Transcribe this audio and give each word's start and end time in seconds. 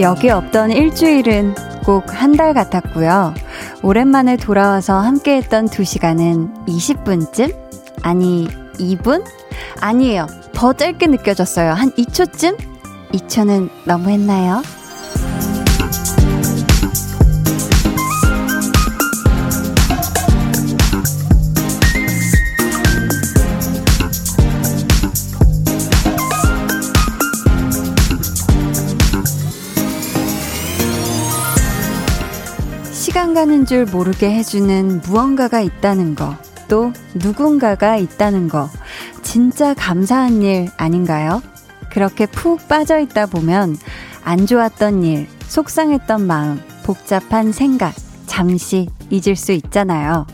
여기 0.00 0.30
없던 0.30 0.70
일주일은 0.72 1.54
꼭 1.84 2.06
한 2.14 2.36
달 2.36 2.54
같았고요. 2.54 3.34
오랜만에 3.82 4.36
돌아와서 4.36 4.98
함께했던 4.98 5.66
2시간은 5.66 6.66
20분쯤? 6.66 7.54
아니, 8.02 8.48
2분? 8.78 9.24
아니에요. 9.80 10.26
더 10.52 10.72
짧게 10.72 11.06
느껴졌어요. 11.06 11.72
한 11.72 11.90
2초쯤? 11.92 12.56
2초는 13.12 13.68
너무했나요? 13.84 14.62
시간 32.92 33.34
가는 33.34 33.66
줄 33.66 33.86
모르게 33.86 34.30
해주는 34.30 35.02
무언가가 35.04 35.60
있다는 35.60 36.14
거, 36.14 36.36
또 36.68 36.92
누군가가 37.14 37.96
있다는 37.96 38.48
거, 38.48 38.70
진짜 39.22 39.74
감사한 39.74 40.42
일 40.42 40.68
아닌가요? 40.76 41.42
그렇게 41.90 42.26
푹 42.26 42.66
빠져 42.68 42.98
있다 42.98 43.26
보면 43.26 43.76
안 44.24 44.46
좋았던 44.46 45.04
일, 45.04 45.26
속상했던 45.48 46.26
마음, 46.26 46.60
복잡한 46.84 47.52
생각, 47.52 47.94
잠시 48.26 48.88
잊을 49.10 49.36
수 49.36 49.52
있잖아요. 49.52 50.26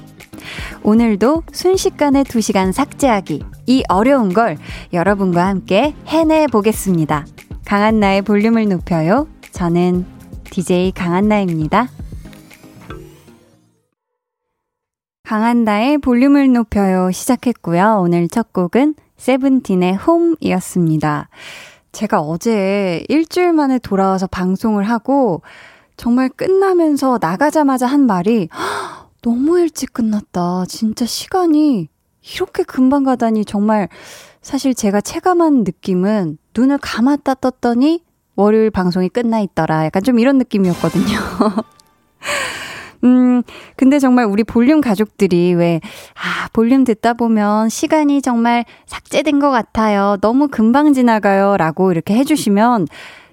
오늘도 0.83 1.43
순식간에 1.53 2.23
2시간 2.23 2.73
삭제하기. 2.73 3.43
이 3.67 3.83
어려운 3.89 4.33
걸 4.33 4.59
여러분과 4.93 5.47
함께 5.47 5.95
해내 6.07 6.47
보겠습니다. 6.47 7.27
강한나의 7.65 8.23
볼륨을 8.23 8.69
높여요. 8.69 9.27
저는 9.51 10.07
DJ 10.45 10.93
강한나입니다. 10.93 11.89
강한나의 15.25 15.99
볼륨을 15.99 16.53
높여요 16.53 17.11
시작했고요. 17.11 17.99
오늘 18.01 18.29
첫 18.29 18.53
곡은 18.53 18.95
세븐틴의 19.17 19.95
홈이었습니다. 19.97 21.29
제가 21.93 22.21
어제 22.21 23.05
일주일 23.09 23.53
만에 23.53 23.79
돌아와서 23.79 24.27
방송을 24.27 24.85
하고 24.85 25.43
정말 25.97 26.29
끝나면서 26.29 27.19
나가자마자 27.21 27.87
한 27.87 28.07
말이 28.07 28.49
너무 29.23 29.59
일찍 29.59 29.93
끝났다. 29.93 30.65
진짜 30.69 31.07
시간이 31.07 31.89
이렇게 32.35 32.63
금방 32.63 33.05
가다니 33.05 33.45
정말 33.45 33.89
사실 34.43 34.75
제가 34.75 35.01
체감한 35.01 35.65
느낌은 35.65 36.39
눈을 36.57 36.79
감았다 36.79 37.35
떴더니 37.35 38.05
월요일 38.37 38.71
방송이 38.71 39.09
끝나 39.09 39.41
있더라. 39.41 39.87
약간 39.87 40.03
좀 40.03 40.19
이런 40.19 40.39
느낌이었거든요. 40.39 41.05
음, 43.07 43.43
근데 43.77 43.99
정말 43.99 44.25
우리 44.27 44.43
볼륨 44.43 44.81
가족들이 44.81 45.55
왜, 45.55 45.81
아, 46.15 46.49
볼륨 46.53 46.85
듣다 46.85 47.13
보면 47.15 47.69
시간이 47.69 48.21
정말 48.21 48.65
삭제된 48.87 49.39
것 49.39 49.51
같아요. 49.51 50.17
너무 50.21 50.49
금방 50.49 50.93
지나가요. 50.93 51.57
라고 51.57 51.93
이렇게 51.93 52.15
해주시면 52.15 52.89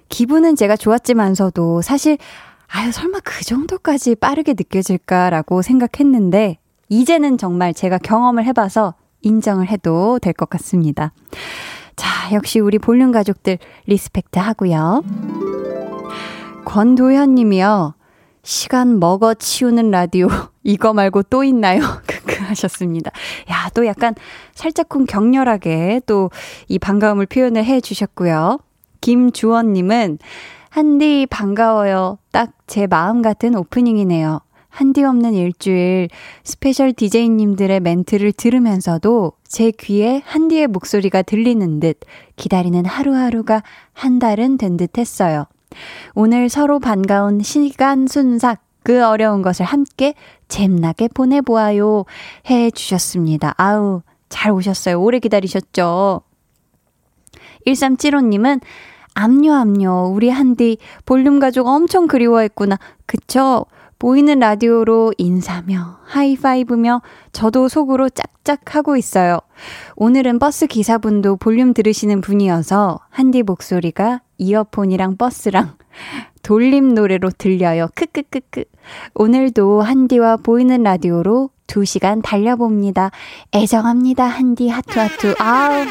기분은 0.08 0.54
제가 0.54 0.76
좋았지만서도 0.76 1.82
사실, 1.82 2.18
아유, 2.68 2.92
설마 2.92 3.18
그 3.24 3.44
정도까지 3.44 4.14
빠르게 4.14 4.52
느껴질까라고 4.52 5.62
생각했는데, 5.62 6.58
이제는 6.88 7.38
정말 7.38 7.74
제가 7.74 7.98
경험을 7.98 8.44
해봐서 8.44 8.94
인정을 9.22 9.68
해도 9.68 10.18
될 10.20 10.32
것 10.34 10.48
같습니다. 10.50 11.12
자, 11.96 12.32
역시 12.32 12.60
우리 12.60 12.78
볼륨 12.78 13.10
가족들 13.10 13.58
respect 13.86 14.38
하고요. 14.38 15.02
권도현 16.64 17.34
님이요. 17.34 17.94
시간 18.44 19.00
먹어 19.00 19.34
치우는 19.34 19.90
라디오 19.90 20.28
이거 20.62 20.92
말고 20.92 21.24
또 21.24 21.42
있나요? 21.44 21.80
크크 22.06 22.42
하셨습니다. 22.44 23.10
야, 23.50 23.68
또 23.74 23.86
약간 23.86 24.14
살짝쿵 24.54 25.06
격렬하게 25.06 26.02
또 26.06 26.30
이 26.68 26.78
반가움을 26.78 27.26
표현을 27.26 27.64
해 27.64 27.80
주셨고요. 27.80 28.58
김주원 29.00 29.72
님은 29.72 30.18
한디 30.70 31.26
반가워요. 31.30 32.18
딱 32.32 32.52
제 32.66 32.86
마음 32.86 33.20
같은 33.22 33.54
오프닝이네요. 33.56 34.40
한디 34.70 35.04
없는 35.04 35.34
일주일 35.34 36.08
스페셜 36.42 36.92
DJ님들의 36.94 37.78
멘트를 37.80 38.32
들으면서도 38.32 39.32
제 39.46 39.70
귀에 39.70 40.22
한디의 40.24 40.66
목소리가 40.68 41.22
들리는 41.22 41.78
듯 41.80 42.00
기다리는 42.36 42.84
하루하루가 42.86 43.62
한 43.92 44.18
달은 44.18 44.58
된 44.58 44.76
듯 44.78 44.98
했어요. 44.98 45.44
오늘 46.14 46.48
서로 46.48 46.78
반가운 46.78 47.40
시간 47.40 48.06
순삭 48.06 48.60
그 48.82 49.04
어려운 49.04 49.42
것을 49.42 49.64
함께 49.64 50.14
잼나게 50.48 51.08
보내보아요 51.08 52.04
해 52.50 52.70
주셨습니다. 52.70 53.54
아우, 53.56 54.02
잘 54.28 54.52
오셨어요. 54.52 55.00
오래 55.00 55.18
기다리셨죠? 55.18 56.20
1375님은 57.66 58.60
압류, 59.14 59.54
압류. 59.54 60.12
우리 60.12 60.28
한디 60.28 60.76
볼륨 61.06 61.38
가족 61.38 61.66
엄청 61.66 62.06
그리워했구나. 62.06 62.78
그쵸? 63.06 63.64
보이는 64.04 64.38
라디오로 64.38 65.14
인사며 65.16 65.96
하이파이브며 66.04 67.00
저도 67.32 67.68
속으로 67.68 68.10
짝짝 68.10 68.74
하고 68.76 68.98
있어요. 68.98 69.38
오늘은 69.96 70.38
버스 70.40 70.66
기사분도 70.66 71.36
볼륨 71.36 71.72
들으시는 71.72 72.20
분이어서 72.20 73.00
한디 73.08 73.42
목소리가 73.42 74.20
이어폰이랑 74.36 75.16
버스랑 75.16 75.78
돌림 76.44 76.92
노래로 76.92 77.30
들려요. 77.38 77.88
크크크크. 77.94 78.64
오늘도 79.14 79.80
한디와 79.80 80.36
보이는 80.36 80.82
라디오로 80.82 81.48
2시간 81.66 82.20
달려봅니다. 82.22 83.10
애정합니다. 83.54 84.24
한디 84.24 84.68
하트하트. 84.68 85.34
아우. 85.38 85.86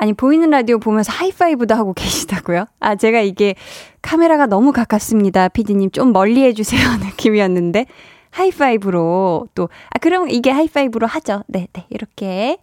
아니, 0.00 0.14
보이는 0.14 0.48
라디오 0.48 0.78
보면서 0.78 1.12
하이파이브도 1.12 1.74
하고 1.74 1.92
계시다고요? 1.98 2.64
아, 2.80 2.96
제가 2.96 3.20
이게 3.20 3.54
카메라가 4.02 4.46
너무 4.46 4.72
가깝습니다. 4.72 5.48
피디님 5.48 5.90
좀 5.90 6.12
멀리 6.12 6.42
해주세요. 6.44 6.80
느낌이었는데. 7.04 7.86
하이파이브로 8.30 9.48
또, 9.54 9.68
아, 9.90 9.98
그럼 9.98 10.28
이게 10.28 10.50
하이파이브로 10.50 11.06
하죠. 11.06 11.42
네, 11.48 11.66
네. 11.72 11.86
이렇게. 11.90 12.58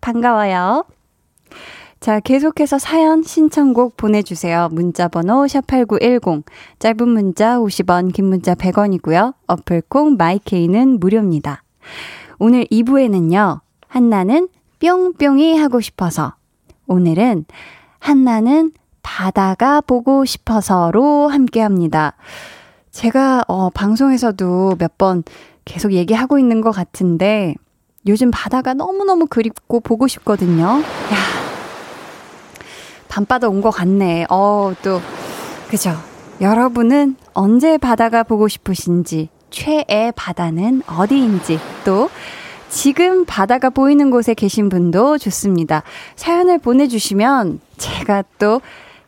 반가워요. 0.00 0.84
자, 2.00 2.18
계속해서 2.18 2.78
사연 2.78 3.22
신청곡 3.22 3.96
보내주세요. 3.96 4.68
문자번호 4.72 5.44
샵8910. 5.44 6.44
짧은 6.78 7.08
문자 7.08 7.58
50원, 7.58 8.12
긴 8.14 8.26
문자 8.26 8.54
100원이고요. 8.54 9.34
어플콩 9.46 10.16
마이케이는 10.16 10.98
무료입니다. 10.98 11.62
오늘 12.38 12.64
2부에는요. 12.64 13.60
한나는 13.88 14.48
뿅뿅이 14.80 15.58
하고 15.58 15.82
싶어서. 15.82 16.36
오늘은 16.86 17.44
한나는 17.98 18.72
바다가 19.14 19.80
보고 19.80 20.24
싶어서로 20.24 21.26
함께 21.28 21.60
합니다. 21.60 22.14
제가, 22.92 23.42
어, 23.48 23.68
방송에서도 23.70 24.76
몇 24.78 24.92
번 24.98 25.24
계속 25.64 25.92
얘기하고 25.92 26.38
있는 26.38 26.60
것 26.60 26.70
같은데, 26.70 27.56
요즘 28.06 28.30
바다가 28.30 28.72
너무너무 28.72 29.26
그립고 29.26 29.80
보고 29.80 30.06
싶거든요. 30.06 30.64
야, 30.64 31.16
밤바다 33.08 33.48
온 33.48 33.60
것 33.60 33.70
같네. 33.70 34.26
어, 34.30 34.72
또, 34.84 35.00
그죠. 35.68 35.92
여러분은 36.40 37.16
언제 37.34 37.78
바다가 37.78 38.22
보고 38.22 38.46
싶으신지, 38.46 39.28
최애 39.50 40.12
바다는 40.14 40.82
어디인지, 40.86 41.58
또, 41.84 42.08
지금 42.68 43.24
바다가 43.24 43.70
보이는 43.70 44.12
곳에 44.12 44.34
계신 44.34 44.68
분도 44.68 45.18
좋습니다. 45.18 45.82
사연을 46.14 46.58
보내주시면 46.58 47.58
제가 47.76 48.22
또 48.38 48.60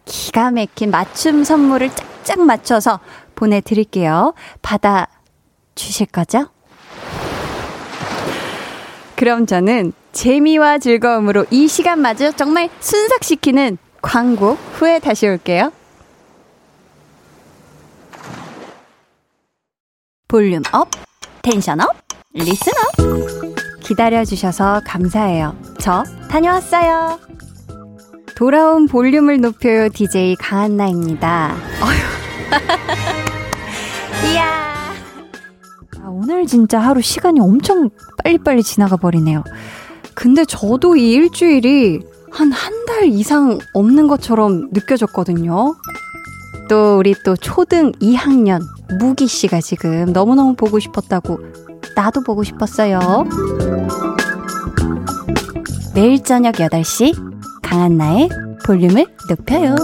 기가 0.05 0.51
막힌 0.51 0.91
맞춤 0.91 1.45
선물을 1.45 1.91
짝짝 1.95 2.41
맞춰서 2.41 3.01
보내드릴게요. 3.35 4.35
받아 4.61 5.07
주실 5.75 6.07
거죠? 6.07 6.49
그럼 9.17 9.47
저는 9.47 9.93
재미와 10.13 10.79
즐거움으로 10.79 11.47
이 11.51 11.69
시간마저 11.69 12.33
정말 12.33 12.69
순삭시키는 12.81 13.79
광고 14.01 14.55
후에 14.75 14.99
다시 14.99 15.27
올게요. 15.27 15.73
볼륨 20.29 20.63
up, 20.73 20.89
텐션 21.43 21.81
up, 21.81 21.89
listen 22.33 22.73
up. 22.73 23.81
기다려주셔서 23.81 24.83
감사해요. 24.87 25.57
저 25.79 26.03
다녀왔어요. 26.31 27.19
돌아온 28.43 28.89
볼륨을 28.89 29.41
높여요 29.41 29.89
DJ 29.89 30.35
강한나입니다. 30.35 31.55
이야. 34.35 34.93
아, 36.03 36.09
오늘 36.09 36.45
진짜 36.49 36.81
하루 36.81 37.01
시간이 37.01 37.39
엄청 37.39 37.91
빨리빨리 38.25 38.65
지나가 38.65 38.97
버리네요. 38.97 39.45
근데 40.17 40.45
저도 40.45 40.97
이 40.97 41.13
일주일이 41.13 42.01
한 42.33 42.51
한 42.51 42.85
달 42.85 43.05
이상 43.05 43.61
없는 43.75 44.09
것처럼 44.09 44.71
느껴졌거든요. 44.73 45.77
또 46.69 46.99
우리 46.99 47.15
또 47.25 47.37
초등 47.37 47.93
2학년 47.93 48.61
무기 48.99 49.29
씨가 49.29 49.61
지금 49.61 50.13
너무너무 50.13 50.57
보고 50.57 50.81
싶었다고 50.81 51.39
나도 51.95 52.25
보고 52.25 52.43
싶었어요. 52.43 52.99
매일 55.95 56.25
저녁 56.25 56.57
8시 56.57 57.32
강한나의 57.63 58.29
볼륨을 58.67 59.07
높여요. 59.29 59.75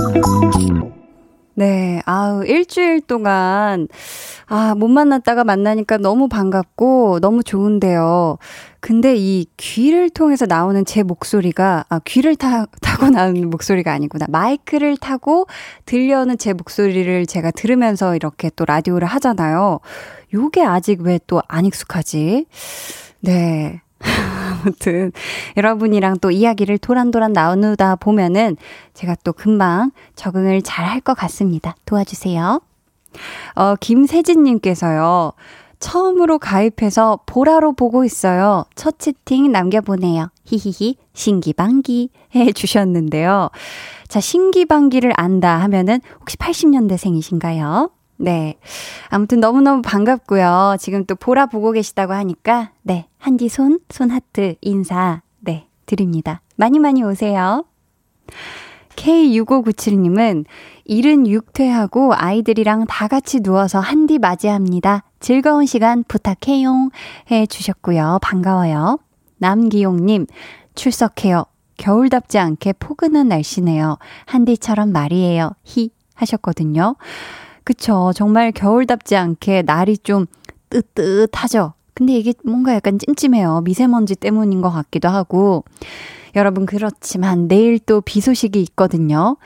네, 1.55 2.01
아우, 2.07 2.45
일주일 2.45 3.01
동안, 3.01 3.89
아, 4.47 4.77
못 4.77 4.87
만났다가 4.87 5.43
만나니까 5.43 5.97
너무 5.99 6.29
반갑고, 6.29 7.19
너무 7.19 7.43
좋은데요. 7.43 8.39
근데 8.79 9.17
이 9.17 9.45
귀를 9.57 10.09
통해서 10.09 10.47
나오는 10.47 10.85
제 10.85 11.03
목소리가, 11.03 11.85
아, 11.89 11.99
귀를 12.05 12.37
타, 12.37 12.67
타고 12.81 13.11
나오는 13.11 13.51
목소리가 13.51 13.93
아니구나. 13.93 14.27
마이크를 14.29 14.97
타고 14.99 15.47
들려오는 15.85 16.39
제 16.39 16.53
목소리를 16.53 17.27
제가 17.27 17.51
들으면서 17.51 18.15
이렇게 18.15 18.51
또 18.55 18.65
라디오를 18.65 19.09
하잖아요. 19.09 19.81
요게 20.35 20.63
아직 20.63 21.01
왜 21.03 21.19
또 21.27 21.43
안 21.49 21.65
익숙하지? 21.67 22.47
네. 23.23 23.81
아무튼 24.61 25.13
여러분이랑 25.57 26.19
또 26.21 26.31
이야기를 26.31 26.79
도란도란 26.79 27.33
나누다 27.33 27.97
보면은 27.97 28.57
제가 28.95 29.17
또 29.25 29.33
금방 29.33 29.91
적응을 30.17 30.63
잘 30.63 30.87
할 30.87 31.01
것 31.01 31.15
같습니다. 31.15 31.75
도와주세요. 31.85 32.61
어, 33.57 33.75
김세진님께서요. 33.81 35.33
처음으로 35.81 36.39
가입해서 36.39 37.21
보라로 37.27 37.73
보고 37.73 38.05
있어요. 38.05 38.65
첫 38.75 38.99
채팅 38.99 39.53
남겨보네요. 39.53 40.31
히히히, 40.45 40.97
신기방기 41.15 42.11
해 42.35 42.53
주셨는데요. 42.53 43.51
자, 44.09 44.21
신기방기를 44.21 45.13
안다 45.17 45.59
하면은 45.61 46.01
혹시 46.21 46.37
80년대생이신가요? 46.39 47.91
네. 48.19 48.59
아무튼 49.09 49.41
너무너무 49.41 49.81
반갑고요. 49.83 50.77
지금 50.79 51.05
또 51.07 51.15
보라 51.15 51.47
보고 51.47 51.73
계시다고 51.73 52.13
하니까, 52.13 52.73
네. 52.83 53.09
한디 53.19 53.49
손, 53.49 53.79
손 53.89 54.11
하트, 54.11 54.57
인사, 54.61 55.23
네. 55.41 55.69
드립니다. 55.87 56.43
많이 56.57 56.79
많이 56.79 57.03
오세요. 57.03 57.65
K6597님은 58.97 60.45
일은 60.85 61.25
6퇴하고 61.25 62.13
아이들이랑 62.17 62.87
다 62.87 63.07
같이 63.07 63.41
누워서 63.41 63.79
한디 63.79 64.19
맞이합니다. 64.19 65.05
즐거운 65.21 65.67
시간 65.67 66.03
부탁해요. 66.03 66.91
해 67.31 67.47
주셨고요. 67.47 68.19
반가워요. 68.23 68.99
남기용님, 69.39 70.27
출석해요. 70.75 71.45
겨울답지 71.77 72.39
않게 72.39 72.75
포근한 72.75 73.29
날씨네요. 73.29 73.99
한디처럼 74.27 74.91
말이에요. 74.91 75.53
히 75.63 75.91
하셨거든요. 76.15 76.97
그쵸. 77.69 78.13
정말 78.15 78.51
겨울답지 78.51 79.15
않게 79.15 79.61
날이 79.61 79.99
좀 79.99 80.25
뜨뜻하죠. 80.71 81.75
근데 81.93 82.15
이게 82.15 82.33
뭔가 82.43 82.75
약간 82.75 82.99
찜찜해요. 82.99 83.61
미세먼지 83.61 84.15
때문인 84.15 84.63
것 84.63 84.71
같기도 84.71 85.11
하고. 85.11 85.65
여러분, 86.35 86.65
그렇지만 86.65 87.47
내일 87.47 87.79
또 87.79 88.01
비 88.01 88.23
소식이 88.23 88.59
있거든요. 88.63 89.37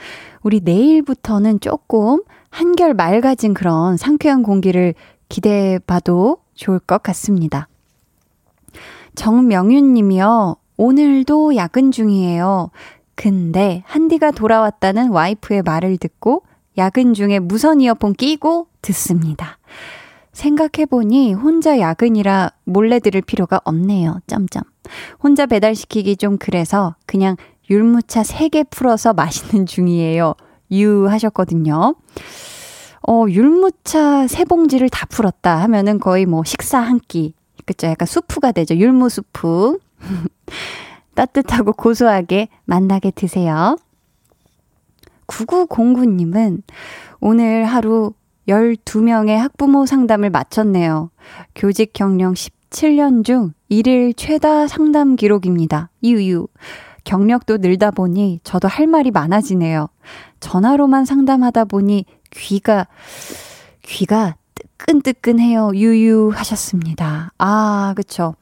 우리 0.45 0.61
내일부터는 0.61 1.59
조금 1.59 2.23
한결 2.49 2.95
맑아진 2.95 3.55
그런 3.55 3.97
상쾌한 3.97 4.45
공기를 4.45 4.95
기대해 5.29 5.81
봐도 5.81 6.37
좋을 6.55 6.79
것 6.79 7.03
같습니다. 7.03 7.67
정명윤 9.17 9.95
님이요. 9.95 10.55
오늘도 10.77 11.57
야근 11.57 11.91
중이에요. 11.91 12.71
근데 13.17 13.83
한디가 13.85 14.31
돌아왔다는 14.31 15.11
와이프의 15.11 15.63
말을 15.63 15.97
듣고 15.97 16.45
야근 16.79 17.15
중에 17.15 17.39
무선 17.39 17.81
이어폰 17.81 18.15
끼고 18.15 18.69
듣습니다. 18.81 19.59
생각해보니 20.33 21.35
혼자 21.35 21.79
야근이라 21.79 22.53
몰래 22.65 22.99
들을 22.99 23.21
필요가 23.21 23.61
없네요. 23.65 24.21
점점. 24.27 24.63
혼자 25.23 25.47
배달시키기 25.47 26.17
좀 26.17 26.39
그래서 26.39 26.97
그냥 27.07 27.37
율무차 27.71 28.23
3개 28.23 28.69
풀어서 28.71 29.13
마시는 29.15 29.67
중이에요. 29.67 30.35
유 30.73 31.09
하셨거든요. 31.09 31.95
어, 33.07 33.25
율무차 33.29 34.27
3봉지를 34.27 34.89
다 34.91 35.07
풀었다 35.07 35.61
하면은 35.63 35.99
거의 35.99 36.25
뭐 36.25 36.45
식사 36.45 36.79
한 36.79 36.99
끼. 37.09 37.35
그쵸? 37.67 37.87
약간 37.87 38.07
수프가 38.07 38.53
되죠. 38.53 38.75
율무 38.75 39.09
수프. 39.09 39.79
따뜻하고 41.15 41.73
고소하게 41.73 42.49
만나게 42.65 43.11
드세요. 43.11 43.77
9909님은 45.33 46.63
오늘 47.21 47.65
하루 47.65 48.13
12명의 48.49 49.37
학부모 49.37 49.87
상담을 49.87 50.31
마쳤네요. 50.31 51.11
교직 51.55 51.93
경력 51.93 52.35
17년 52.35 53.25
중 53.25 53.53
1일 53.71 54.15
최다 54.17 54.67
상담 54.67 55.17
기록입니다. 55.17 55.91
유유. 56.03 56.49
경력도 57.05 57.57
늘다 57.59 57.91
보니 57.91 58.41
저도 58.45 58.69
할 58.69 58.87
말이 58.87 59.11
많아지네요. 59.11 59.89
전화로만 60.41 61.05
상담하다 61.05 61.65
보니 61.65 62.05
귀가, 62.31 62.87
귀가 63.83 64.37
뜨끈뜨끈해요. 64.55 65.73
유유 65.75 66.33
하셨습니다. 66.35 67.33
아, 67.39 67.93
그쵸. 67.97 68.35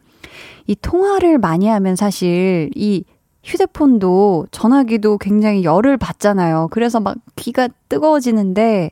이 0.67 0.77
통화를 0.77 1.39
많이 1.39 1.69
하면 1.69 1.97
사실 1.97 2.71
이 2.75 3.05
휴대폰도 3.43 4.47
전화기도 4.51 5.19
굉장히 5.19 5.65
열을 5.65 5.97
받잖아요. 5.97 6.69
그래서 6.71 7.01
막 7.01 7.17
귀가 7.37 7.69
뜨거워지는데, 7.89 8.91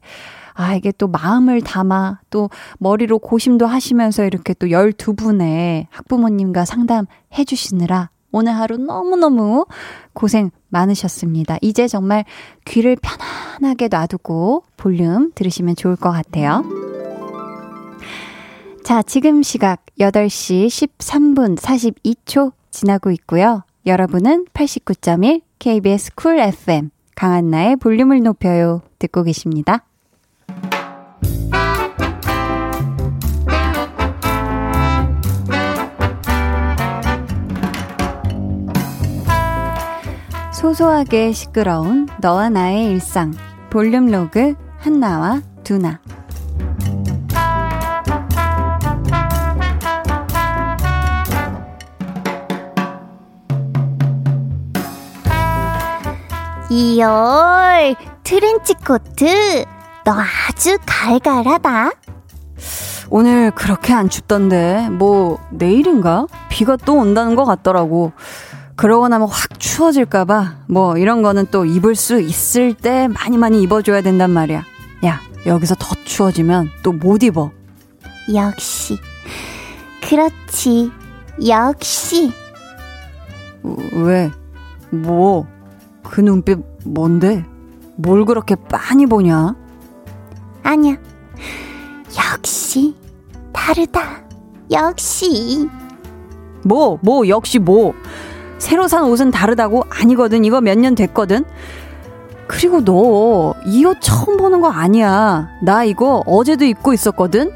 아, 0.54 0.74
이게 0.74 0.92
또 0.98 1.06
마음을 1.06 1.60
담아 1.60 2.20
또 2.30 2.50
머리로 2.78 3.20
고심도 3.20 3.66
하시면서 3.66 4.24
이렇게 4.24 4.54
또 4.54 4.66
12분의 4.66 5.86
학부모님과 5.90 6.64
상담해 6.64 7.44
주시느라 7.46 8.10
오늘 8.32 8.56
하루 8.56 8.76
너무너무 8.76 9.66
고생 10.12 10.50
많으셨습니다. 10.68 11.58
이제 11.62 11.86
정말 11.86 12.24
귀를 12.66 12.96
편안하게 12.96 13.88
놔두고 13.88 14.64
볼륨 14.76 15.30
들으시면 15.34 15.76
좋을 15.76 15.96
것 15.96 16.10
같아요. 16.10 16.64
자, 18.84 19.02
지금 19.02 19.42
시각 19.42 19.84
8시 20.00 20.66
13분 20.66 21.56
42초 21.56 22.52
지나고 22.70 23.10
있고요. 23.12 23.62
여러분은 23.88 24.44
89.1 24.52 25.40
KBS 25.58 26.14
쿨 26.14 26.38
FM 26.38 26.90
강한나의 27.14 27.76
볼륨을 27.76 28.22
높여요 28.22 28.82
듣고 28.98 29.22
계십니다. 29.22 29.86
소소하게 40.52 41.32
시끄러운 41.32 42.08
너와 42.20 42.50
나의 42.50 42.90
일상 42.90 43.32
볼륨 43.70 44.10
로그 44.10 44.54
한나와 44.76 45.40
두나 45.64 45.98
이열 56.70 57.96
트렌치 58.24 58.74
코트 58.74 59.64
너 60.04 60.12
아주 60.48 60.78
갈갈하다. 60.86 61.90
오늘 63.10 63.50
그렇게 63.52 63.92
안 63.94 64.08
춥던데. 64.10 64.88
뭐 64.90 65.38
내일인가? 65.50 66.26
비가 66.50 66.76
또 66.76 66.94
온다는 66.96 67.34
것 67.34 67.44
같더라고. 67.44 68.12
그러고 68.76 69.08
나면 69.08 69.28
확 69.28 69.58
추워질까봐 69.58 70.54
뭐 70.68 70.96
이런 70.98 71.22
거는 71.22 71.46
또 71.50 71.64
입을 71.64 71.94
수 71.94 72.20
있을 72.20 72.74
때 72.74 73.08
많이 73.08 73.36
많이 73.38 73.62
입어줘야 73.62 74.02
된단 74.02 74.30
말이야. 74.30 74.62
야 75.06 75.20
여기서 75.46 75.74
더 75.76 75.94
추워지면 76.04 76.70
또 76.82 76.92
못 76.92 77.22
입어. 77.22 77.50
역시. 78.34 78.98
그렇지. 80.06 80.90
역시. 81.46 82.32
왜? 83.94 84.30
뭐? 84.90 85.46
그 86.10 86.20
눈빛 86.20 86.58
뭔데? 86.84 87.44
뭘 87.96 88.24
그렇게 88.24 88.54
빤히 88.54 89.06
보냐? 89.06 89.54
아니야. 90.62 90.96
역시 92.16 92.94
다르다. 93.52 94.22
역시. 94.70 95.68
뭐, 96.64 96.98
뭐, 97.02 97.28
역시 97.28 97.58
뭐. 97.58 97.92
새로 98.58 98.88
산 98.88 99.04
옷은 99.04 99.30
다르다고? 99.30 99.84
아니거든. 99.88 100.44
이거 100.44 100.60
몇 100.60 100.76
년 100.78 100.94
됐거든. 100.94 101.44
그리고 102.46 102.80
너 102.82 103.54
이 103.66 103.84
옷 103.84 103.98
처음 104.00 104.36
보는 104.38 104.60
거 104.60 104.68
아니야. 104.70 105.48
나 105.62 105.84
이거 105.84 106.22
어제도 106.26 106.64
입고 106.64 106.92
있었거든. 106.94 107.50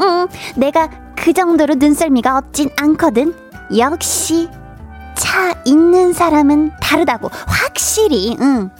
응, 0.00 0.28
내가 0.56 0.88
그 1.16 1.32
정도로 1.32 1.74
눈썰미가 1.74 2.38
없진 2.38 2.70
않거든. 2.76 3.34
역시 3.76 4.48
차 5.18 5.54
있는 5.64 6.12
사람은 6.12 6.72
다르다고 6.80 7.28
확실히 7.46 8.36
응. 8.40 8.70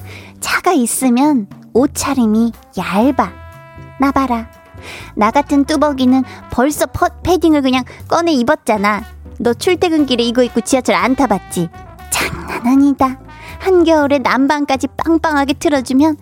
차가 0.40 0.72
있으면 0.72 1.48
옷차림이 1.74 2.52
얇아. 2.78 3.32
나 4.00 4.12
봐라. 4.12 4.48
나 5.14 5.30
같은 5.30 5.64
뚜벅이는 5.64 6.22
벌써 6.50 6.86
퍼, 6.86 7.08
패딩을 7.22 7.62
그냥 7.62 7.84
꺼내 8.06 8.32
입었잖아. 8.32 9.02
너 9.40 9.52
출퇴근길에 9.52 10.22
이거 10.22 10.42
입고 10.42 10.60
지하철 10.62 10.94
안 10.94 11.14
타봤지? 11.16 11.68
장난 12.10 12.66
아니다. 12.66 13.18
한겨울에 13.58 14.18
난방까지 14.18 14.88
빵빵하게 14.96 15.54
틀어주면 15.54 16.16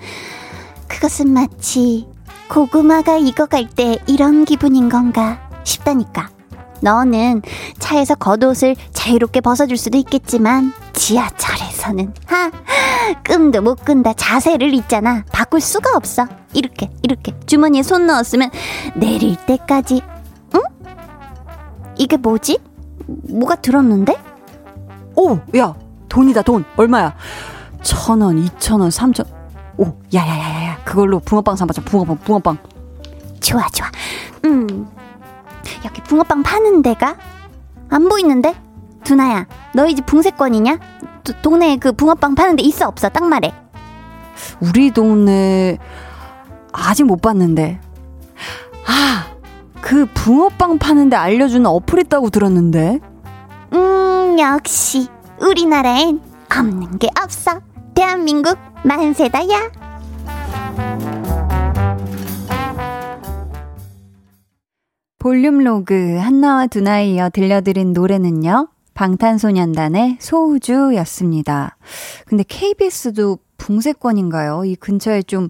그것은 0.88 1.32
마치 1.32 2.06
고구마가 2.49 3.16
익어갈 3.18 3.68
때 3.68 3.99
이런 4.06 4.44
기분인 4.44 4.88
건가 4.88 5.50
싶다니까. 5.64 6.36
너는 6.80 7.42
차에서 7.78 8.14
겉옷을 8.14 8.76
자유롭게 8.92 9.40
벗어줄 9.40 9.76
수도 9.76 9.99
있겠지만 9.99 10.73
지하철에서는 10.92 12.14
하 12.26 12.50
끔도 13.23 13.62
못 13.62 13.85
끈다 13.85 14.12
자세를 14.14 14.75
있잖아 14.75 15.25
바꿀 15.33 15.61
수가 15.61 15.97
없어 15.97 16.26
이렇게 16.52 16.90
이렇게 17.02 17.33
주머니에 17.47 17.83
손 17.83 18.06
넣었으면 18.06 18.50
내릴 18.95 19.37
때까지 19.37 20.02
응? 20.54 20.61
이게 21.99 22.16
뭐지? 22.16 22.59
뭐가 23.06 23.56
들었는데? 23.56 24.16
오, 25.14 25.38
야, 25.56 25.75
돈이다, 26.09 26.42
돈. 26.42 26.64
얼마야? 26.76 27.14
천 27.83 28.21
원, 28.21 28.38
이천 28.38 28.80
원, 28.80 28.90
삼천. 28.90 29.25
오, 29.78 29.87
야야야야야. 30.12 30.78
그걸로 30.85 31.21
붕어빵 31.21 31.56
사먹자. 31.56 31.83
붕어빵, 31.83 32.18
붕어빵. 32.18 32.59
좋아, 33.40 33.66
좋아. 33.68 33.90
음, 34.45 34.87
여기 35.85 36.02
붕어빵 36.02 36.42
파는 36.42 36.82
데가 36.82 37.16
안 37.88 38.08
보이는데? 38.08 38.54
두나야, 39.04 39.46
너희 39.73 39.94
집 39.94 40.06
붕세권이냐? 40.06 40.78
도, 41.23 41.32
동네에 41.42 41.76
그 41.76 41.92
붕어빵 41.92 42.35
파는 42.35 42.56
데 42.56 42.62
있어 42.62 42.88
없어? 42.88 43.08
딱 43.08 43.25
말해. 43.25 43.52
우리 44.61 44.90
동네 44.90 45.78
아직 46.73 47.04
못 47.04 47.23
봤는데. 47.23 47.80
아, 48.87 49.26
그 49.80 50.06
붕어빵 50.14 50.78
파는데 50.78 51.16
알려주는 51.16 51.64
어플 51.66 52.00
있다고 52.00 52.30
들었는데. 52.30 53.00
음, 53.73 54.37
역시 54.38 55.08
우리나라엔 55.40 56.20
없는 56.50 56.99
게 56.99 57.08
없어. 57.23 57.61
대한민국 57.94 58.58
만세다야. 58.85 59.70
볼륨 65.26 65.59
로그 65.59 66.18
한나와 66.18 66.68
두나에 66.68 67.11
이어 67.11 67.30
들려드린 67.30 67.92
노래는요. 67.92 68.68
방탄소년단의 68.95 70.18
소우주였습니다. 70.21 71.76
근데 72.26 72.45
KBS도 72.47 73.38
붕세권인가요? 73.56 74.66
이 74.66 74.76
근처에 74.76 75.23
좀, 75.23 75.49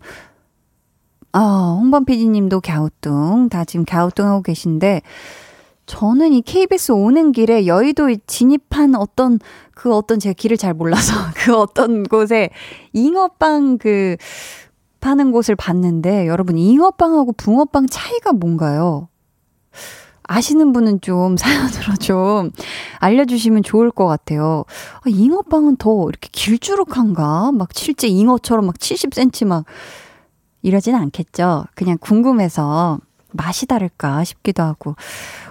아, 1.32 1.76
홍범 1.78 2.06
PD님도 2.06 2.62
갸우뚱, 2.62 3.50
다 3.50 3.66
지금 3.66 3.84
갸우뚱하고 3.84 4.40
계신데, 4.40 5.02
저는 5.84 6.32
이 6.32 6.40
KBS 6.40 6.92
오는 6.92 7.32
길에 7.32 7.66
여의도 7.66 8.16
진입한 8.26 8.94
어떤, 8.94 9.38
그 9.74 9.94
어떤 9.94 10.18
제가 10.18 10.32
길을 10.32 10.56
잘 10.56 10.72
몰라서 10.72 11.12
그 11.36 11.54
어떤 11.54 12.02
곳에 12.04 12.48
잉어빵 12.94 13.76
그 13.76 14.16
파는 15.00 15.32
곳을 15.32 15.54
봤는데, 15.54 16.28
여러분, 16.28 16.56
잉어빵하고 16.56 17.34
붕어빵 17.34 17.88
차이가 17.88 18.32
뭔가요? 18.32 19.08
아시는 20.28 20.72
분은 20.72 21.00
좀 21.00 21.36
사연으로 21.38 21.96
좀 22.00 22.50
알려주시면 22.98 23.62
좋을 23.62 23.90
것 23.90 24.06
같아요. 24.06 24.64
아, 24.96 25.02
잉어빵은 25.06 25.76
더 25.76 26.08
이렇게 26.08 26.28
길쭉한가? 26.32 27.52
막 27.52 27.68
실제 27.72 28.08
잉어처럼 28.08 28.66
막 28.66 28.76
70cm 28.76 29.46
막 29.46 29.64
이러진 30.62 30.94
않겠죠. 30.94 31.66
그냥 31.74 31.96
궁금해서 32.00 32.98
맛이 33.32 33.66
다를까 33.66 34.24
싶기도 34.24 34.62
하고. 34.62 34.96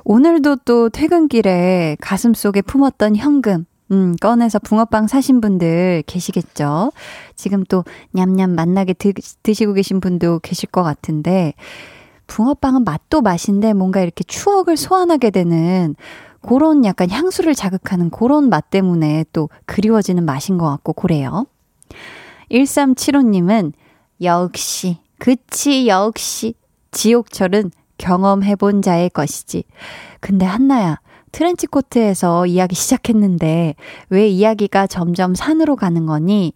오늘도 0.04 0.58
또 0.66 0.90
퇴근길에 0.90 1.98
가슴 2.02 2.34
속에 2.34 2.62
품었던 2.62 3.16
현금, 3.16 3.66
음, 3.92 4.16
꺼내서 4.20 4.60
붕어빵 4.60 5.08
사신 5.08 5.42
분들 5.42 6.04
계시겠죠? 6.08 6.92
지금 7.36 7.64
또 7.66 7.84
냠냠 8.12 8.56
맛나게 8.56 8.94
드, 8.94 9.14
드시고 9.44 9.74
계신 9.74 10.00
분도 10.00 10.40
계실 10.40 10.70
것 10.70 10.84
같은데, 10.84 11.54
붕어빵은 12.28 12.84
맛도 12.84 13.22
맛인데 13.22 13.74
뭔가 13.74 14.02
이렇게 14.02 14.24
추억을 14.24 14.78
소환하게 14.78 15.30
되는 15.32 15.96
그런 16.42 16.86
약간 16.86 17.10
향수를 17.10 17.56
자극하는 17.56 18.10
그런 18.10 18.50
맛 18.50 18.70
때문에 18.70 19.26
또 19.34 19.50
그리워지는 19.66 20.26
맛인 20.26 20.58
것 20.58 20.70
같고 20.70 20.94
그래요. 20.94 21.46
1375님은 22.52 23.74
역시, 24.22 25.00
그치, 25.18 25.88
역시. 25.88 26.54
지옥철은 26.92 27.72
경험해본 27.98 28.82
자의 28.82 29.10
것이지. 29.10 29.64
근데 30.22 30.46
한나야, 30.46 31.00
트렌치 31.32 31.68
코트에서 31.68 32.46
이야기 32.46 32.76
시작했는데 32.76 33.76
왜 34.10 34.28
이야기가 34.28 34.88
점점 34.88 35.36
산으로 35.36 35.76
가는 35.76 36.06
거니? 36.06 36.54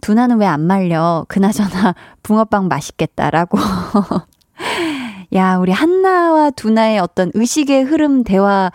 두나는 0.00 0.38
왜 0.38 0.46
안 0.46 0.66
말려? 0.66 1.26
그나저나 1.28 1.94
붕어빵 2.22 2.68
맛있겠다라고. 2.68 3.58
야, 5.34 5.56
우리 5.56 5.72
한나와 5.72 6.50
두나의 6.50 7.00
어떤 7.00 7.30
의식의 7.34 7.82
흐름 7.84 8.22
대화 8.22 8.70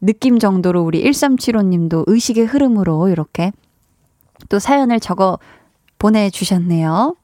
느낌 0.00 0.40
정도로 0.40 0.82
우리 0.82 1.04
1375님도 1.04 2.04
의식의 2.08 2.46
흐름으로 2.46 3.08
이렇게 3.08 3.52
또 4.48 4.58
사연을 4.58 4.98
적어 4.98 5.38
보내주셨네요. 5.98 7.14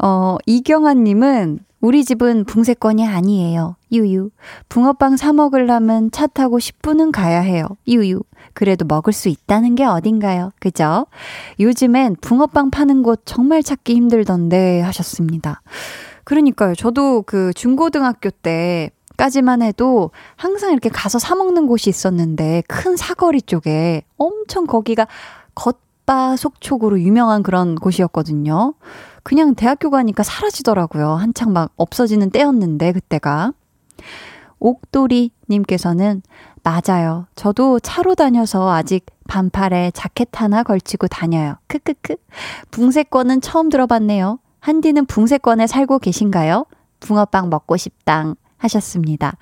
어, 0.00 0.36
이경아님은 0.46 1.58
우리 1.80 2.04
집은 2.04 2.44
붕세권이 2.44 3.06
아니에요. 3.06 3.76
유유. 3.90 4.30
붕어빵 4.68 5.16
사 5.16 5.32
먹으려면 5.32 6.10
차 6.12 6.26
타고 6.28 6.58
10분은 6.58 7.12
가야 7.12 7.40
해요. 7.40 7.66
유유. 7.88 8.22
그래도 8.52 8.84
먹을 8.84 9.12
수 9.12 9.28
있다는 9.28 9.74
게 9.74 9.84
어딘가요? 9.84 10.52
그죠? 10.60 11.06
요즘엔 11.58 12.16
붕어빵 12.20 12.70
파는 12.70 13.02
곳 13.02 13.22
정말 13.24 13.62
찾기 13.62 13.94
힘들던데 13.94 14.80
하셨습니다. 14.82 15.62
그러니까요. 16.28 16.74
저도 16.74 17.22
그 17.22 17.54
중고등학교 17.54 18.28
때 18.28 18.90
까지만 19.16 19.62
해도 19.62 20.10
항상 20.36 20.72
이렇게 20.72 20.90
가서 20.90 21.18
사 21.18 21.34
먹는 21.34 21.66
곳이 21.66 21.88
있었는데 21.88 22.64
큰 22.68 22.96
사거리 22.98 23.40
쪽에 23.40 24.02
엄청 24.18 24.66
거기가 24.66 25.06
겉바 25.54 26.36
속촉으로 26.36 27.00
유명한 27.00 27.42
그런 27.42 27.76
곳이었거든요. 27.76 28.74
그냥 29.22 29.54
대학교 29.54 29.88
가니까 29.88 30.22
사라지더라고요. 30.22 31.12
한창 31.12 31.54
막 31.54 31.72
없어지는 31.76 32.28
때였는데 32.28 32.92
그때가. 32.92 33.54
옥돌이 34.58 35.30
님께서는 35.48 36.20
맞아요. 36.62 37.26
저도 37.36 37.80
차로 37.80 38.14
다녀서 38.16 38.70
아직 38.70 39.06
반팔에 39.28 39.92
자켓 39.94 40.28
하나 40.34 40.62
걸치고 40.62 41.08
다녀요. 41.08 41.54
크크크. 41.68 42.16
붕세권은 42.70 43.40
처음 43.40 43.70
들어봤네요. 43.70 44.40
한디는 44.60 45.06
붕세권에 45.06 45.66
살고 45.66 45.98
계신가요? 45.98 46.66
붕어빵 47.00 47.48
먹고 47.48 47.76
싶당 47.76 48.34
하셨습니다. 48.56 49.36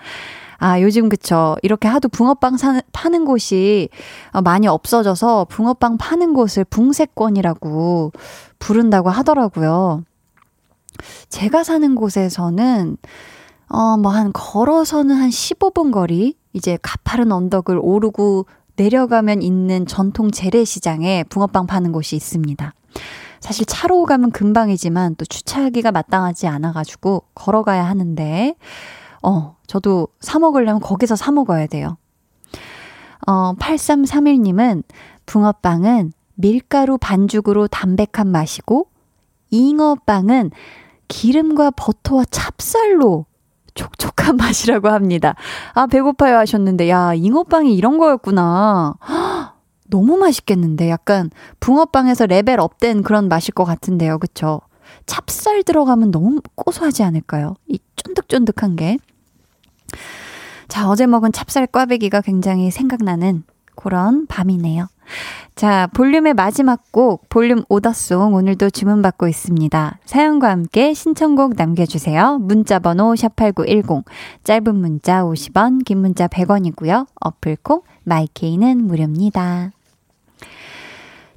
아, 0.59 0.81
요즘 0.81 1.09
그쵸. 1.09 1.57
이렇게 1.63 1.89
하도 1.89 2.09
붕어빵 2.09 2.57
사, 2.57 2.81
파는 2.93 3.25
곳이 3.25 3.89
어, 4.33 4.41
많이 4.43 4.67
없어져서 4.67 5.47
붕어빵 5.51 5.99
파는 5.99 6.35
곳을 6.35 6.65
붕세권이라고 6.65 8.13
부른다고 8.59 9.11
하더라고요. 9.11 10.05
제가 11.29 11.63
사는 11.63 11.95
곳에서는, 11.95 12.97
어, 13.69 13.97
뭐 13.99 14.13
한 14.13 14.33
걸어서는 14.33 15.15
한 15.15 15.29
15분 15.29 15.93
거리, 15.93 16.37
이제 16.55 16.79
가파른 16.81 17.33
언덕을 17.33 17.79
오르고 17.83 18.47
내려가면 18.77 19.43
있는 19.43 19.87
전통 19.87 20.31
재래시장에 20.31 21.25
붕어빵 21.29 21.67
파는 21.67 21.93
곳이 21.93 22.17
있습니다. 22.17 22.73
사실 23.47 23.65
차로 23.65 24.07
가면 24.07 24.33
금방이지만 24.33 25.15
또 25.15 25.25
주차하기가 25.25 25.93
마땅하지 25.93 26.49
않아가지고 26.49 27.23
걸어가야 27.37 27.85
하는데, 27.85 28.57
어, 29.23 29.55
저도 29.69 30.09
사 30.19 30.41
먹으려면 30.41 30.81
거기서 30.81 31.15
사 31.15 31.31
먹어야 31.31 31.69
돼요. 31.69 31.97
어, 33.25 33.55
8331님은 33.55 34.83
붕어빵은 35.26 36.12
밀가루 36.35 36.99
반죽으로 36.99 37.69
담백한 37.69 38.26
맛이고, 38.26 38.88
잉어빵은 39.50 40.50
기름과 41.07 41.71
버터와 41.71 42.25
찹쌀로 42.25 43.26
촉촉한 43.75 44.38
맛이라고 44.38 44.88
합니다. 44.88 45.37
아, 45.73 45.87
배고파요 45.87 46.37
하셨는데, 46.38 46.91
야, 46.91 47.15
잉어빵이 47.15 47.76
이런 47.76 47.99
거였구나. 47.99 48.95
너무 49.88 50.16
맛있겠는데 50.16 50.90
약간 50.90 51.31
붕어빵에서 51.61 52.26
레벨 52.26 52.61
up된 52.61 53.03
그런 53.02 53.28
맛일 53.28 53.55
것 53.55 53.64
같은데요. 53.64 54.19
그쵸? 54.19 54.61
찹쌀 55.07 55.62
들어가면 55.62 56.11
너무 56.11 56.40
고소하지 56.55 57.02
않을까요? 57.02 57.57
이 57.69 57.78
쫀득쫀득한 57.97 58.76
게. 58.76 58.99
자, 60.69 60.88
어제 60.88 61.07
먹은 61.07 61.33
찹쌀 61.33 61.66
꽈배기가 61.66 62.21
굉장히 62.21 62.71
생각나는 62.71 63.45
그런 63.76 64.26
밤이네요. 64.26 64.88
자, 65.55 65.87
볼륨의 65.95 66.35
마지막 66.35 66.90
곡, 66.90 67.28
볼륨 67.28 67.62
오더송 67.69 68.35
오늘도 68.35 68.71
주문받고 68.71 69.28
있습니다. 69.28 69.99
사연과 70.05 70.50
함께 70.50 70.93
신청곡 70.93 71.55
남겨주세요. 71.57 72.38
문자번호 72.38 73.14
샵8910, 73.14 74.05
짧은 74.43 74.75
문자 74.75 75.23
50원, 75.23 75.85
긴 75.85 75.99
문자 75.99 76.26
100원이고요. 76.26 77.07
어플콩, 77.21 77.83
마이케이는 78.05 78.87
무료입니다. 78.87 79.71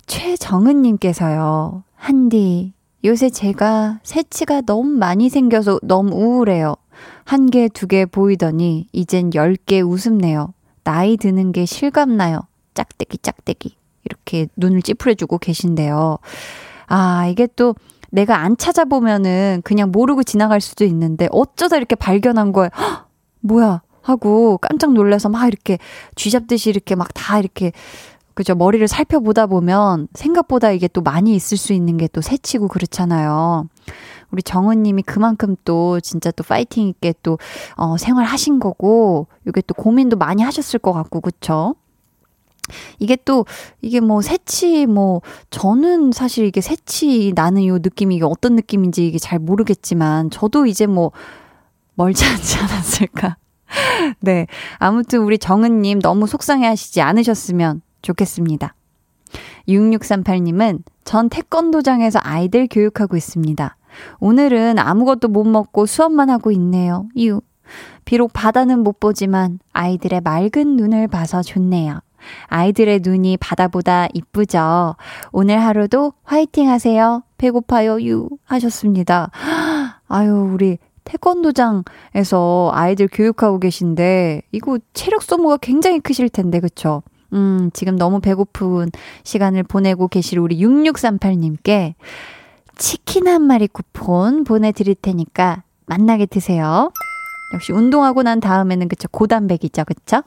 최정은님께서요, 0.09 1.83
한디, 1.95 2.73
요새 3.05 3.29
제가 3.29 3.99
새치가 4.03 4.61
너무 4.61 4.89
많이 4.89 5.29
생겨서 5.29 5.79
너무 5.83 6.15
우울해요. 6.15 6.75
한 7.23 7.49
개, 7.49 7.69
두 7.69 7.87
개 7.87 8.05
보이더니 8.05 8.87
이젠 8.91 9.31
열개 9.33 9.81
웃음네요. 9.81 10.53
나이 10.83 11.15
드는 11.15 11.51
게 11.51 11.65
실감나요. 11.65 12.41
짝대기, 12.73 13.19
짝대기. 13.19 13.77
이렇게 14.03 14.47
눈을 14.57 14.81
찌푸려주고 14.81 15.37
계신데요. 15.37 16.17
아, 16.87 17.27
이게 17.27 17.47
또 17.55 17.75
내가 18.11 18.39
안 18.39 18.57
찾아보면은 18.57 19.61
그냥 19.63 19.91
모르고 19.91 20.23
지나갈 20.23 20.59
수도 20.59 20.83
있는데 20.85 21.27
어쩌다 21.31 21.77
이렇게 21.77 21.95
발견한 21.95 22.51
거예요. 22.51 22.69
헉, 22.75 23.07
뭐야? 23.41 23.83
하고 24.01 24.57
깜짝 24.57 24.93
놀라서 24.93 25.29
막 25.29 25.45
이렇게 25.45 25.77
쥐잡듯이 26.15 26.71
이렇게 26.71 26.95
막 26.95 27.09
다 27.13 27.37
이렇게 27.37 27.71
그죠. 28.39 28.55
머리를 28.55 28.87
살펴보다 28.87 29.47
보면 29.47 30.07
생각보다 30.13 30.71
이게 30.71 30.87
또 30.87 31.01
많이 31.01 31.35
있을 31.35 31.57
수 31.57 31.73
있는 31.73 31.97
게 31.97 32.07
또 32.07 32.21
새치고 32.21 32.69
그렇잖아요. 32.69 33.67
우리 34.31 34.41
정은님이 34.41 35.01
그만큼 35.01 35.57
또 35.65 35.99
진짜 35.99 36.31
또 36.31 36.45
파이팅 36.45 36.87
있게 36.87 37.15
또, 37.21 37.37
어, 37.75 37.97
생활하신 37.97 38.61
거고, 38.61 39.27
이게 39.45 39.59
또 39.67 39.73
고민도 39.73 40.15
많이 40.15 40.41
하셨을 40.41 40.79
것 40.79 40.93
같고, 40.93 41.19
그쵸? 41.19 41.75
이게 42.99 43.17
또, 43.25 43.45
이게 43.81 43.99
뭐, 43.99 44.21
새치, 44.21 44.85
뭐, 44.85 45.21
저는 45.49 46.13
사실 46.13 46.45
이게 46.45 46.61
새치 46.61 47.33
나는 47.35 47.65
요 47.65 47.79
느낌이 47.79 48.15
이게 48.15 48.23
어떤 48.23 48.55
느낌인지 48.55 49.05
이게 49.05 49.19
잘 49.19 49.39
모르겠지만, 49.39 50.29
저도 50.29 50.65
이제 50.65 50.87
뭐, 50.87 51.11
멀지 51.95 52.23
않지 52.23 52.57
않았을까. 52.59 53.35
네. 54.21 54.47
아무튼 54.77 55.19
우리 55.23 55.37
정은님 55.37 55.99
너무 55.99 56.25
속상해 56.25 56.65
하시지 56.67 57.01
않으셨으면 57.01 57.81
좋겠습니다. 58.01 58.73
6638님은 59.67 60.81
전 61.03 61.29
태권도장에서 61.29 62.19
아이들 62.23 62.67
교육하고 62.69 63.15
있습니다. 63.15 63.75
오늘은 64.19 64.79
아무것도 64.79 65.27
못 65.27 65.43
먹고 65.45 65.85
수업만 65.85 66.29
하고 66.29 66.51
있네요. 66.51 67.07
이유. 67.15 67.41
비록 68.05 68.33
바다는 68.33 68.79
못 68.79 68.99
보지만 68.99 69.59
아이들의 69.73 70.21
맑은 70.21 70.75
눈을 70.75 71.07
봐서 71.07 71.41
좋네요. 71.41 71.99
아이들의 72.47 73.01
눈이 73.03 73.37
바다보다 73.37 74.07
이쁘죠? 74.13 74.95
오늘 75.31 75.59
하루도 75.59 76.13
화이팅 76.23 76.69
하세요. 76.69 77.23
배고파요, 77.37 78.01
유. 78.01 78.29
하셨습니다. 78.43 79.31
아유, 80.07 80.49
우리 80.53 80.77
태권도장에서 81.05 82.71
아이들 82.73 83.07
교육하고 83.11 83.59
계신데, 83.59 84.41
이거 84.51 84.79
체력 84.93 85.23
소모가 85.23 85.57
굉장히 85.57 85.99
크실 85.99 86.29
텐데, 86.29 86.59
그쵸? 86.59 87.03
음, 87.33 87.69
지금 87.73 87.95
너무 87.97 88.19
배고픈 88.19 88.89
시간을 89.23 89.63
보내고 89.63 90.07
계실 90.07 90.39
우리 90.39 90.57
6638님께 90.57 91.93
치킨 92.75 93.27
한 93.27 93.41
마리 93.41 93.67
쿠폰 93.67 94.43
보내드릴 94.43 94.95
테니까 94.95 95.63
만나게 95.85 96.25
드세요. 96.25 96.91
역시 97.53 97.71
운동하고 97.73 98.23
난 98.23 98.39
다음에는 98.39 98.87
그쵸 98.87 99.07
고단백이죠 99.09 99.83
그쵸? 99.85 100.21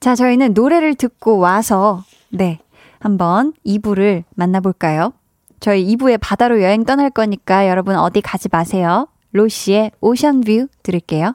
자 0.00 0.14
저희는 0.14 0.54
노래를 0.54 0.94
듣고 0.94 1.38
와서 1.38 2.02
네 2.30 2.60
한번 2.98 3.52
2부를 3.66 4.24
만나볼까요? 4.34 5.12
저희 5.60 5.94
2부에 5.94 6.18
바다로 6.20 6.62
여행 6.62 6.84
떠날 6.84 7.10
거니까 7.10 7.68
여러분 7.68 7.96
어디 7.96 8.20
가지 8.20 8.48
마세요. 8.50 9.06
로시의 9.32 9.92
오션뷰 10.00 10.68
들을게요. 10.82 11.34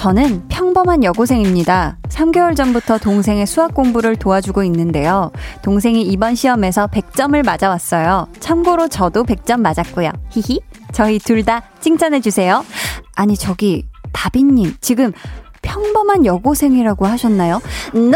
저는 0.00 0.48
평범한 0.48 1.04
여고생입니다. 1.04 1.98
3개월 2.08 2.56
전부터 2.56 2.96
동생의 2.96 3.46
수학 3.46 3.74
공부를 3.74 4.16
도와주고 4.16 4.62
있는데요. 4.62 5.30
동생이 5.60 6.00
이번 6.04 6.34
시험에서 6.34 6.86
100점을 6.86 7.44
맞아왔어요. 7.44 8.26
참고로 8.40 8.88
저도 8.88 9.24
100점 9.24 9.60
맞았고요. 9.60 10.10
히히. 10.30 10.60
저희 10.94 11.18
둘 11.18 11.44
다 11.44 11.64
칭찬해주세요. 11.80 12.64
아니, 13.14 13.36
저기, 13.36 13.84
다비님, 14.12 14.76
지금 14.80 15.12
평범한 15.60 16.24
여고생이라고 16.24 17.04
하셨나요? 17.04 17.60
n 17.94 18.14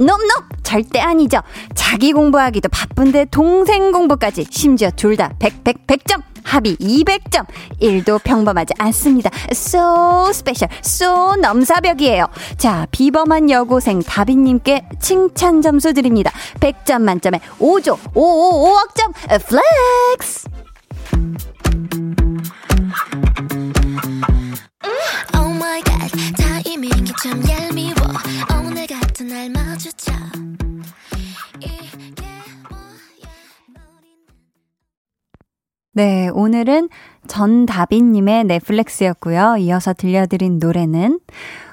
놈놈 0.00 0.18
절대 0.62 0.98
아니죠. 1.00 1.40
자기 1.74 2.12
공부하기도 2.12 2.68
바쁜데 2.70 3.26
동생 3.30 3.92
공부까지 3.92 4.46
심지어 4.50 4.90
둘 4.90 5.16
다 5.16 5.30
100, 5.38 5.64
100, 5.64 5.86
100점 5.86 6.22
합이 6.42 6.76
200점 6.76 7.44
1도 7.82 8.22
평범하지 8.24 8.72
않습니다. 8.78 9.30
So 9.50 10.28
special, 10.30 10.74
so 10.82 11.36
넘사벽이에요. 11.36 12.26
자 12.56 12.86
비범한 12.90 13.50
여고생 13.50 14.00
다빈님께 14.00 14.88
칭찬 15.00 15.60
점수 15.60 15.92
드립니다. 15.92 16.30
100점 16.60 17.02
만점에 17.02 17.40
5조 17.58 17.98
5 18.14 18.64
5억점 18.64 19.12
flex 19.46 20.48
네, 36.00 36.30
오늘은 36.32 36.88
전다빈님의 37.26 38.44
넷플렉스였고요. 38.44 39.56
이어서 39.58 39.92
들려드린 39.92 40.58
노래는 40.58 41.20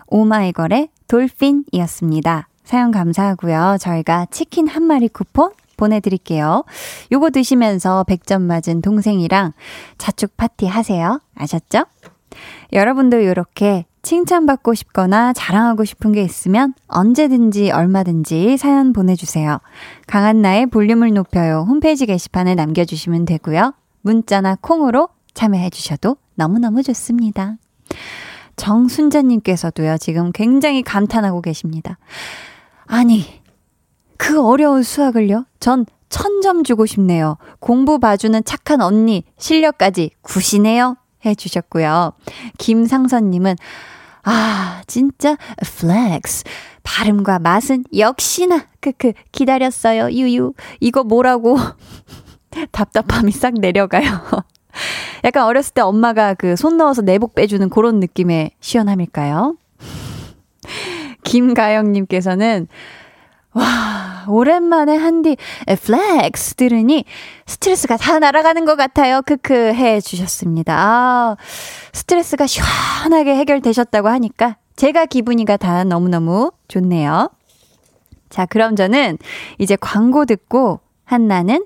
오마이걸의 0.07 0.89
돌핀이었습니다. 1.07 2.49
사연 2.65 2.91
감사하고요. 2.91 3.77
저희가 3.79 4.25
치킨 4.29 4.67
한 4.67 4.83
마리 4.83 5.07
쿠폰 5.07 5.51
보내드릴게요. 5.77 6.65
요거 7.09 7.29
드시면서 7.29 8.03
100점 8.09 8.41
맞은 8.41 8.81
동생이랑 8.81 9.53
자축 9.97 10.35
파티 10.35 10.67
하세요. 10.67 11.21
아셨죠? 11.33 11.85
여러분도 12.73 13.19
이렇게 13.19 13.85
칭찬받고 14.01 14.73
싶거나 14.73 15.31
자랑하고 15.31 15.85
싶은 15.85 16.11
게 16.11 16.21
있으면 16.21 16.73
언제든지 16.87 17.71
얼마든지 17.71 18.57
사연 18.57 18.91
보내주세요. 18.91 19.61
강한나의 20.05 20.65
볼륨을 20.65 21.13
높여요. 21.13 21.65
홈페이지 21.65 22.05
게시판에 22.05 22.55
남겨주시면 22.55 23.23
되고요. 23.23 23.71
문자나 24.07 24.55
콩으로 24.61 25.09
참여해 25.33 25.69
주셔도 25.69 26.15
너무너무 26.35 26.81
좋습니다. 26.81 27.57
정순자님께서도요, 28.55 29.97
지금 29.97 30.31
굉장히 30.31 30.81
감탄하고 30.81 31.41
계십니다. 31.41 31.97
아니, 32.85 33.25
그 34.15 34.41
어려운 34.41 34.81
수학을요? 34.81 35.45
전 35.59 35.85
천점 36.09 36.63
주고 36.63 36.85
싶네요. 36.85 37.37
공부 37.59 37.99
봐주는 37.99 38.41
착한 38.45 38.81
언니, 38.81 39.25
실력까지 39.37 40.11
굿이네요. 40.21 40.95
해 41.25 41.35
주셨고요. 41.35 42.13
김상선님은, 42.57 43.57
아, 44.23 44.83
진짜, 44.87 45.35
Flex. 45.61 46.45
발음과 46.83 47.39
맛은 47.39 47.83
역시나, 47.95 48.67
크크, 48.79 49.11
기다렸어요, 49.33 50.11
유유. 50.11 50.53
이거 50.79 51.03
뭐라고. 51.03 51.57
답답함이 52.71 53.31
싹 53.31 53.53
내려가요. 53.53 54.03
약간 55.23 55.45
어렸을 55.45 55.73
때 55.73 55.81
엄마가 55.81 56.33
그 56.35 56.55
손 56.55 56.77
넣어서 56.77 57.01
내복 57.01 57.33
빼주는 57.35 57.69
그런 57.69 57.99
느낌의 57.99 58.51
시원함일까요? 58.59 59.55
김가영님께서는, 61.23 62.67
와, 63.53 64.25
오랜만에 64.27 64.95
한디 64.95 65.35
flex 65.83 66.55
들으니 66.55 67.05
스트레스가 67.45 67.97
다 67.97 68.19
날아가는 68.19 68.65
것 68.65 68.75
같아요. 68.75 69.21
크크 69.25 69.73
해 69.73 69.99
주셨습니다. 70.01 70.75
아, 70.77 71.37
스트레스가 71.93 72.45
시원하게 72.45 73.35
해결되셨다고 73.35 74.09
하니까 74.09 74.57
제가 74.75 75.05
기분이가 75.05 75.57
다 75.57 75.83
너무너무 75.83 76.51
좋네요. 76.67 77.29
자, 78.29 78.45
그럼 78.45 78.75
저는 78.75 79.17
이제 79.57 79.75
광고 79.79 80.25
듣고 80.25 80.81
한나는 81.05 81.65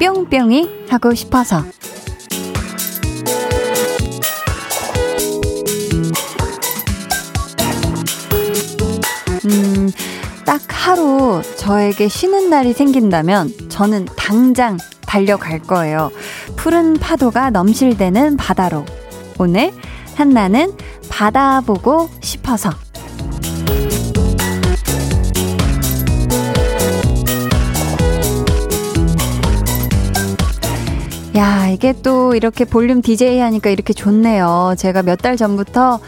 뿅뿅이 0.00 0.86
하고 0.88 1.14
싶어서. 1.14 1.62
음, 9.44 9.90
딱 10.46 10.62
하루 10.68 11.42
저에게 11.58 12.08
쉬는 12.08 12.48
날이 12.48 12.72
생긴다면 12.72 13.68
저는 13.68 14.06
당장 14.16 14.78
달려갈 15.06 15.58
거예요. 15.58 16.10
푸른 16.56 16.94
파도가 16.94 17.50
넘실대는 17.50 18.38
바다로. 18.38 18.86
오늘 19.38 19.70
한나는 20.16 20.72
바다 21.10 21.60
보고 21.60 22.08
싶어서. 22.22 22.70
야, 31.36 31.68
이게 31.68 31.94
또 32.02 32.34
이렇게 32.34 32.64
볼륨 32.64 33.02
DJ 33.02 33.38
하니까 33.38 33.70
이렇게 33.70 33.92
좋네요. 33.92 34.74
제가 34.76 35.02
몇 35.02 35.20
달 35.20 35.36
전부터 35.36 36.00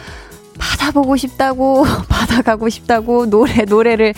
바다 0.59 0.91
보고 0.91 1.17
싶다고, 1.17 1.85
바다 2.09 2.43
가고 2.43 2.69
싶다고, 2.69 3.29
노래, 3.31 3.65
노래를 3.65 4.15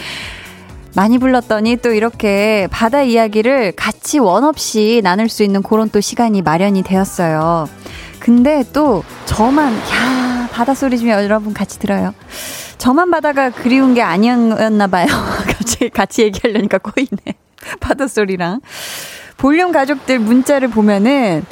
많이 0.94 1.18
불렀더니 1.18 1.76
또 1.78 1.92
이렇게 1.92 2.68
바다 2.70 3.02
이야기를 3.02 3.72
같이 3.72 4.18
원 4.18 4.44
없이 4.44 5.00
나눌 5.02 5.28
수 5.28 5.42
있는 5.42 5.62
그런 5.62 5.90
또 5.90 6.00
시간이 6.00 6.40
마련이 6.42 6.82
되었어요. 6.84 7.68
근데 8.20 8.64
또 8.72 9.02
저만, 9.26 9.74
야, 9.74 10.48
바다 10.52 10.72
소리 10.74 10.98
좀 10.98 11.08
여러분 11.08 11.52
같이 11.52 11.78
들어요. 11.78 12.14
저만 12.78 13.10
바다가 13.10 13.50
그리운 13.50 13.92
게 13.94 14.02
아니었나 14.02 14.86
봐요. 14.86 15.06
갑자기 15.48 15.90
같이 15.90 16.22
얘기하려니까 16.22 16.78
꼬이네. 16.78 17.34
바다 17.80 18.06
소리랑. 18.06 18.60
볼륨 19.36 19.72
가족들 19.72 20.18
문자를 20.18 20.68
보면은 20.68 21.44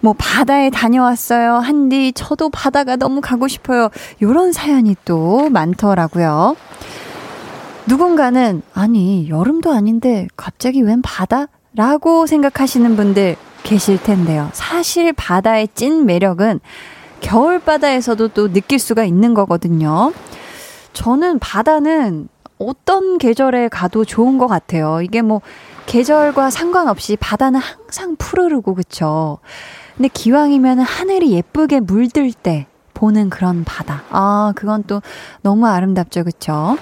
뭐 0.00 0.14
바다에 0.18 0.70
다녀왔어요. 0.70 1.56
한디 1.56 2.12
저도 2.12 2.50
바다가 2.50 2.96
너무 2.96 3.20
가고 3.20 3.46
싶어요. 3.46 3.88
요런 4.20 4.52
사연이 4.52 4.96
또 5.04 5.48
많더라고요. 5.50 6.56
누군가는 7.86 8.62
아니 8.74 9.28
여름도 9.28 9.72
아닌데 9.72 10.26
갑자기 10.36 10.82
웬 10.82 11.02
바다? 11.02 11.46
라고 11.74 12.26
생각하시는 12.26 12.96
분들 12.96 13.36
계실 13.62 14.02
텐데요. 14.02 14.50
사실 14.52 15.12
바다의 15.12 15.68
찐 15.74 16.04
매력은 16.04 16.60
겨울 17.20 17.60
바다에서도 17.60 18.28
또 18.28 18.52
느낄 18.52 18.78
수가 18.78 19.04
있는 19.04 19.34
거거든요. 19.34 20.12
저는 20.92 21.38
바다는 21.38 22.28
어떤 22.58 23.18
계절에 23.18 23.68
가도 23.68 24.04
좋은 24.04 24.38
것 24.38 24.48
같아요. 24.48 25.00
이게 25.02 25.22
뭐 25.22 25.40
계절과 25.86 26.50
상관없이 26.50 27.16
바다는 27.16 27.60
항상 27.60 28.16
푸르르고 28.16 28.74
그쵸. 28.74 29.38
근데 29.96 30.08
기왕이면 30.08 30.80
하늘이 30.80 31.32
예쁘게 31.32 31.80
물들 31.80 32.32
때 32.32 32.66
보는 32.94 33.30
그런 33.30 33.64
바다. 33.64 34.04
아, 34.10 34.52
그건 34.56 34.84
또 34.86 35.02
너무 35.42 35.66
아름답죠. 35.66 36.24
그쵸? 36.24 36.76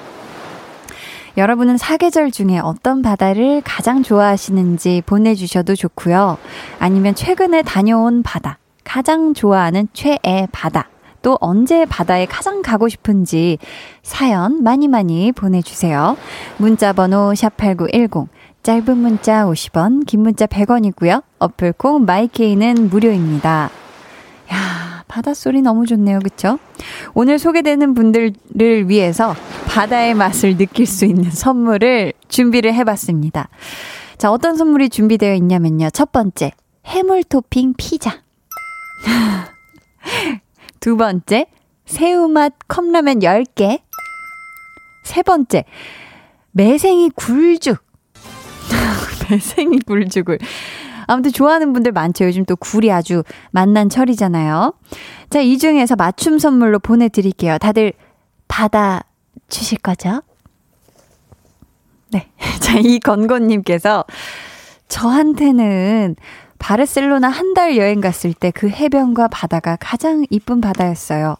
여러분은 1.36 1.76
사계절 1.76 2.30
중에 2.30 2.58
어떤 2.58 3.02
바다를 3.02 3.62
가장 3.64 4.02
좋아하시는지 4.02 5.02
보내주셔도 5.06 5.74
좋고요. 5.74 6.38
아니면 6.78 7.14
최근에 7.14 7.62
다녀온 7.62 8.22
바다, 8.22 8.58
가장 8.84 9.32
좋아하는 9.32 9.88
최애 9.92 10.48
바다, 10.52 10.88
또 11.22 11.38
언제 11.40 11.84
바다에 11.86 12.26
가장 12.26 12.62
가고 12.62 12.88
싶은지 12.88 13.58
사연 14.02 14.62
많이 14.62 14.88
많이 14.88 15.32
보내주세요. 15.32 16.16
문자번호 16.58 17.32
샵8910, 17.34 18.28
짧은 18.62 18.98
문자 18.98 19.46
50원, 19.46 20.04
긴 20.06 20.20
문자 20.20 20.46
100원이고요. 20.46 21.22
어플콩 21.38 22.04
마이케이는 22.04 22.90
무료입니다. 22.90 23.70
야, 24.52 25.04
바닷소리 25.08 25.62
너무 25.62 25.86
좋네요. 25.86 26.18
그쵸? 26.18 26.58
오늘 27.14 27.38
소개되는 27.38 27.94
분들을 27.94 28.88
위해서 28.88 29.34
바다의 29.66 30.14
맛을 30.14 30.58
느낄 30.58 30.84
수 30.84 31.06
있는 31.06 31.30
선물을 31.30 32.12
준비를 32.28 32.74
해봤습니다. 32.74 33.48
자, 34.18 34.30
어떤 34.30 34.56
선물이 34.56 34.90
준비되어 34.90 35.34
있냐면요. 35.36 35.88
첫 35.90 36.12
번째, 36.12 36.52
해물 36.86 37.24
토핑 37.24 37.72
피자. 37.78 38.22
두 40.80 40.98
번째, 40.98 41.46
새우맛 41.86 42.52
컵라면 42.68 43.20
10개. 43.20 43.80
세 45.04 45.22
번째, 45.22 45.64
매생이 46.52 47.10
굴죽. 47.14 47.89
매생이 49.34 49.80
굴죽을. 49.80 50.38
아무튼 51.06 51.32
좋아하는 51.32 51.72
분들 51.72 51.92
많죠. 51.92 52.24
요즘 52.24 52.44
또 52.44 52.56
굴이 52.56 52.90
아주 52.92 53.22
만난 53.50 53.88
철이잖아요. 53.88 54.74
자, 55.28 55.40
이 55.40 55.58
중에서 55.58 55.96
맞춤 55.96 56.38
선물로 56.38 56.78
보내드릴게요. 56.78 57.58
다들 57.58 57.92
받아 58.48 59.02
주실 59.48 59.78
거죠? 59.78 60.22
네. 62.12 62.28
자, 62.60 62.78
이 62.78 62.98
건건님께서 63.00 64.04
저한테는 64.88 66.16
바르셀로나 66.58 67.28
한 67.28 67.54
달 67.54 67.76
여행 67.76 68.00
갔을 68.00 68.34
때 68.34 68.50
그 68.52 68.68
해변과 68.68 69.28
바다가 69.28 69.76
가장 69.80 70.24
이쁜 70.30 70.60
바다였어요. 70.60 71.36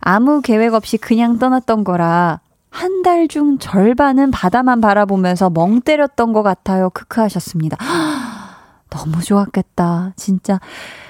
아무 0.00 0.40
계획 0.42 0.74
없이 0.74 0.96
그냥 0.98 1.38
떠났던 1.38 1.84
거라 1.84 2.40
한 2.70 3.02
달 3.02 3.26
중 3.28 3.58
절반은 3.58 4.30
바다만 4.30 4.80
바라보면서 4.80 5.50
멍 5.50 5.80
때렸던 5.80 6.32
것 6.32 6.42
같아요. 6.42 6.90
크크 6.90 7.20
하셨습니다. 7.20 7.76
너무 8.90 9.22
좋았겠다. 9.22 10.12
진짜. 10.16 10.60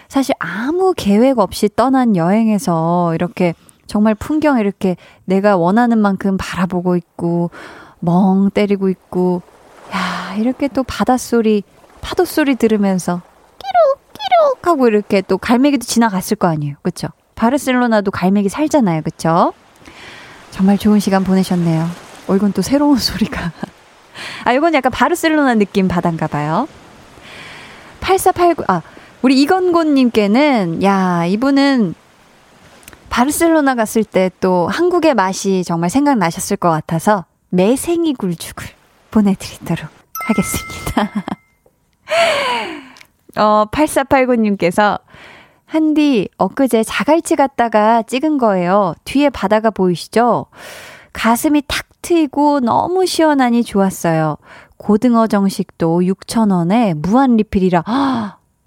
사실 0.09 0.35
아무 0.39 0.95
계획 0.97 1.39
없이 1.39 1.69
떠난 1.75 2.17
여행에서 2.17 3.15
이렇게 3.15 3.55
정말 3.87 4.15
풍경 4.15 4.59
이렇게 4.59 4.97
내가 5.25 5.57
원하는 5.57 5.99
만큼 5.99 6.37
바라보고 6.39 6.97
있고, 6.97 7.51
멍 8.01 8.51
때리고 8.53 8.89
있고, 8.91 9.43
야, 9.95 10.35
이렇게 10.37 10.69
또 10.69 10.83
바닷소리, 10.83 11.63
파도소리 12.01 12.57
들으면서 12.57 13.23
끼룩, 13.59 14.13
끼룩 14.13 14.67
하고 14.67 14.89
이렇게 14.89 15.23
또 15.23 15.39
갈매기도 15.39 15.85
지나갔을 15.85 16.37
거 16.37 16.49
아니에요. 16.49 16.77
그쵸? 16.83 17.09
바르셀로나도 17.35 18.11
갈매기 18.11 18.49
살잖아요. 18.49 19.03
그쵸? 19.03 19.53
정말 20.51 20.79
좋은 20.79 20.99
시간 21.01 21.25
보내셨네요. 21.25 21.89
어, 22.29 22.37
이건 22.37 22.53
또 22.53 22.63
새로운 22.63 22.97
소리가. 22.99 23.53
아, 24.45 24.53
이건 24.53 24.75
약간 24.75 24.91
바르셀로나 24.93 25.55
느낌 25.55 25.89
바단가 25.89 26.27
봐요. 26.27 26.69
8489, 28.01 28.65
아, 28.69 28.83
우리 29.23 29.41
이건곤님께는, 29.43 30.83
야, 30.83 31.25
이분은 31.27 31.95
바르셀로나 33.11 33.75
갔을 33.75 34.05
때 34.05 34.31
또 34.41 34.69
한국의 34.69 35.15
맛이 35.15 35.65
정말 35.65 35.91
생각나셨을 35.91 36.57
것 36.57 36.71
같아서 36.71 37.25
매생이 37.51 38.15
굴죽을 38.15 38.67
보내드리도록 39.11 39.89
하겠습니다. 40.27 41.25
어, 43.37 43.65
8489님께서 43.71 45.01
한디 45.69 46.31
엊그제 46.39 46.83
자갈치 46.83 47.37
갔다가 47.37 48.01
찍은 48.01 48.39
거예요. 48.39 48.95
뒤에 49.05 49.29
바다가 49.29 49.69
보이시죠? 49.69 50.47
가슴이 51.13 51.63
탁 51.69 51.85
트이고 52.01 52.61
너무 52.61 53.05
시원하니 53.05 53.65
좋았어요. 53.65 54.39
고등어 54.79 55.27
정식도 55.27 56.01
6,000원에 56.01 56.95
무한 56.95 57.37
리필이라 57.37 57.85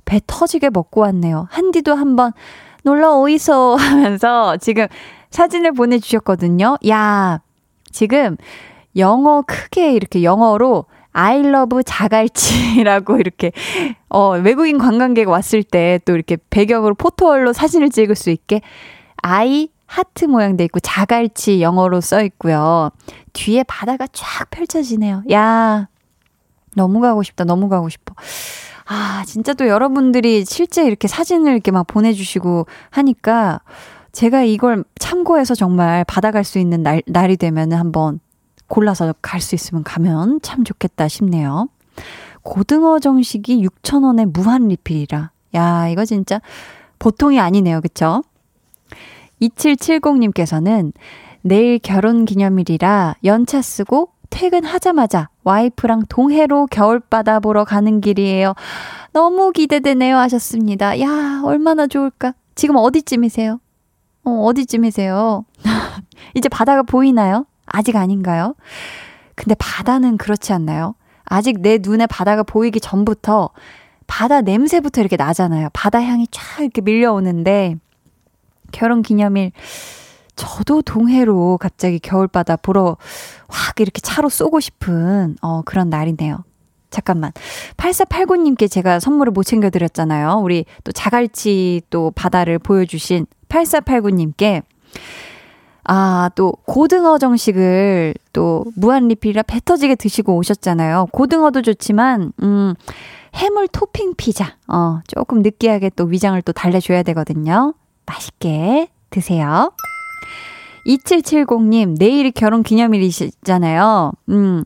배 0.05 0.21
터지게 0.27 0.69
먹고 0.69 1.01
왔네요. 1.01 1.47
한디도 1.49 1.95
한번 1.95 2.33
놀러 2.83 3.17
오이소 3.17 3.77
하면서 3.79 4.57
지금 4.57 4.85
사진을 5.31 5.71
보내주셨거든요. 5.71 6.77
야, 6.87 7.41
지금 7.91 8.37
영어 8.95 9.41
크게 9.41 9.93
이렇게 9.93 10.21
영어로 10.21 10.85
I 11.13 11.39
love 11.39 11.83
자갈치라고 11.83 13.17
이렇게, 13.17 13.51
어, 14.09 14.31
외국인 14.39 14.77
관광객 14.77 15.27
왔을 15.27 15.63
때 15.63 15.99
또 16.05 16.13
이렇게 16.13 16.37
배경으로 16.49 16.95
포토월로 16.95 17.53
사진을 17.53 17.89
찍을 17.89 18.15
수 18.15 18.29
있게 18.29 18.61
I 19.21 19.69
하트 19.85 20.25
모양 20.25 20.55
돼 20.55 20.63
있고 20.65 20.79
자갈치 20.79 21.61
영어로 21.61 21.99
써 21.99 22.23
있고요. 22.23 22.91
뒤에 23.33 23.63
바다가 23.63 24.07
쫙 24.13 24.49
펼쳐지네요. 24.49 25.23
야, 25.31 25.89
너무 26.75 27.01
가고 27.01 27.23
싶다. 27.23 27.43
너무 27.43 27.67
가고 27.67 27.89
싶어. 27.89 28.15
아, 28.87 29.23
진짜 29.27 29.53
또 29.53 29.67
여러분들이 29.67 30.45
실제 30.45 30.85
이렇게 30.85 31.07
사진을 31.09 31.51
이렇게 31.51 31.71
막 31.71 31.87
보내 31.87 32.13
주시고 32.13 32.67
하니까 32.89 33.59
제가 34.13 34.43
이걸 34.43 34.83
참고해서 34.97 35.55
정말 35.55 36.03
받아갈 36.05 36.43
수 36.45 36.57
있는 36.57 36.83
날, 36.83 37.01
날이 37.05 37.35
되면 37.37 37.73
한번 37.73 38.19
골라서 38.71 39.13
갈 39.21 39.41
수 39.41 39.53
있으면 39.53 39.83
가면 39.83 40.39
참 40.41 40.63
좋겠다 40.63 41.09
싶네요. 41.09 41.67
고등어 42.41 42.99
정식이 42.99 43.61
6,000원에 43.67 44.25
무한 44.31 44.69
리필이라. 44.69 45.31
야, 45.55 45.87
이거 45.89 46.05
진짜 46.05 46.39
보통이 46.97 47.37
아니네요. 47.39 47.81
그쵸? 47.81 48.23
2770님께서는 49.41 50.93
내일 51.41 51.79
결혼 51.79 52.23
기념일이라 52.23 53.15
연차 53.25 53.61
쓰고 53.61 54.09
퇴근하자마자 54.29 55.27
와이프랑 55.43 56.03
동해로 56.07 56.67
겨울바다 56.67 57.41
보러 57.41 57.65
가는 57.65 57.99
길이에요. 57.99 58.53
너무 59.11 59.51
기대되네요 59.51 60.15
하셨습니다. 60.15 61.01
야, 61.01 61.41
얼마나 61.43 61.87
좋을까? 61.87 62.35
지금 62.55 62.77
어디쯤이세요? 62.77 63.59
어, 64.23 64.29
어디쯤이세요? 64.29 65.43
이제 66.35 66.47
바다가 66.47 66.83
보이나요? 66.83 67.45
아직 67.71 67.95
아닌가요? 67.95 68.55
근데 69.35 69.55
바다는 69.55 70.17
그렇지 70.17 70.53
않나요? 70.53 70.95
아직 71.25 71.61
내 71.61 71.79
눈에 71.81 72.07
바다가 72.07 72.43
보이기 72.43 72.79
전부터 72.79 73.49
바다 74.07 74.41
냄새부터 74.41 75.01
이렇게 75.01 75.15
나잖아요. 75.15 75.69
바다 75.73 76.01
향이 76.01 76.27
쫙 76.31 76.61
이렇게 76.61 76.81
밀려오는데 76.81 77.75
결혼 78.71 79.01
기념일 79.01 79.51
저도 80.35 80.81
동해로 80.81 81.57
갑자기 81.57 81.99
겨울바다 81.99 82.57
보러 82.57 82.97
확 83.47 83.79
이렇게 83.79 84.01
차로 84.01 84.29
쏘고 84.29 84.59
싶은 84.59 85.35
어 85.41 85.61
그런 85.61 85.89
날이네요. 85.89 86.43
잠깐만. 86.89 87.31
8489님께 87.77 88.69
제가 88.69 88.99
선물을 88.99 89.31
못 89.31 89.43
챙겨드렸잖아요. 89.43 90.41
우리 90.43 90.65
또 90.83 90.91
자갈치 90.91 91.83
또 91.89 92.11
바다를 92.11 92.59
보여주신 92.59 93.25
8489님께 93.47 94.63
아, 95.93 96.29
또 96.35 96.53
고등어 96.65 97.17
정식을 97.17 98.13
또 98.31 98.63
무한 98.77 99.09
리필이라 99.09 99.43
배 99.43 99.59
터지게 99.63 99.95
드시고 99.95 100.37
오셨잖아요. 100.37 101.07
고등어도 101.11 101.61
좋지만 101.61 102.31
음 102.41 102.73
해물 103.35 103.67
토핑 103.67 104.13
피자. 104.15 104.55
어, 104.69 105.01
조금 105.07 105.41
느끼하게 105.41 105.91
또 105.97 106.05
위장을 106.05 106.41
또 106.43 106.53
달래줘야 106.53 107.03
되거든요. 107.03 107.73
맛있게 108.05 108.87
드세요. 109.09 109.73
2770님, 110.87 111.97
내일이 111.99 112.31
결혼 112.31 112.63
기념일이시잖아요. 112.63 114.13
음, 114.29 114.63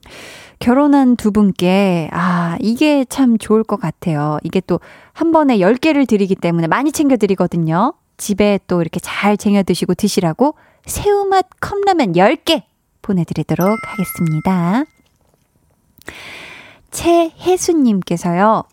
결혼한 0.60 1.16
두 1.18 1.32
분께, 1.32 2.10
아, 2.14 2.56
이게 2.62 3.04
참 3.10 3.38
좋을 3.38 3.64
것 3.64 3.80
같아요. 3.80 4.38
이게 4.44 4.62
또 4.62 4.80
한 5.16 5.32
번에 5.32 5.58
10개를 5.60 6.08
드리기 6.08 6.36
때문에 6.36 6.68
많이 6.68 6.92
챙겨드리거든요. 6.92 7.94
집에 8.18 8.60
또 8.68 8.82
이렇게 8.82 9.00
잘 9.00 9.38
쟁여 9.38 9.64
드시고 9.64 9.94
드시라고 9.94 10.56
새우맛 10.86 11.46
컵라면 11.60 12.14
10개 12.14 12.64
보내드리도록 13.02 13.78
하겠습니다. 13.86 14.84
최혜수님께서요, 16.92 18.64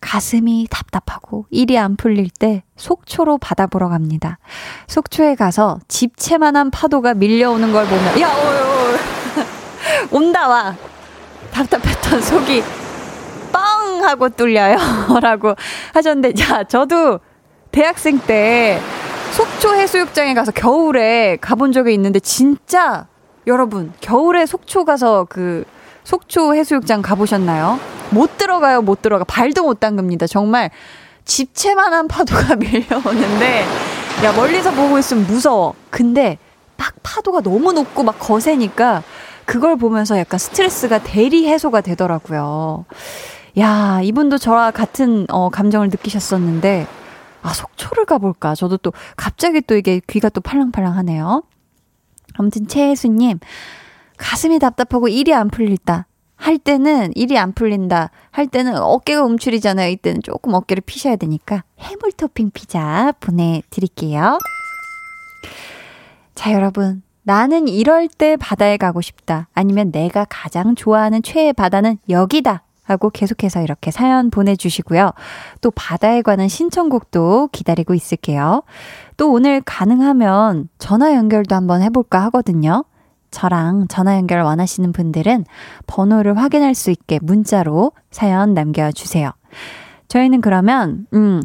가슴이 0.00 0.66
답답하고 0.70 1.46
일이 1.50 1.78
안 1.78 1.96
풀릴 1.96 2.30
때 2.30 2.62
속초로 2.76 3.38
바다 3.38 3.66
보러 3.66 3.88
갑니다. 3.88 4.38
속초에 4.86 5.34
가서 5.34 5.78
집채만한 5.88 6.70
파도가 6.70 7.14
밀려오는 7.14 7.72
걸 7.72 7.86
보면, 7.86 8.20
야, 8.20 8.28
어, 8.28 8.40
어, 8.40 8.94
어. 8.94 8.96
온다, 10.10 10.48
와. 10.48 10.76
답답했던 11.52 12.22
속이 12.22 12.62
뻥! 13.52 14.04
하고 14.04 14.28
뚫려요. 14.30 14.78
라고 15.20 15.54
하셨는데, 15.92 16.32
자, 16.34 16.64
저도 16.64 17.20
대학생 17.70 18.18
때 18.18 18.80
속초 19.32 19.74
해수욕장에 19.74 20.34
가서 20.34 20.52
겨울에 20.52 21.36
가본 21.40 21.72
적이 21.72 21.94
있는데 21.94 22.20
진짜 22.20 23.06
여러분 23.46 23.92
겨울에 24.00 24.46
속초 24.46 24.84
가서 24.84 25.26
그 25.28 25.64
속초 26.04 26.54
해수욕장 26.54 27.02
가보셨나요? 27.02 27.78
못 28.10 28.36
들어가요, 28.36 28.82
못 28.82 29.02
들어가. 29.02 29.24
발도 29.24 29.62
못 29.62 29.80
담급니다. 29.80 30.26
정말 30.26 30.70
집채만한 31.24 32.08
파도가 32.08 32.56
밀려오는데 32.56 33.64
야 34.24 34.32
멀리서 34.32 34.72
보고 34.72 34.98
있으면 34.98 35.26
무서워. 35.26 35.74
근데 35.90 36.38
막 36.76 36.94
파도가 37.02 37.40
너무 37.42 37.72
높고 37.72 38.02
막 38.02 38.18
거세니까 38.18 39.02
그걸 39.44 39.76
보면서 39.76 40.18
약간 40.18 40.38
스트레스가 40.38 40.98
대리 40.98 41.46
해소가 41.46 41.80
되더라고요. 41.80 42.84
야 43.58 44.00
이분도 44.02 44.38
저와 44.38 44.70
같은 44.70 45.26
어, 45.28 45.50
감정을 45.50 45.88
느끼셨었는데 45.88 46.86
아, 47.42 47.52
속초를 47.52 48.04
가볼까? 48.04 48.54
저도 48.54 48.76
또 48.78 48.92
갑자기 49.16 49.60
또 49.60 49.76
이게 49.76 50.00
귀가 50.06 50.28
또 50.28 50.40
팔랑팔랑하네요. 50.40 51.42
아무튼 52.34 52.66
최혜수님, 52.66 53.38
가슴이 54.16 54.58
답답하고 54.58 55.08
일이 55.08 55.34
안 55.34 55.48
풀린다. 55.48 56.06
할 56.36 56.58
때는 56.58 57.12
일이 57.14 57.38
안 57.38 57.52
풀린다. 57.52 58.10
할 58.30 58.46
때는 58.46 58.76
어깨가 58.78 59.22
움츠리잖아요. 59.24 59.90
이때는 59.90 60.22
조금 60.22 60.54
어깨를 60.54 60.82
피셔야 60.86 61.16
되니까 61.16 61.64
해물 61.78 62.12
토핑 62.12 62.50
피자 62.50 63.12
보내드릴게요. 63.20 64.38
자, 66.34 66.52
여러분. 66.52 67.02
나는 67.22 67.68
이럴 67.68 68.08
때 68.08 68.36
바다에 68.36 68.78
가고 68.78 69.02
싶다. 69.02 69.48
아니면 69.52 69.92
내가 69.92 70.24
가장 70.28 70.74
좋아하는 70.74 71.22
최애 71.22 71.52
바다는 71.52 71.98
여기다. 72.08 72.64
하고 72.90 73.10
계속해서 73.10 73.62
이렇게 73.62 73.90
사연 73.90 74.30
보내주시고요. 74.30 75.12
또 75.60 75.70
바다에 75.70 76.22
관한 76.22 76.48
신청곡도 76.48 77.48
기다리고 77.52 77.94
있을게요. 77.94 78.62
또 79.16 79.32
오늘 79.32 79.60
가능하면 79.60 80.68
전화 80.78 81.14
연결도 81.14 81.54
한번 81.54 81.82
해볼까 81.82 82.20
하거든요. 82.24 82.84
저랑 83.30 83.86
전화 83.88 84.16
연결 84.16 84.42
원하시는 84.42 84.92
분들은 84.92 85.44
번호를 85.86 86.36
확인할 86.36 86.74
수 86.74 86.90
있게 86.90 87.18
문자로 87.22 87.92
사연 88.10 88.54
남겨주세요. 88.54 89.30
저희는 90.08 90.40
그러면, 90.40 91.06
음, 91.14 91.40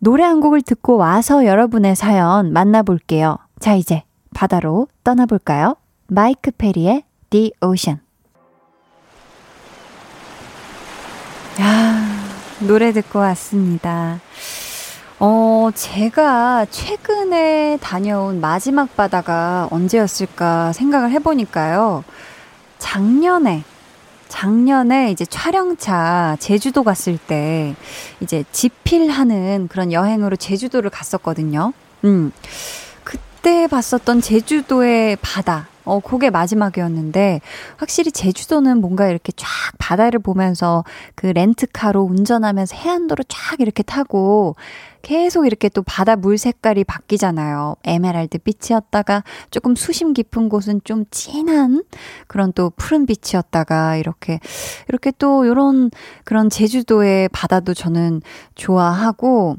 노래 0.00 0.24
한 0.24 0.40
곡을 0.40 0.62
듣고 0.62 0.96
와서 0.96 1.44
여러분의 1.44 1.94
사연 1.94 2.52
만나볼게요. 2.52 3.36
자, 3.60 3.74
이제 3.74 4.02
바다로 4.34 4.88
떠나볼까요? 5.04 5.76
마이크 6.08 6.50
페리의 6.50 7.04
The 7.30 7.52
Ocean. 7.60 8.00
야, 11.60 11.96
노래 12.60 12.92
듣고 12.92 13.18
왔습니다. 13.18 14.20
어, 15.18 15.70
제가 15.74 16.66
최근에 16.70 17.78
다녀온 17.80 18.40
마지막 18.40 18.96
바다가 18.96 19.68
언제였을까 19.70 20.72
생각을 20.72 21.10
해보니까요. 21.10 22.04
작년에, 22.78 23.64
작년에 24.28 25.10
이제 25.10 25.26
촬영차 25.26 26.36
제주도 26.40 26.82
갔을 26.84 27.18
때 27.18 27.74
이제 28.20 28.44
지필하는 28.50 29.68
그런 29.68 29.92
여행으로 29.92 30.36
제주도를 30.36 30.88
갔었거든요. 30.88 31.74
음. 32.04 32.32
그때 33.04 33.66
봤었던 33.66 34.22
제주도의 34.22 35.18
바다. 35.20 35.68
어, 35.84 36.00
그게 36.00 36.30
마지막이었는데, 36.30 37.40
확실히 37.76 38.12
제주도는 38.12 38.80
뭔가 38.80 39.08
이렇게 39.08 39.32
쫙 39.36 39.48
바다를 39.78 40.20
보면서 40.20 40.84
그 41.14 41.26
렌트카로 41.26 42.02
운전하면서 42.02 42.76
해안도로 42.76 43.24
쫙 43.28 43.60
이렇게 43.60 43.82
타고, 43.82 44.56
계속 45.02 45.46
이렇게 45.46 45.68
또 45.68 45.82
바다 45.82 46.16
물 46.16 46.38
색깔이 46.38 46.84
바뀌잖아요. 46.84 47.76
에메랄드 47.84 48.38
빛이었다가 48.38 49.24
조금 49.50 49.74
수심 49.74 50.14
깊은 50.14 50.48
곳은 50.48 50.80
좀 50.84 51.04
진한 51.10 51.82
그런 52.28 52.52
또 52.52 52.70
푸른 52.70 53.04
빛이었다가 53.04 53.96
이렇게 53.96 54.38
이렇게 54.88 55.12
또 55.18 55.46
요런 55.46 55.90
그런 56.24 56.48
제주도의 56.48 57.28
바다도 57.30 57.74
저는 57.74 58.22
좋아하고 58.54 59.56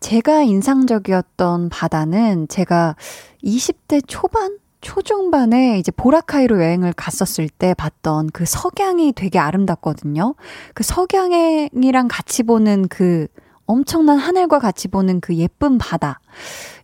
제가 0.00 0.42
인상적이었던 0.42 1.68
바다는 1.68 2.48
제가 2.48 2.96
20대 3.44 4.02
초반 4.06 4.58
초중반에 4.80 5.78
이제 5.78 5.90
보라카이로 5.90 6.60
여행을 6.60 6.92
갔었을 6.94 7.48
때 7.48 7.74
봤던 7.74 8.30
그 8.32 8.44
석양이 8.46 9.12
되게 9.12 9.38
아름답거든요. 9.38 10.34
그 10.74 10.82
석양이랑 10.82 12.08
같이 12.08 12.42
보는 12.42 12.88
그 12.88 13.26
엄청난 13.66 14.18
하늘과 14.18 14.58
같이 14.58 14.88
보는 14.88 15.20
그 15.20 15.36
예쁜 15.36 15.78
바다. 15.78 16.20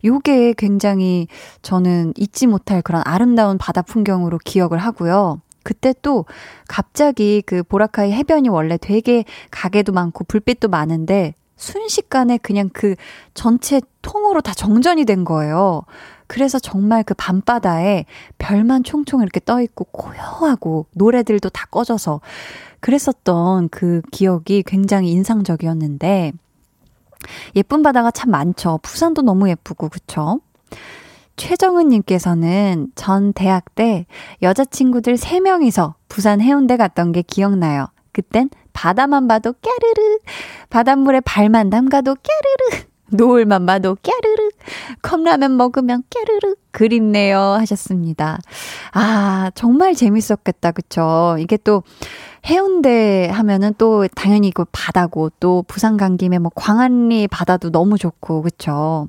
요게 0.05 0.55
굉장히 0.57 1.27
저는 1.63 2.13
잊지 2.17 2.47
못할 2.47 2.81
그런 2.81 3.03
아름다운 3.05 3.59
바다 3.59 3.83
풍경으로 3.83 4.39
기억을 4.45 4.79
하고요. 4.79 5.41
그때 5.65 5.93
또 6.01 6.27
갑자기 6.69 7.43
그 7.45 7.65
보라카이 7.65 8.13
해변이 8.13 8.49
원래 8.49 8.77
되게 8.77 9.25
가게도 9.51 9.93
많고 9.93 10.23
불빛도 10.25 10.69
많은데 10.69 11.35
순식간에 11.57 12.39
그냥 12.39 12.71
그 12.73 12.95
전체 13.35 13.81
통으로 14.03 14.41
다 14.43 14.55
정전이 14.55 15.07
된 15.07 15.25
거예요. 15.25 15.83
그래서 16.27 16.59
정말 16.59 17.03
그 17.03 17.15
밤바다에 17.15 18.05
별만 18.39 18.85
총총 18.85 19.23
이렇게 19.23 19.41
떠 19.45 19.61
있고 19.61 19.85
고요하고 19.85 20.87
노래들도 20.95 21.49
다 21.51 21.67
꺼져서 21.71 22.21
그랬었던 22.81 23.69
그 23.69 24.03
기억이 24.11 24.63
굉장히 24.67 25.11
인상적이었는데 25.13 26.33
예쁜 27.55 27.83
바다가 27.83 28.11
참 28.11 28.31
많죠. 28.31 28.79
부산도 28.83 29.23
너무 29.23 29.49
예쁘고, 29.49 29.89
그쵸? 29.89 30.41
최정은 31.37 31.89
님께서는 31.89 32.89
전 32.95 33.33
대학 33.33 33.75
때 33.75 34.07
여자친구들 34.43 35.17
3명이서 35.17 35.95
부산 36.09 36.41
해운대 36.41 36.77
갔던 36.77 37.13
게 37.13 37.23
기억나요. 37.23 37.89
그땐 38.13 38.49
바다만 38.73 39.29
봐도 39.29 39.53
깨르르, 39.53 40.19
바닷물에 40.71 41.21
발만 41.21 41.69
담가도 41.69 42.17
깨르르, 42.17 42.87
노을만 43.11 43.67
봐도 43.67 43.97
깨르르, 44.03 44.51
컵라면 45.03 45.57
먹으면 45.57 46.03
깨르르, 46.11 46.55
그립네요. 46.73 47.39
하셨습니다. 47.39 48.39
아, 48.93 49.51
정말 49.55 49.95
재밌었겠다. 49.95 50.73
그쵸? 50.73 51.37
이게 51.39 51.57
또 51.57 51.83
해운대 52.47 53.29
하면은 53.33 53.75
또 53.79 54.07
당연히 54.15 54.51
그 54.53 54.65
바다고 54.73 55.31
또 55.41 55.65
부산 55.67 55.97
간 55.97 56.17
김에 56.17 56.39
뭐 56.39 56.51
광안리 56.55 57.29
바다도 57.29 57.71
너무 57.71 57.99
좋고 57.99 58.43
그쵸. 58.43 59.09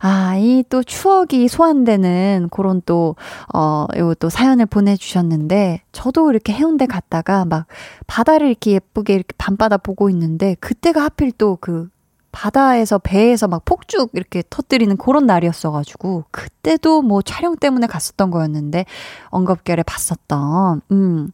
아, 0.00 0.36
이 0.36 0.64
또 0.68 0.82
추억이 0.82 1.46
소환되는 1.48 2.48
그런 2.50 2.82
또, 2.86 3.14
어, 3.54 3.86
요 3.96 4.14
또 4.18 4.28
사연을 4.30 4.66
보내주셨는데, 4.66 5.82
저도 5.92 6.30
이렇게 6.30 6.52
해운대 6.52 6.86
갔다가 6.86 7.44
막 7.44 7.66
바다를 8.08 8.48
이렇게 8.48 8.72
예쁘게 8.72 9.14
이렇게 9.14 9.32
밤바다 9.38 9.76
보고 9.78 10.10
있는데, 10.10 10.56
그때가 10.60 11.02
하필 11.04 11.30
또 11.32 11.56
그 11.60 11.88
바다에서 12.32 12.98
배에서 12.98 13.46
막 13.46 13.64
폭죽 13.64 14.10
이렇게 14.14 14.42
터뜨리는 14.50 14.96
그런 14.96 15.26
날이었어가지고, 15.26 16.24
그때도 16.30 17.02
뭐 17.02 17.22
촬영 17.22 17.56
때문에 17.56 17.86
갔었던 17.86 18.30
거였는데, 18.30 18.86
언급결에 19.28 19.82
봤었던, 19.84 20.80
음. 20.90 21.30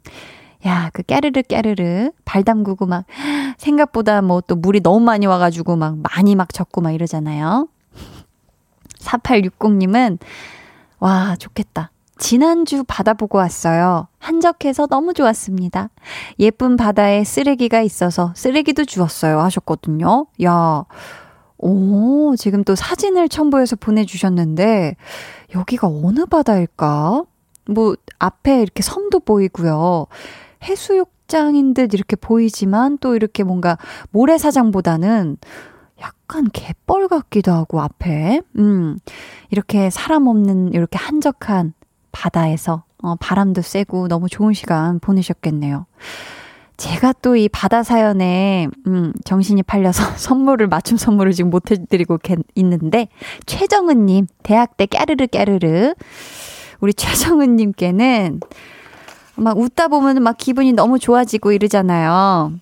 야, 0.66 0.90
그 0.92 1.02
깨르르 1.04 1.42
깨르르 1.42 2.11
발 2.24 2.42
담그고 2.42 2.87
막 2.87 3.04
생각보다 3.58 4.22
뭐 4.22 4.40
또 4.40 4.56
물이 4.56 4.80
너무 4.80 4.98
많이 5.00 5.26
와가지고 5.26 5.76
막 5.76 5.98
많이 5.98 6.34
막 6.34 6.52
젖고 6.52 6.80
막 6.80 6.90
이러잖아요. 6.90 7.68
4860님은 9.00 10.18
와, 10.98 11.37
좋겠다. 11.37 11.92
지난주 12.18 12.85
바다 12.87 13.14
보고 13.14 13.38
왔어요. 13.38 14.09
한적해서 14.18 14.87
너무 14.87 15.14
좋았습니다. 15.14 15.90
예쁜 16.38 16.76
바다에 16.76 17.24
쓰레기가 17.24 17.81
있어서 17.81 18.33
쓰레기도 18.35 18.85
주웠어요. 18.85 19.40
하셨거든요. 19.40 20.26
야, 20.44 20.85
오, 21.59 22.35
지금 22.37 22.64
또 22.64 22.74
사진을 22.74 23.28
첨부해서 23.28 23.76
보내주셨는데, 23.76 24.96
여기가 25.54 25.88
어느 25.88 26.26
바다일까? 26.26 27.24
뭐, 27.66 27.96
앞에 28.18 28.62
이렇게 28.62 28.83
섬도 28.83 29.20
보이고요. 29.20 30.07
해수욕장인 30.64 31.74
듯 31.74 31.94
이렇게 31.94 32.16
보이지만 32.16 32.98
또 32.98 33.14
이렇게 33.14 33.44
뭔가 33.44 33.78
모래사장보다는 34.11 35.37
약간 36.00 36.48
갯벌 36.52 37.09
같기도 37.09 37.52
하고 37.52 37.81
앞에 37.81 38.40
음 38.57 38.98
이렇게 39.50 39.90
사람 39.90 40.26
없는 40.26 40.72
이렇게 40.72 40.98
한적한 40.98 41.74
바다에서 42.12 42.85
어, 43.03 43.14
바람도 43.16 43.62
쐬고 43.62 44.09
너무 44.09 44.29
좋은 44.29 44.53
시간 44.55 44.99
보내셨겠네요. 45.01 45.87
제가 46.77 47.12
또 47.23 47.37
이 47.37 47.49
바다 47.49 47.83
사연에 47.83 48.68
음, 48.87 49.12
정신이 49.25 49.64
팔려서 49.64 50.03
선물을 50.16 50.68
맞춤 50.68 50.97
선물을 50.97 51.33
지금 51.33 51.51
못 51.51 51.71
해드리고 51.71 52.18
있는데 52.55 53.09
최정은님 53.47 54.27
대학 54.42 54.77
때 54.77 54.87
깨르르 54.87 55.27
깨르르 55.27 55.94
우리 56.81 56.94
최정은님께는 56.94 58.40
막 59.37 59.59
웃다 59.59 59.88
보면 59.88 60.23
막 60.23 60.37
기분이 60.38 60.73
너무 60.73 60.99
좋아지고 60.99 61.53
이러잖아요. 61.53 62.53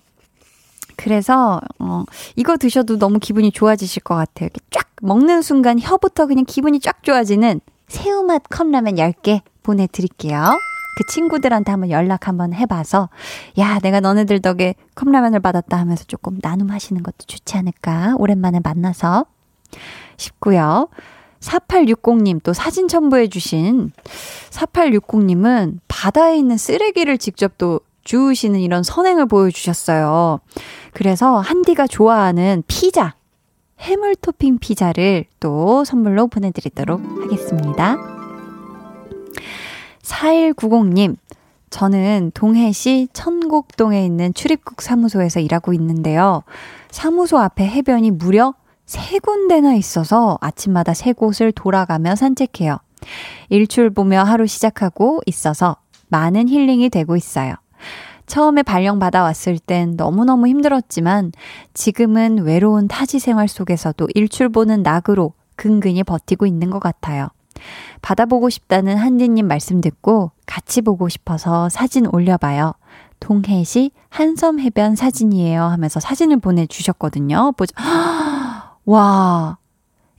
그래서 0.95 1.61
어 1.77 2.03
이거 2.35 2.57
드셔도 2.57 2.97
너무 2.97 3.19
기분이 3.19 3.51
좋아지실 3.51 4.01
것 4.03 4.15
같아요. 4.15 4.47
이렇게 4.47 4.59
쫙 4.71 4.87
먹는 5.01 5.43
순간 5.43 5.79
혀부터 5.79 6.25
그냥 6.25 6.43
기분이 6.45 6.79
쫙 6.79 7.03
좋아지는 7.03 7.61
새우맛 7.87 8.43
컵라면 8.49 8.95
10개 8.95 9.41
보내드릴게요. 9.63 10.57
그 10.97 11.13
친구들한테 11.13 11.71
한번 11.71 11.91
연락 11.91 12.27
한번 12.27 12.53
해봐서 12.53 13.09
야 13.59 13.79
내가 13.79 13.99
너네들 13.99 14.41
덕에 14.41 14.73
컵라면을 14.95 15.39
받았다 15.39 15.77
하면서 15.77 16.03
조금 16.05 16.39
나눔하시는 16.41 17.03
것도 17.03 17.17
좋지 17.27 17.55
않을까 17.57 18.15
오랜만에 18.17 18.59
만나서 18.63 19.25
싶고요. 20.17 20.89
4860님 21.39 22.41
또 22.41 22.53
사진 22.53 22.87
첨부해주신 22.87 23.91
4860님은 24.49 25.79
바다에 25.87 26.37
있는 26.37 26.57
쓰레기를 26.57 27.19
직접 27.19 27.59
또 27.59 27.79
주우시는 28.03 28.59
이런 28.59 28.81
선행을 28.83 29.27
보여주셨어요. 29.27 30.39
그래서 30.93 31.39
한디가 31.39 31.85
좋아하는 31.87 32.63
피자, 32.67 33.16
해물 33.79 34.15
토핑 34.15 34.57
피자를 34.57 35.25
또 35.39 35.83
선물로 35.83 36.27
보내드리도록 36.27 37.01
하겠습니다. 37.21 37.97
4190님, 40.01 41.15
저는 41.69 42.31
동해시 42.33 43.07
천곡동에 43.13 44.05
있는 44.05 44.33
출입국 44.33 44.81
사무소에서 44.81 45.39
일하고 45.39 45.73
있는데요. 45.73 46.43
사무소 46.89 47.37
앞에 47.37 47.67
해변이 47.67 48.11
무려 48.11 48.53
세 48.85 49.19
군데나 49.19 49.73
있어서 49.75 50.37
아침마다 50.41 50.93
세 50.93 51.11
곳을 51.11 51.51
돌아가며 51.51 52.15
산책해요. 52.15 52.77
일출 53.49 53.89
보며 53.89 54.23
하루 54.23 54.47
시작하고 54.47 55.21
있어서 55.25 55.75
많은 56.07 56.47
힐링이 56.47 56.89
되고 56.89 57.15
있어요. 57.17 57.55
처음에 58.27 58.63
발령 58.63 58.99
받아 58.99 59.23
왔을 59.23 59.57
땐 59.57 59.95
너무너무 59.97 60.47
힘들었지만 60.47 61.31
지금은 61.73 62.39
외로운 62.43 62.87
타지 62.87 63.19
생활 63.19 63.47
속에서도 63.47 64.07
일출 64.13 64.49
보는 64.49 64.83
낙으로 64.83 65.33
근근히 65.55 66.03
버티고 66.03 66.45
있는 66.45 66.69
것 66.69 66.79
같아요. 66.79 67.29
받아보고 68.01 68.49
싶다는 68.49 68.97
한디님 68.97 69.47
말씀 69.47 69.81
듣고 69.81 70.31
같이 70.45 70.81
보고 70.81 71.09
싶어서 71.09 71.69
사진 71.69 72.05
올려봐요. 72.05 72.73
동해시 73.19 73.91
한섬 74.09 74.59
해변 74.59 74.95
사진이에요 74.95 75.63
하면서 75.63 75.99
사진을 75.99 76.39
보내주셨거든요. 76.39 77.53
보자. 77.57 77.73
와, 78.85 79.57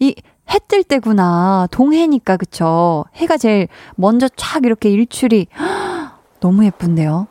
이 0.01 0.15
해 0.51 0.59
뜰 0.67 0.83
때구나. 0.83 1.69
동해니까, 1.71 2.37
그쵸? 2.37 3.05
해가 3.15 3.37
제일 3.37 3.69
먼저 3.97 4.27
촥 4.29 4.65
이렇게 4.65 4.91
일출이 4.91 5.47
너무 6.41 6.65
예쁜데요. 6.65 7.27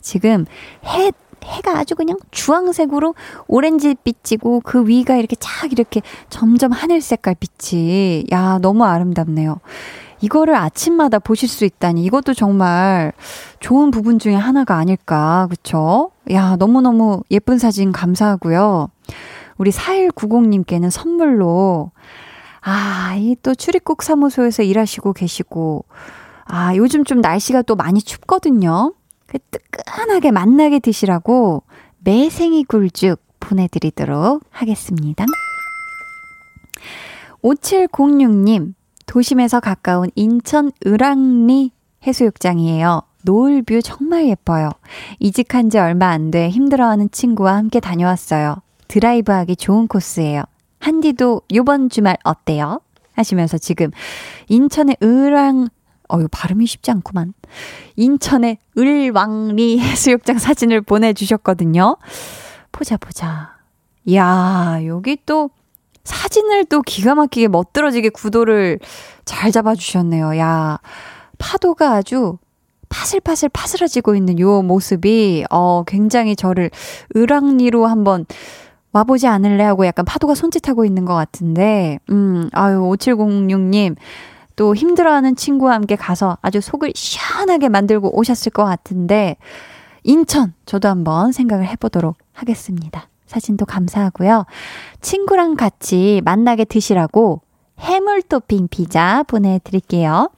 지금 0.00 0.46
해, 0.84 1.12
해가 1.44 1.78
아주 1.78 1.94
그냥 1.94 2.16
주황색으로 2.30 3.14
오렌지 3.46 3.94
빛이고 3.94 4.60
그 4.64 4.86
위가 4.86 5.16
이렇게 5.16 5.36
촥 5.36 5.72
이렇게 5.72 6.02
점점 6.28 6.72
하늘 6.72 7.00
색깔 7.00 7.34
빛이, 7.38 8.26
야, 8.32 8.58
너무 8.60 8.84
아름답네요. 8.84 9.60
이거를 10.20 10.54
아침마다 10.54 11.18
보실 11.18 11.48
수 11.48 11.64
있다니 11.64 12.04
이것도 12.04 12.34
정말 12.34 13.12
좋은 13.60 13.90
부분 13.90 14.18
중에 14.18 14.34
하나가 14.34 14.76
아닐까, 14.76 15.46
그쵸? 15.48 16.10
야, 16.30 16.56
너무너무 16.56 17.22
예쁜 17.30 17.58
사진 17.58 17.90
감사하고요. 17.90 18.88
우리 19.56 19.70
4190님께는 19.70 20.90
선물로, 20.90 21.90
아, 22.62 23.14
이 23.16 23.36
또 23.42 23.54
출입국 23.54 24.02
사무소에서 24.02 24.62
일하시고 24.62 25.14
계시고, 25.14 25.86
아, 26.44 26.74
요즘 26.76 27.04
좀 27.04 27.20
날씨가 27.20 27.62
또 27.62 27.74
많이 27.74 28.02
춥거든요. 28.02 28.92
그 29.30 29.38
뜨끈하게 29.38 30.32
만나게 30.32 30.80
드시라고 30.80 31.62
매생이 32.00 32.64
굴죽 32.64 33.22
보내드리도록 33.38 34.42
하겠습니다. 34.50 35.24
5706님, 37.42 38.74
도심에서 39.06 39.60
가까운 39.60 40.10
인천 40.16 40.72
을왕리 40.84 41.70
해수욕장이에요. 42.06 43.02
노을뷰 43.22 43.82
정말 43.82 44.26
예뻐요. 44.28 44.70
이직한 45.20 45.70
지 45.70 45.78
얼마 45.78 46.08
안 46.08 46.30
돼 46.32 46.48
힘들어하는 46.48 47.10
친구와 47.12 47.54
함께 47.54 47.78
다녀왔어요. 47.78 48.56
드라이브 48.88 49.30
하기 49.30 49.54
좋은 49.56 49.86
코스예요. 49.86 50.42
한디도 50.80 51.42
요번 51.54 51.88
주말 51.88 52.16
어때요? 52.24 52.80
하시면서 53.12 53.58
지금 53.58 53.90
인천의 54.48 54.96
을왕 55.02 55.68
어유 56.12 56.28
발음이 56.30 56.66
쉽지 56.66 56.90
않구만. 56.90 57.34
인천의 57.96 58.58
을왕리 58.76 59.78
해수욕장 59.78 60.38
사진을 60.38 60.80
보내주셨거든요. 60.82 61.96
보자 62.72 62.96
보자. 62.96 63.56
이야 64.04 64.80
여기 64.86 65.18
또 65.26 65.50
사진을 66.04 66.64
또 66.66 66.82
기가 66.82 67.14
막히게 67.14 67.48
멋들어지게 67.48 68.10
구도를 68.10 68.78
잘 69.24 69.52
잡아주셨네요. 69.52 70.38
야 70.38 70.78
파도가 71.38 71.92
아주 71.94 72.38
파슬파슬 72.88 73.48
파스러지고 73.50 74.14
있는 74.14 74.38
요 74.40 74.62
모습이 74.62 75.44
어 75.50 75.84
굉장히 75.86 76.34
저를 76.34 76.70
을왕리로 77.14 77.86
한번 77.86 78.26
와보지 78.92 79.26
않을래 79.28 79.62
하고 79.62 79.86
약간 79.86 80.04
파도가 80.04 80.34
손짓하고 80.34 80.84
있는 80.84 81.04
것 81.04 81.14
같은데, 81.14 82.00
음, 82.10 82.48
아유, 82.52 82.80
5706님, 82.80 83.94
또 84.60 84.74
힘들어하는 84.74 85.36
친구와 85.36 85.72
함께 85.72 85.96
가서 85.96 86.36
아주 86.42 86.60
속을 86.60 86.92
시원하게 86.94 87.70
만들고 87.70 88.14
오셨을 88.18 88.52
것 88.52 88.66
같은데, 88.66 89.38
인천, 90.02 90.52
저도 90.66 90.86
한번 90.86 91.32
생각을 91.32 91.66
해보도록 91.66 92.18
하겠습니다. 92.34 93.08
사진도 93.24 93.64
감사하고요. 93.64 94.44
친구랑 95.00 95.56
같이 95.56 96.20
만나게 96.26 96.66
드시라고 96.66 97.40
해물 97.78 98.20
토핑 98.20 98.68
피자 98.68 99.22
보내드릴게요. 99.22 100.28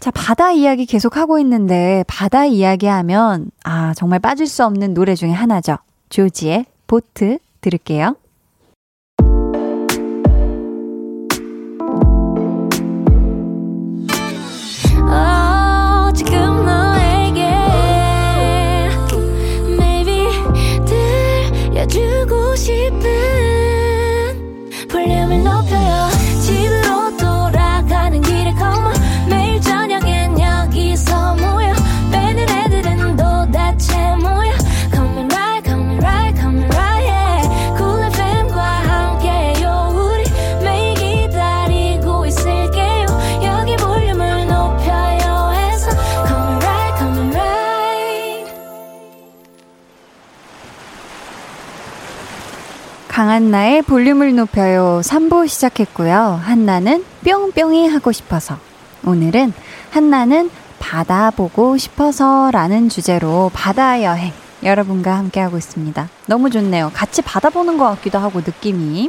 자, 0.00 0.10
바다 0.10 0.50
이야기 0.50 0.86
계속 0.86 1.18
하고 1.18 1.38
있는데, 1.40 2.02
바다 2.06 2.46
이야기 2.46 2.86
하면, 2.86 3.50
아, 3.62 3.92
정말 3.92 4.20
빠질 4.20 4.46
수 4.46 4.64
없는 4.64 4.94
노래 4.94 5.14
중에 5.14 5.32
하나죠. 5.32 5.76
조지의 6.08 6.64
보트 6.86 7.40
들을게요. 7.60 8.16
강한나의 53.38 53.82
볼륨을 53.82 54.34
높여요 54.34 55.00
3부 55.04 55.46
시작했고요. 55.46 56.40
한나는 56.42 57.04
뿅뿅이 57.24 57.86
하고 57.86 58.10
싶어서. 58.10 58.58
오늘은 59.04 59.52
한나는 59.90 60.50
바다 60.80 61.30
보고 61.30 61.76
싶어서 61.76 62.50
라는 62.50 62.88
주제로 62.88 63.48
바다 63.54 64.02
여행 64.02 64.32
여러분과 64.64 65.16
함께하고 65.16 65.56
있습니다. 65.56 66.08
너무 66.26 66.50
좋네요. 66.50 66.90
같이 66.92 67.22
바다 67.22 67.48
보는 67.48 67.78
것 67.78 67.84
같기도 67.90 68.18
하고 68.18 68.40
느낌이. 68.40 69.08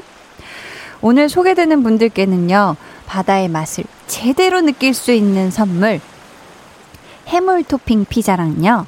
오늘 1.02 1.28
소개되는 1.28 1.82
분들께는요, 1.82 2.76
바다의 3.08 3.48
맛을 3.48 3.84
제대로 4.06 4.62
느낄 4.62 4.94
수 4.94 5.12
있는 5.12 5.50
선물, 5.50 6.02
해물 7.28 7.64
토핑 7.64 8.06
피자랑요, 8.06 8.86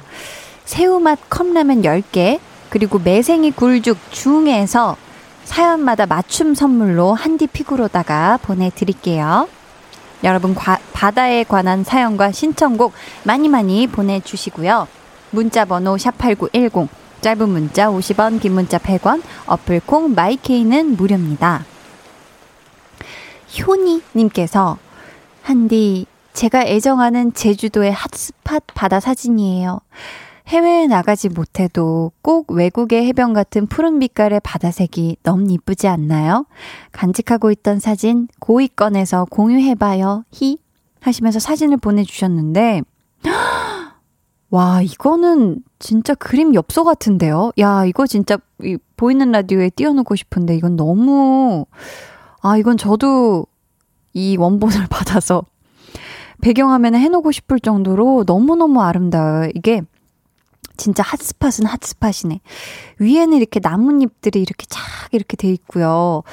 새우맛 0.66 1.18
컵라면 1.28 1.82
10개, 1.82 2.38
그리고 2.70 3.00
매생이 3.00 3.50
굴죽 3.50 3.98
중에서 4.12 4.96
사연마다 5.44 6.06
맞춤 6.06 6.54
선물로 6.54 7.14
한디 7.14 7.46
픽으로다가 7.46 8.38
보내드릴게요. 8.42 9.48
여러분 10.24 10.54
과, 10.54 10.78
바다에 10.92 11.44
관한 11.44 11.82
사연과 11.82 12.32
신청곡 12.32 12.92
많이 13.24 13.48
많이 13.48 13.86
보내주시고요. 13.86 14.86
문자 15.30 15.64
번호 15.64 15.96
샵8910 15.96 16.88
짧은 17.20 17.48
문자 17.48 17.88
50원 17.88 18.40
긴 18.40 18.52
문자 18.52 18.78
100원 18.78 19.22
어플콩 19.46 20.14
마이케이는 20.14 20.96
무료입니다. 20.96 21.64
효니 23.60 24.02
님께서 24.14 24.78
한디 25.42 26.06
제가 26.32 26.62
애정하는 26.62 27.34
제주도의 27.34 27.92
핫스팟 27.92 28.60
바다 28.74 29.00
사진이에요. 29.00 29.80
해외에 30.52 30.86
나가지 30.86 31.30
못해도 31.30 32.12
꼭 32.20 32.52
외국의 32.52 33.06
해변 33.06 33.32
같은 33.32 33.66
푸른 33.66 33.98
빛깔의 33.98 34.40
바다색이 34.44 35.16
너무 35.22 35.50
이쁘지 35.50 35.88
않나요? 35.88 36.44
간직하고 36.92 37.50
있던 37.52 37.80
사진 37.80 38.28
꺼내서 38.76 39.24
공유해봐요. 39.30 40.24
히 40.30 40.58
하시면서 41.00 41.38
사진을 41.38 41.78
보내주셨는데 41.78 42.82
와 44.50 44.82
이거는 44.82 45.62
진짜 45.78 46.14
그림 46.14 46.54
엽서 46.54 46.84
같은데요. 46.84 47.52
야 47.58 47.86
이거 47.86 48.06
진짜 48.06 48.36
보이는 48.98 49.32
라디오에 49.32 49.70
띄워놓고 49.70 50.16
싶은데 50.16 50.54
이건 50.54 50.76
너무 50.76 51.64
아 52.42 52.58
이건 52.58 52.76
저도 52.76 53.46
이 54.12 54.36
원본을 54.36 54.88
받아서 54.90 55.46
배경화면에 56.42 56.98
해놓고 56.98 57.32
싶을 57.32 57.58
정도로 57.58 58.24
너무너무 58.26 58.82
아름다워요. 58.82 59.48
이게 59.54 59.80
진짜 60.82 61.04
핫스팟은 61.04 61.64
핫스팟이네. 61.66 62.40
위에는 62.98 63.36
이렇게 63.36 63.60
나뭇잎들이 63.62 64.40
이렇게 64.42 64.66
쫙 64.68 64.80
이렇게 65.12 65.36
돼 65.36 65.48
있고요. 65.52 66.24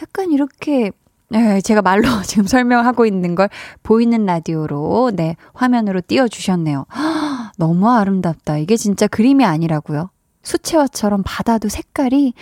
약간 0.00 0.32
이렇게 0.32 0.92
네, 1.28 1.60
제가 1.60 1.82
말로 1.82 2.08
지금 2.24 2.46
설명하고 2.46 3.04
있는 3.04 3.34
걸 3.34 3.50
보이는 3.82 4.24
라디오로, 4.24 5.12
네, 5.14 5.36
화면으로 5.52 6.00
띄워주셨네요. 6.06 6.86
너무 7.58 7.90
아름답다. 7.90 8.56
이게 8.56 8.76
진짜 8.78 9.06
그림이 9.06 9.44
아니라고요. 9.44 10.08
수채화처럼 10.42 11.22
바다도 11.26 11.68
색깔이 11.68 12.32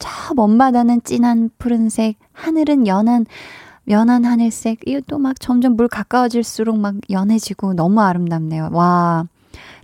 저 0.00 0.34
먼 0.34 0.58
바다는 0.58 1.02
진한 1.04 1.50
푸른색, 1.58 2.16
하늘은 2.32 2.88
연한, 2.88 3.26
연한 3.88 4.24
하늘색, 4.24 4.80
이것도 4.86 5.18
막 5.18 5.38
점점 5.38 5.76
물 5.76 5.86
가까워질수록 5.86 6.78
막 6.80 6.96
연해지고 7.10 7.74
너무 7.74 8.00
아름답네요. 8.00 8.70
와, 8.72 9.26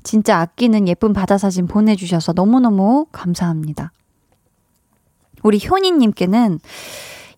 진짜 0.09 0.39
아끼는 0.39 0.89
예쁜 0.89 1.13
바다 1.13 1.37
사진 1.37 1.67
보내주셔서 1.67 2.33
너무너무 2.33 3.05
감사합니다. 3.13 3.93
우리 5.43 5.61
효니님께는, 5.63 6.61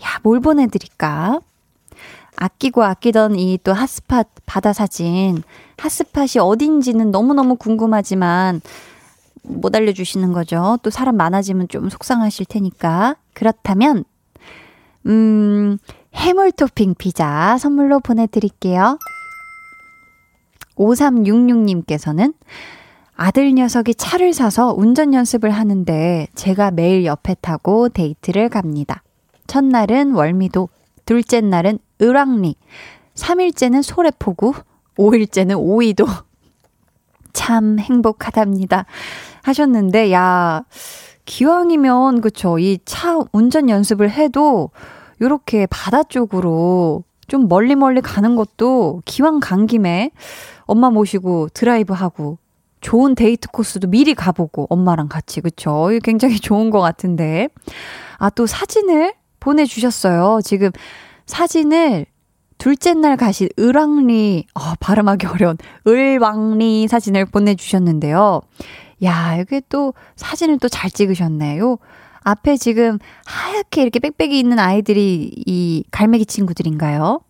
야, 0.05 0.21
뭘 0.23 0.39
보내드릴까? 0.39 1.41
아끼고 2.37 2.85
아끼던 2.85 3.41
이 3.41 3.59
또 3.65 3.73
핫스팟 3.73 4.23
바다 4.47 4.73
사진, 4.73 5.43
핫스팟이 5.79 6.39
어딘지는 6.41 7.11
너무너무 7.11 7.57
궁금하지만, 7.57 8.61
못 9.43 9.75
알려주시는 9.75 10.33
거죠. 10.33 10.79
또 10.85 10.91
사람 10.91 11.17
많아지면 11.17 11.67
좀 11.67 11.91
속상하실 11.91 12.47
테니까. 12.47 13.17
그렇다면, 13.35 14.05
음, 15.07 15.79
해물 16.15 16.53
토핑 16.53 16.95
피자 16.97 17.59
선물로 17.59 17.99
보내드릴게요. 17.99 18.97
5366님께서는 20.81 22.35
아들 23.15 23.53
녀석이 23.53 23.95
차를 23.97 24.33
사서 24.33 24.73
운전 24.73 25.13
연습을 25.13 25.51
하는데 25.51 26.27
제가 26.35 26.71
매일 26.71 27.05
옆에 27.05 27.35
타고 27.41 27.91
데이트를 27.91 28.49
갑니다. 28.49 29.03
첫날은 29.47 30.13
월미도, 30.13 30.71
둘째 31.05 31.41
날은 31.43 31.79
을왕리, 32.01 32.57
3일째는 33.15 33.83
소래포구, 33.83 34.55
5일째는 34.97 35.59
오이도. 35.59 36.07
참 37.35 37.79
행복하답니다. 37.79 38.87
하셨는데, 39.43 40.13
야, 40.13 40.65
기왕이면, 41.27 42.23
그쵸. 42.23 42.59
이 42.59 42.79
차 42.85 43.19
운전 43.33 43.69
연습을 43.69 44.11
해도, 44.11 44.71
요렇게 45.21 45.67
바다 45.67 46.03
쪽으로 46.03 47.05
좀 47.29 47.49
멀리 47.49 47.77
멀리 47.77 48.01
가는 48.01 48.35
것도 48.35 49.03
기왕 49.05 49.41
간 49.41 49.67
김에 49.67 50.11
엄마 50.71 50.91
모시고 50.91 51.49
드라이브 51.55 51.93
하고 51.93 52.39
좋은 52.81 53.15
데이트 53.15 53.49
코스도 53.49 53.89
미리 53.89 54.15
가보고 54.15 54.67
엄마랑 54.71 55.09
같이 55.09 55.41
그쵸? 55.41 55.91
굉장히 56.03 56.39
좋은 56.41 56.71
것 56.71 56.81
같은데 56.81 57.49
아 58.19 58.31
또 58.31 58.47
사진을 58.47 59.15
보내주셨어요. 59.41 60.41
지금 60.45 60.71
사진을 61.27 62.07
둘째 62.59 62.93
날 62.95 63.17
가신 63.17 63.49
을왕리 63.59 64.47
어, 64.55 64.61
발음하기 64.81 65.27
어려운 65.27 65.57
을왕리 65.87 66.89
사진을 66.89 67.25
보내주셨는데요. 67.27 68.41
야 69.05 69.39
여기 69.39 69.63
또 69.71 69.95
사진을 70.17 70.59
또 70.59 70.69
잘 70.69 70.91
찍으셨네요. 70.91 71.79
앞에 72.23 72.59
지금 72.59 72.99
하얗게 73.25 73.81
이렇게 73.83 73.99
빽빽이 73.99 74.39
있는 74.39 74.59
아이들이 74.59 75.31
이 75.47 75.85
갈매기 75.91 76.27
친구들인가요? 76.27 77.21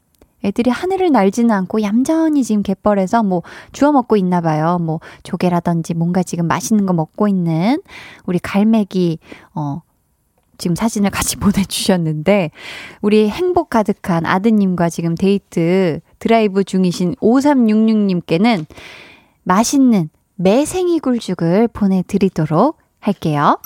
애들이 0.45 0.71
하늘을 0.71 1.13
날지는 1.13 1.51
않고 1.51 1.83
얌전히 1.83 2.45
지금 2.45 2.63
갯벌에서 2.63 3.23
뭐 3.23 3.43
주워 3.73 3.93
먹고 3.93 4.17
있나 4.17 4.41
봐요. 4.41 4.79
뭐 4.81 5.01
조개라든지 5.23 5.95
뭔가 5.95 6.23
지금 6.23 6.47
맛있는 6.47 6.87
거 6.87 6.93
먹고 6.93 7.29
있는 7.29 7.81
우리 8.27 8.39
갈매기 8.39 9.19
어 9.55 9.83
지금 10.61 10.77
사진을 10.77 11.11
같이 11.11 11.37
보내주셨는데, 11.41 12.51
우리 13.01 13.29
행복 13.29 13.71
가득한 13.71 14.27
아드님과 14.27 14.91
지금 14.91 15.17
데이트 15.17 16.01
드라이브 16.21 16.63
중이신 16.63 17.17
5366님께는 17.17 18.67
맛있는 19.43 20.11
매생이 20.37 21.01
굴죽을 21.01 21.69
보내드리도록 21.69 22.79
할게요. 23.01 23.59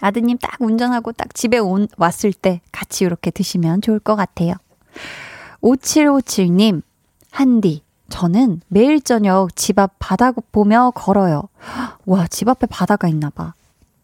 아드님 0.00 0.36
딱 0.38 0.60
운전하고 0.60 1.12
딱 1.12 1.34
집에 1.34 1.58
온, 1.58 1.88
왔을 1.96 2.32
때 2.32 2.60
같이 2.70 3.04
이렇게 3.04 3.30
드시면 3.30 3.80
좋을 3.80 3.98
것 3.98 4.14
같아요. 4.16 4.54
5757님, 5.66 6.82
한디, 7.30 7.82
저는 8.08 8.60
매일 8.68 9.00
저녁 9.00 9.54
집 9.56 9.78
앞 9.80 9.94
바다 9.98 10.30
보며 10.52 10.92
걸어요. 10.94 11.48
와, 12.06 12.26
집 12.28 12.48
앞에 12.48 12.66
바다가 12.66 13.08
있나 13.08 13.30
봐. 13.30 13.54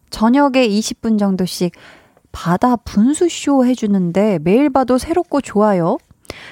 저녁에 0.09 0.67
20분 0.67 1.17
정도씩 1.17 1.71
바다 2.33 2.75
분수쇼 2.75 3.65
해주는데 3.65 4.39
매일 4.43 4.69
봐도 4.69 4.97
새롭고 4.97 5.39
좋아요. 5.39 5.97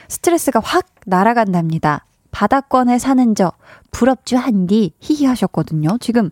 스트레스가 0.07 0.62
확 0.64 0.86
날아간답니다. 1.05 2.05
바다권에 2.32 2.97
사는 2.97 3.36
저 3.36 3.51
부럽죠 3.91 4.38
한디 4.38 4.93
히히 5.01 5.26
하셨거든요. 5.26 5.97
지금 5.99 6.30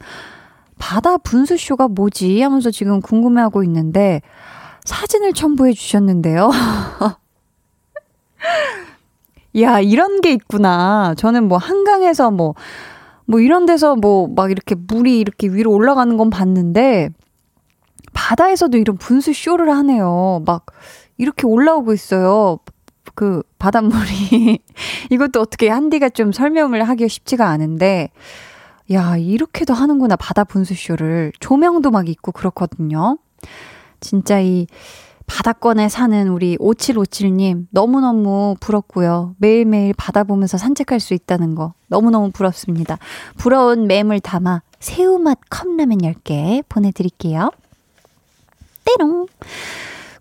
바다 0.78 1.18
분수쇼가 1.18 1.90
뭐지 1.90 2.42
하면서 2.42 2.72
지금 2.72 3.02
궁금해하고 3.02 3.64
있는데 3.64 4.22
사진을 4.86 5.34
첨부해 5.34 5.74
주셨는데요. 5.74 6.50
야, 9.62 9.80
이런 9.80 10.22
게 10.22 10.32
있구나. 10.34 11.16
저는 11.18 11.48
뭐 11.48 11.58
한강에서 11.58 12.32
뭐, 12.32 12.56
뭐 13.26 13.40
이런 13.40 13.66
데서 13.66 13.96
뭐 13.96 14.28
막 14.28 14.52
이렇게 14.52 14.76
물이 14.76 15.20
이렇게 15.20 15.48
위로 15.48 15.72
올라가는 15.72 16.16
건 16.18 16.30
봤는데, 16.30 17.10
바다에서도 18.14 18.78
이런 18.78 18.98
분수 18.98 19.34
쇼를 19.34 19.70
하네요. 19.76 20.44
막 20.46 20.66
이렇게 21.18 21.46
올라오고 21.48 21.94
있어요. 21.94 22.60
그 23.16 23.42
바닷물이. 23.60 24.60
이것도 25.12 25.42
어떻게 25.42 25.70
한디가 25.70 26.10
좀 26.10 26.32
설명을 26.32 26.88
하기가 26.88 27.08
쉽지가 27.08 27.48
않은데, 27.50 28.10
야, 28.92 29.18
이렇게도 29.18 29.74
하는구나, 29.74 30.16
바다 30.16 30.44
분수 30.44 30.74
쇼를. 30.76 31.32
조명도 31.40 31.92
막 31.92 32.08
있고 32.10 32.32
그렇거든요. 32.32 33.18
진짜 34.00 34.40
이, 34.40 34.68
바다권에 35.30 35.90
사는 35.90 36.28
우리 36.28 36.58
5757님 36.58 37.68
너무너무 37.70 38.56
부럽고요. 38.60 39.36
매일매일 39.38 39.94
바다 39.96 40.24
보면서 40.24 40.58
산책할 40.58 41.00
수 41.00 41.14
있다는 41.14 41.54
거 41.54 41.74
너무너무 41.88 42.32
부럽습니다. 42.32 42.98
부러운 43.38 43.86
맴을 43.86 44.22
담아 44.22 44.64
새우맛 44.80 45.38
컵라면 45.50 46.00
10개 46.00 46.64
보내드릴게요. 46.68 47.52
때롱. 48.86 49.28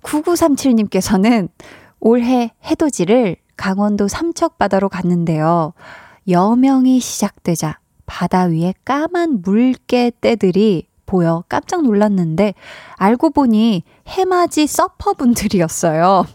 9937님께서는 0.03 1.49
올해 2.01 2.53
해돋이를 2.67 3.37
강원도 3.57 4.09
삼척바다로 4.09 4.91
갔는데요. 4.91 5.73
여명이 6.29 7.01
시작되자 7.01 7.79
바다 8.05 8.45
위에 8.45 8.75
까만 8.85 9.41
물개 9.43 10.13
떼들이 10.21 10.88
보여 11.09 11.43
깜짝 11.49 11.83
놀랐는데 11.83 12.55
알고 12.97 13.31
보니 13.31 13.83
해맞이 14.07 14.69
서퍼분들이었어요. 14.69 16.27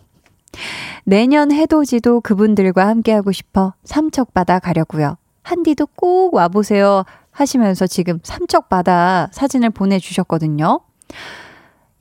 내년 1.05 1.51
해돋이도 1.51 2.21
그분들과 2.21 2.87
함께하고 2.87 3.31
싶어 3.31 3.73
삼척바다 3.85 4.59
가려고요. 4.59 5.17
한디도 5.43 5.87
꼭 5.95 6.33
와보세요 6.33 7.03
하시면서 7.31 7.87
지금 7.87 8.19
삼척바다 8.23 9.29
사진을 9.31 9.69
보내주셨거든요. 9.69 10.81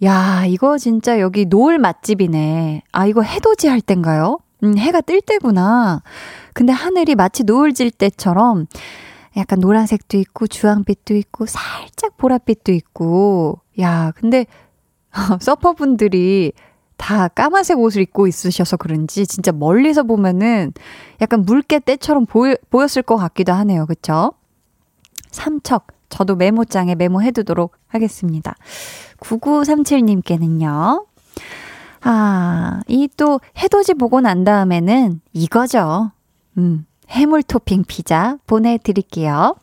야, 0.05 0.45
이거 0.47 0.79
진짜 0.79 1.20
여기 1.20 1.45
노을 1.47 1.79
맛집이네. 1.79 2.83
아, 2.91 3.07
이거 3.07 3.23
해돋이 3.23 3.70
할 3.70 3.81
땐가요? 3.81 4.39
음, 4.64 4.77
해가 4.77 5.01
뜰 5.01 5.20
때구나. 5.20 6.03
근데 6.55 6.73
하늘이 6.73 7.14
마치 7.14 7.45
노을 7.45 7.73
질 7.73 7.91
때처럼 7.91 8.66
약간 9.37 9.61
노란색도 9.61 10.18
있고 10.18 10.47
주황빛도 10.47 11.14
있고 11.14 11.47
살짝 11.47 12.16
보랏빛도 12.18 12.74
있고 12.74 13.61
야 13.80 14.12
근데 14.16 14.47
서퍼분들이 15.41 16.53
다 16.97 17.28
까만색 17.28 17.78
옷을 17.78 18.03
입고 18.03 18.26
있으셔서 18.26 18.76
그런지 18.76 19.26
진짜 19.26 19.51
멀리서 19.53 20.05
보면은 20.05 20.72
약간 21.20 21.45
물개 21.45 21.80
떼처럼 21.80 22.26
보여, 22.26 22.55
보였을 22.70 23.03
것 23.03 23.16
같기도 23.16 23.53
하네요. 23.53 23.87
그쵸? 23.87 24.33
삼척 25.30 25.89
저도 26.11 26.37
메모장에 26.37 26.95
메모해두도록 26.95 27.76
하겠습니다. 27.89 28.55
9937님께는요. 29.18 31.07
아, 32.03 32.80
이 32.89 33.09
또 33.16 33.41
해돋이 33.59 33.99
보고 33.99 34.20
난 34.20 34.45
다음에는 34.45 35.20
이거죠. 35.33 36.11
음, 36.59 36.87
해물 37.13 37.43
토핑 37.43 37.85
피자 37.87 38.39
보내드릴게요. 38.47 39.55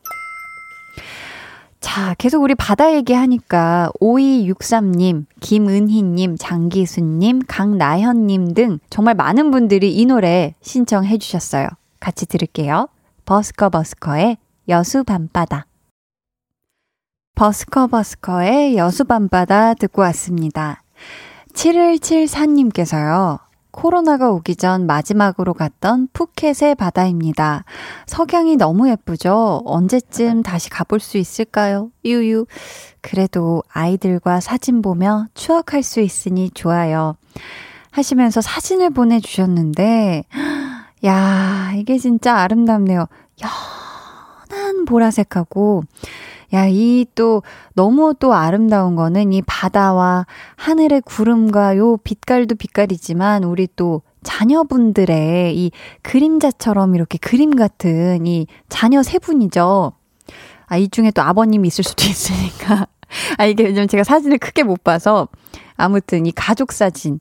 자, 1.79 2.13
계속 2.17 2.43
우리 2.43 2.55
바다 2.55 2.93
얘기하니까 2.93 3.89
5263님, 3.99 5.25
김은희님, 5.39 6.37
장기수님, 6.37 7.41
강나현님 7.47 8.53
등 8.53 8.79
정말 8.89 9.15
많은 9.15 9.49
분들이 9.49 9.95
이 9.95 10.05
노래 10.05 10.55
신청해 10.61 11.17
주셨어요. 11.17 11.67
같이 11.99 12.25
들을게요. 12.25 12.89
버스커 13.25 13.69
버스커의 13.69 14.37
여수 14.67 15.03
밤바다. 15.03 15.65
버스커 17.35 17.87
버스커의 17.87 18.77
여수 18.77 19.05
밤바다 19.05 19.73
듣고 19.75 20.01
왔습니다. 20.03 20.83
7174님께서요. 21.53 23.48
코로나가 23.71 24.31
오기 24.31 24.55
전 24.55 24.87
마지막으로 24.87 25.53
갔던 25.53 26.09
푸켓의 26.13 26.75
바다입니다. 26.75 27.65
석양이 28.07 28.55
너무 28.55 28.89
예쁘죠? 28.89 29.61
언제쯤 29.65 30.43
다시 30.43 30.69
가볼 30.69 30.99
수 30.99 31.17
있을까요? 31.17 31.91
유유. 32.03 32.45
그래도 33.01 33.63
아이들과 33.71 34.39
사진 34.39 34.81
보며 34.81 35.27
추억할 35.33 35.83
수 35.83 36.01
있으니 36.01 36.49
좋아요. 36.51 37.15
하시면서 37.91 38.41
사진을 38.41 38.89
보내주셨는데, 38.91 40.23
야, 41.05 41.71
이게 41.75 41.97
진짜 41.97 42.37
아름답네요. 42.37 43.07
연한 43.41 44.85
보라색하고, 44.85 45.83
야, 46.53 46.65
이 46.67 47.05
또 47.15 47.43
너무 47.75 48.13
또 48.19 48.33
아름다운 48.33 48.95
거는 48.95 49.33
이 49.33 49.41
바다와 49.41 50.25
하늘의 50.55 51.01
구름과 51.01 51.77
요 51.77 51.97
빛깔도 51.97 52.55
빛깔이지만 52.55 53.43
우리 53.43 53.67
또 53.75 54.01
자녀분들의 54.23 55.57
이 55.57 55.71
그림자처럼 56.01 56.95
이렇게 56.95 57.17
그림 57.17 57.55
같은 57.55 58.25
이 58.25 58.47
자녀 58.67 59.03
세 59.03 59.19
분이죠. 59.19 59.93
아, 60.67 60.77
이 60.77 60.87
중에 60.89 61.11
또 61.11 61.21
아버님이 61.21 61.67
있을 61.67 61.83
수도 61.83 62.03
있으니까. 62.09 62.87
아, 63.37 63.45
이게 63.45 63.63
왜냐면 63.63 63.87
제가 63.87 64.03
사진을 64.03 64.37
크게 64.37 64.63
못 64.63 64.83
봐서 64.83 65.27
아무튼 65.77 66.25
이 66.25 66.31
가족 66.31 66.71
사진 66.71 67.19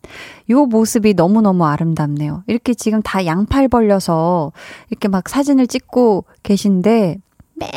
요 0.51 0.67
모습이 0.67 1.15
너무너무 1.15 1.65
아름답네요. 1.65 2.43
이렇게 2.47 2.75
지금 2.75 3.01
다 3.03 3.25
양팔 3.25 3.69
벌려서 3.69 4.53
이렇게 4.91 5.09
막 5.09 5.29
사진을 5.29 5.67
찍고 5.67 6.25
계신데 6.43 7.19
맨 7.55 7.71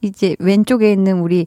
이제 0.00 0.36
왼쪽에 0.38 0.92
있는 0.92 1.20
우리 1.20 1.46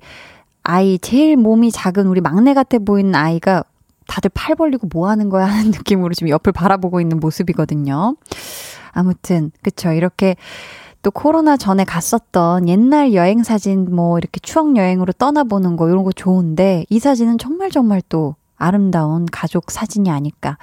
아이, 0.64 1.00
제일 1.00 1.38
몸이 1.38 1.72
작은 1.72 2.08
우리 2.08 2.22
막내 2.22 2.54
같아 2.54 2.78
보이는 2.80 3.16
아이가 3.16 3.64
다들 4.08 4.30
팔 4.34 4.56
벌리고 4.56 4.88
뭐 4.91 5.10
하는 5.10 5.30
거야 5.30 5.45
하는 5.45 5.72
느낌으로 5.72 6.14
지금 6.14 6.30
옆을 6.30 6.52
바라보고 6.52 7.02
있는 7.02 7.20
모습이거든요. 7.20 8.16
아무튼, 8.91 9.52
그쵸. 9.62 9.91
이렇게 9.91 10.36
또 11.02 11.12
코로나 11.12 11.56
전에 11.56 11.86
갔었던 11.86 12.68
옛날 12.68 13.14
여행 13.14 13.43
사진 13.43 13.95
뭐 13.95 14.18
이렇게 14.18 14.39
추억 14.41 14.76
여행으로 14.76 15.14
떠나보는 15.14 15.78
거 15.78 15.88
이런 15.88 16.04
거 16.04 16.12
좋은데 16.12 16.86
이 16.89 17.00
사진은 17.00 17.38
정말 17.38 17.72
정말 17.72 18.02
또 18.10 18.36
아름다운 18.58 19.26
가족 19.32 19.72
사진이 19.72 20.12
아닐까. 20.12 20.58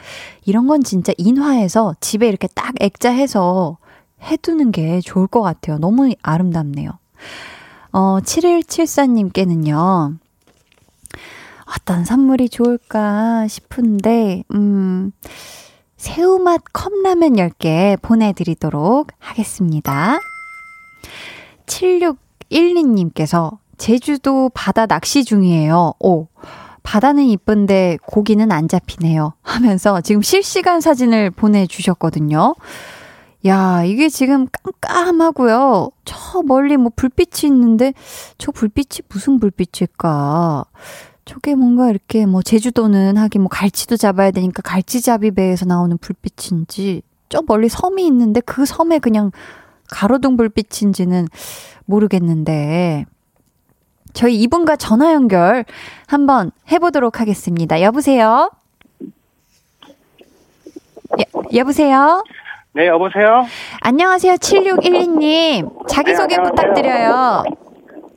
이런 0.45 0.67
건 0.67 0.83
진짜 0.83 1.13
인화해서 1.17 1.95
집에 2.01 2.29
이렇게 2.29 2.49
딱 2.55 2.75
액자해서 2.81 3.79
해두는 4.23 4.73
게 4.73 5.01
좋을 5.01 5.27
것 5.27 5.41
같아요. 5.41 5.79
너무 5.79 6.13
아름답네요. 6.23 6.91
어, 7.97 8.21
7174님께는요, 8.21 10.19
어떤 11.65 12.05
선물이 12.05 12.51
좋을까 12.51 13.49
싶은데, 13.49 14.45
음, 14.53 15.13
새우맛 15.97 16.61
컵라면 16.75 17.37
10개 17.37 17.99
보내드리도록 18.03 19.13
하겠습니다. 19.19 20.19
7612님께서 21.65 23.57
제주도 23.79 24.51
바다 24.53 24.85
낚시 24.85 25.25
중이에요. 25.25 25.95
오, 25.99 26.27
바다는 26.83 27.25
이쁜데 27.25 27.97
고기는 28.07 28.53
안 28.53 28.69
잡히네요. 28.69 29.33
하면서 29.41 30.03
지금 30.03 30.21
실시간 30.21 30.83
사진을 30.83 31.31
보내주셨거든요. 31.31 32.57
야, 33.47 33.85
이게 33.85 34.09
지금 34.09 34.47
깜깜하고요. 34.81 35.91
저 36.05 36.43
멀리 36.43 36.77
뭐 36.77 36.91
불빛이 36.95 37.51
있는데 37.53 37.93
저 38.39 38.51
불빛이 38.51 39.03
무슨 39.09 39.39
불빛일까? 39.39 40.65
저게 41.25 41.55
뭔가 41.55 41.91
이렇게 41.91 42.25
뭐 42.25 42.43
제주도는 42.43 43.17
하긴 43.17 43.43
뭐 43.43 43.49
갈치도 43.49 43.97
잡아야 43.97 44.31
되니까 44.31 44.63
갈치잡이 44.63 45.33
배에서 45.33 45.65
나오는 45.65 45.97
불빛인지 45.99 47.03
저 47.29 47.43
멀리 47.47 47.69
섬이 47.69 48.07
있는데 48.07 48.41
그 48.41 48.65
섬에 48.65 49.01
그냥 49.01 49.33
가로등 49.91 50.37
불빛인지는 50.37 51.27
모르겠는데 51.85 53.07
저희 54.13 54.41
이분과 54.43 54.77
전화 54.77 55.13
연결 55.13 55.65
한번 56.07 56.53
해보도록 56.71 57.21
하겠습니다. 57.21 57.83
여보세요? 57.83 58.51
여, 61.19 61.43
여보세요? 61.55 62.23
네, 62.77 62.89
여보세요? 62.89 63.47
안녕하세요. 63.81 64.35
7612님. 64.35 65.89
자기소개 65.89 66.37
네, 66.37 66.43
부탁드려요. 66.43 67.43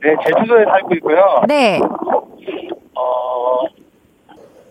네, 0.02 0.14
제주도에 0.22 0.64
살고 0.66 0.94
있고요. 0.96 1.16
네. 1.48 1.80
어, 2.94 3.64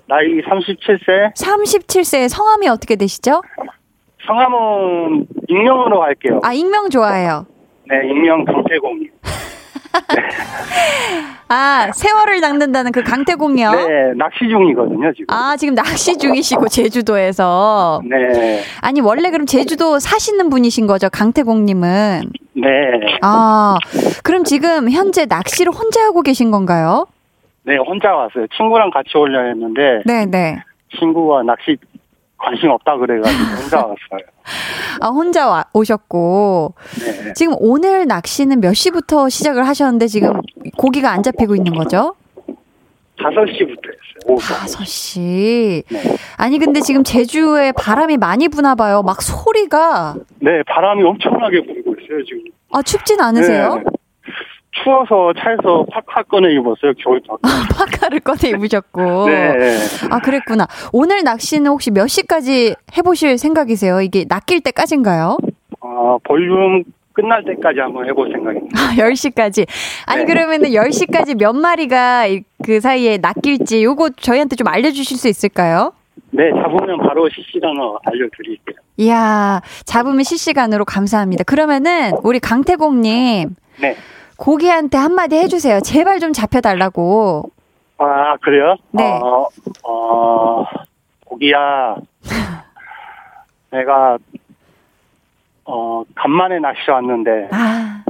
나이 0.06 0.42
37세. 0.42 1.34
37세 1.34 2.30
성함이 2.30 2.68
어떻게 2.68 2.96
되시죠? 2.98 3.42
성함은 4.28 5.26
익명으로 5.48 6.04
할게요. 6.04 6.40
아, 6.44 6.54
익명 6.54 6.92
좋아해요. 6.92 7.48
네, 7.88 8.08
익명 8.10 8.46
강태공님. 8.46 9.10
아, 11.52 11.90
세월을 11.94 12.42
낚는다는 12.42 12.92
그 12.92 13.02
강태공이요? 13.02 13.72
네, 13.72 14.14
낚시 14.16 14.48
중이거든요, 14.48 15.12
지금. 15.14 15.26
아, 15.30 15.56
지금 15.58 15.74
낚시 15.74 16.16
중이시고, 16.18 16.68
제주도에서. 16.70 18.02
네, 18.06 18.62
아니, 18.82 19.02
원래 19.02 19.32
그럼 19.32 19.48
제주도 19.48 19.98
사시는 19.98 20.50
분이신 20.50 20.86
거죠, 20.86 21.10
강태공님은? 21.10 22.22
네. 22.54 22.68
아, 23.24 23.78
그럼 24.24 24.44
지금 24.44 24.92
현재 24.92 25.26
낚시를 25.26 25.72
혼자 25.74 26.04
하고 26.06 26.22
계신 26.22 26.52
건가요? 26.52 27.08
네, 27.64 27.78
혼자 27.78 28.14
왔어요. 28.14 28.46
친구랑 28.56 28.92
같이 28.92 29.10
오려 29.16 29.44
했는데, 29.48 30.04
네네. 30.06 30.62
친구가 31.00 31.44
낚시 31.44 31.78
관심 32.40 32.70
없다 32.72 32.98
그래가지고 32.98 33.44
혼자 33.44 33.78
왔어요. 33.86 34.28
아, 35.02 35.08
혼자 35.10 35.48
와, 35.48 35.66
오셨고. 35.74 36.74
네. 37.00 37.34
지금 37.34 37.54
오늘 37.60 38.08
낚시는 38.08 38.62
몇 38.62 38.74
시부터 38.74 39.30
시작을 39.30 39.68
하셨는데 39.68 40.08
지금 40.08 40.42
고기가 40.78 41.12
안 41.12 41.22
잡히고 41.22 41.56
있는 41.56 41.74
거죠? 41.74 42.16
5시부터 43.18 43.60
했어요. 43.60 44.00
오후. 44.28 44.40
5시. 44.40 45.84
네. 45.90 46.16
아니, 46.38 46.58
근데 46.58 46.80
지금 46.80 47.04
제주에 47.04 47.74
바람이 47.74 48.18
많이 48.18 48.48
부나 48.48 48.76
봐요. 48.76 49.02
막 49.04 49.22
소리가. 49.22 50.16
네, 50.40 50.64
바람이 50.64 51.04
엄청나게 51.04 51.66
불고 51.66 51.94
있어요, 52.02 52.24
지금. 52.26 52.44
아, 52.72 52.82
춥진 52.82 53.20
않으세요? 53.20 53.76
네. 53.76 53.84
추워서 54.72 55.34
차에서 55.38 55.86
파카 55.92 56.24
꺼내 56.24 56.54
입었어요, 56.54 56.94
겨울 57.04 57.22
파카. 57.28 57.40
파카를 57.76 58.20
꺼내 58.22 58.50
입으셨고. 58.56 59.02
네. 59.28 59.78
아, 60.10 60.20
그랬구나. 60.20 60.68
오늘 60.94 61.24
낚시는 61.24 61.68
혹시 61.72 61.92
몇 61.92 62.08
시까지 62.08 62.76
해보실 62.98 63.38
생각이세요? 63.38 64.02
이게 64.02 64.26
낚일 64.28 64.62
때까지인가요? 64.62 65.38
어, 65.82 66.18
볼륨 66.24 66.84
끝날 67.14 67.44
때까지 67.44 67.80
한번 67.80 68.08
해볼 68.08 68.32
생각입니다. 68.32 68.80
아, 68.80 68.94
10시까지. 68.96 69.68
아니, 70.06 70.24
네. 70.24 70.34
그러면은 70.34 70.70
10시까지 70.70 71.38
몇 71.38 71.54
마리가 71.54 72.28
이- 72.28 72.44
그 72.64 72.80
사이에 72.80 73.18
낚일지 73.18 73.84
요거 73.84 74.12
저희한테 74.12 74.56
좀 74.56 74.68
알려주실 74.68 75.18
수 75.18 75.28
있을까요? 75.28 75.94
네, 76.32 76.44
잡으면 76.52 77.00
바로 77.00 77.28
실시간으로 77.30 78.00
알려드릴게요. 78.06 78.76
이야, 78.98 79.62
잡으면 79.86 80.24
실시간으로 80.24 80.86
감사합니다. 80.86 81.44
그러면은 81.44 82.12
우리 82.24 82.40
강태공님 82.40 83.56
네. 83.82 83.96
고기한테 84.40 84.98
한마디 84.98 85.36
해주세요. 85.36 85.82
제발 85.82 86.20
좀 86.20 86.32
잡혀달라고. 86.32 87.52
아, 87.98 88.38
그래요? 88.38 88.78
네. 88.92 89.04
어, 89.22 89.48
어, 89.84 90.66
고기야. 91.26 91.98
내가, 93.72 94.18
어, 95.66 96.04
간만에 96.16 96.60
낚시 96.60 96.90
왔는데, 96.90 97.50
아, 97.52 98.04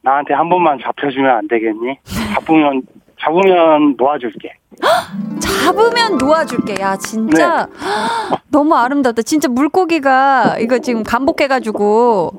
나한테 0.00 0.32
한 0.32 0.48
번만 0.48 0.78
잡혀주면 0.82 1.30
안 1.30 1.46
되겠니? 1.48 1.98
잡으면, 2.34 2.82
잡으면 3.22 3.94
놓아줄게. 3.96 4.54
잡으면 5.40 6.18
놓아줄게. 6.18 6.76
야, 6.80 6.96
진짜 6.96 7.68
너무 8.50 8.74
아름답다. 8.74 9.22
진짜 9.22 9.48
물고기가 9.48 10.56
이거 10.60 10.78
지금 10.78 11.02
감복해가지고 11.02 12.32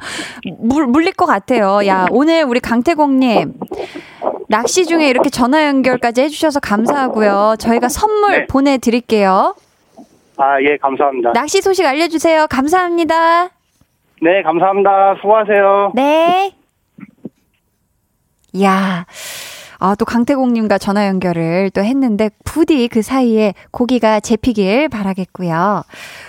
물, 0.58 0.86
물릴 0.86 1.12
것 1.12 1.26
같아요. 1.26 1.80
야, 1.86 2.06
오늘 2.10 2.44
우리 2.44 2.60
강태공님 2.60 3.54
낚시 4.48 4.86
중에 4.86 5.08
이렇게 5.08 5.28
전화 5.28 5.66
연결까지 5.66 6.22
해주셔서 6.22 6.60
감사하고요. 6.60 7.56
저희가 7.58 7.88
선물 7.88 8.30
네. 8.32 8.46
보내드릴게요. 8.46 9.54
아, 10.38 10.60
예, 10.62 10.76
감사합니다. 10.78 11.32
낚시 11.34 11.60
소식 11.60 11.84
알려주세요. 11.86 12.46
감사합니다. 12.48 13.50
네, 14.22 14.42
감사합니다. 14.42 15.16
수고하세요. 15.20 15.92
네. 15.94 16.54
이야. 18.54 19.06
아, 19.84 19.96
또 19.96 20.04
강태공님과 20.04 20.78
전화 20.78 21.08
연결을 21.08 21.70
또 21.70 21.82
했는데, 21.82 22.30
부디 22.44 22.86
그 22.86 23.02
사이에 23.02 23.52
고기가 23.72 24.20
잡히길 24.20 24.88
바라겠고요. 24.88 25.82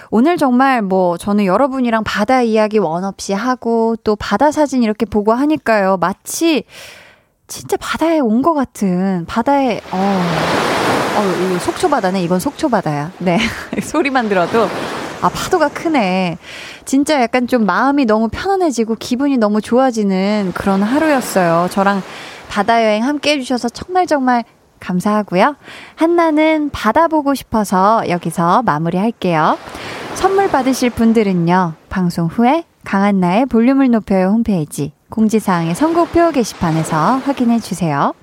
오늘 0.10 0.38
정말 0.38 0.82
뭐, 0.82 1.20
저는 1.20 1.46
여러분이랑 1.46 2.04
바다 2.04 2.42
이야기 2.42 2.80
원 2.80 3.04
없이 3.04 3.32
하고, 3.32 3.96
또 4.04 4.16
바다 4.16 4.52
사진 4.52 4.82
이렇게 4.82 5.06
보고 5.06 5.34
하니까요. 5.34 5.98
마치, 5.98 6.64
진짜 7.46 7.78
바다에 7.78 8.18
온 8.20 8.42
것 8.42 8.56
같은, 8.56 9.26
바다에, 9.28 9.82
어, 9.92 10.22
어, 11.18 11.46
이거 11.46 11.60
속초 11.60 11.92
바다네. 11.92 12.24
이건 12.24 12.40
속초 12.40 12.70
바다야. 12.70 13.12
네. 13.20 13.38
소리만 13.84 14.30
들어도, 14.30 14.68
아, 15.22 15.30
파도가 15.30 15.70
크네. 15.70 16.40
진짜 16.86 17.22
약간 17.22 17.46
좀 17.46 17.68
마음이 17.68 18.06
너무 18.06 18.30
편안해지고 18.30 18.96
기분이 18.96 19.38
너무 19.38 19.62
좋아지는 19.62 20.54
그런 20.56 20.82
하루였어요. 20.82 21.68
저랑 21.70 22.02
바다 22.54 22.86
여행 22.86 23.04
함께 23.04 23.32
해주셔서 23.32 23.70
정말 23.70 24.06
정말 24.06 24.44
감사하고요. 24.80 25.56
한나는 25.96 26.70
바다 26.70 27.08
보고 27.08 27.34
싶어서 27.34 28.08
여기서 28.08 28.62
마무리 28.62 29.00
할게요. 29.00 29.58
선물 30.14 30.52
받으실 30.52 30.92
분들은요, 30.92 31.74
방송 31.90 32.28
후에 32.28 32.64
강한나의 32.84 33.48
볼륨을 33.48 33.90
높여요 33.90 34.28
홈페이지 34.28 34.92
공지사항의 35.10 35.74
선곡표 35.74 36.30
게시판에서 36.30 37.18
확인해 37.26 37.60
주세요. 37.60 38.14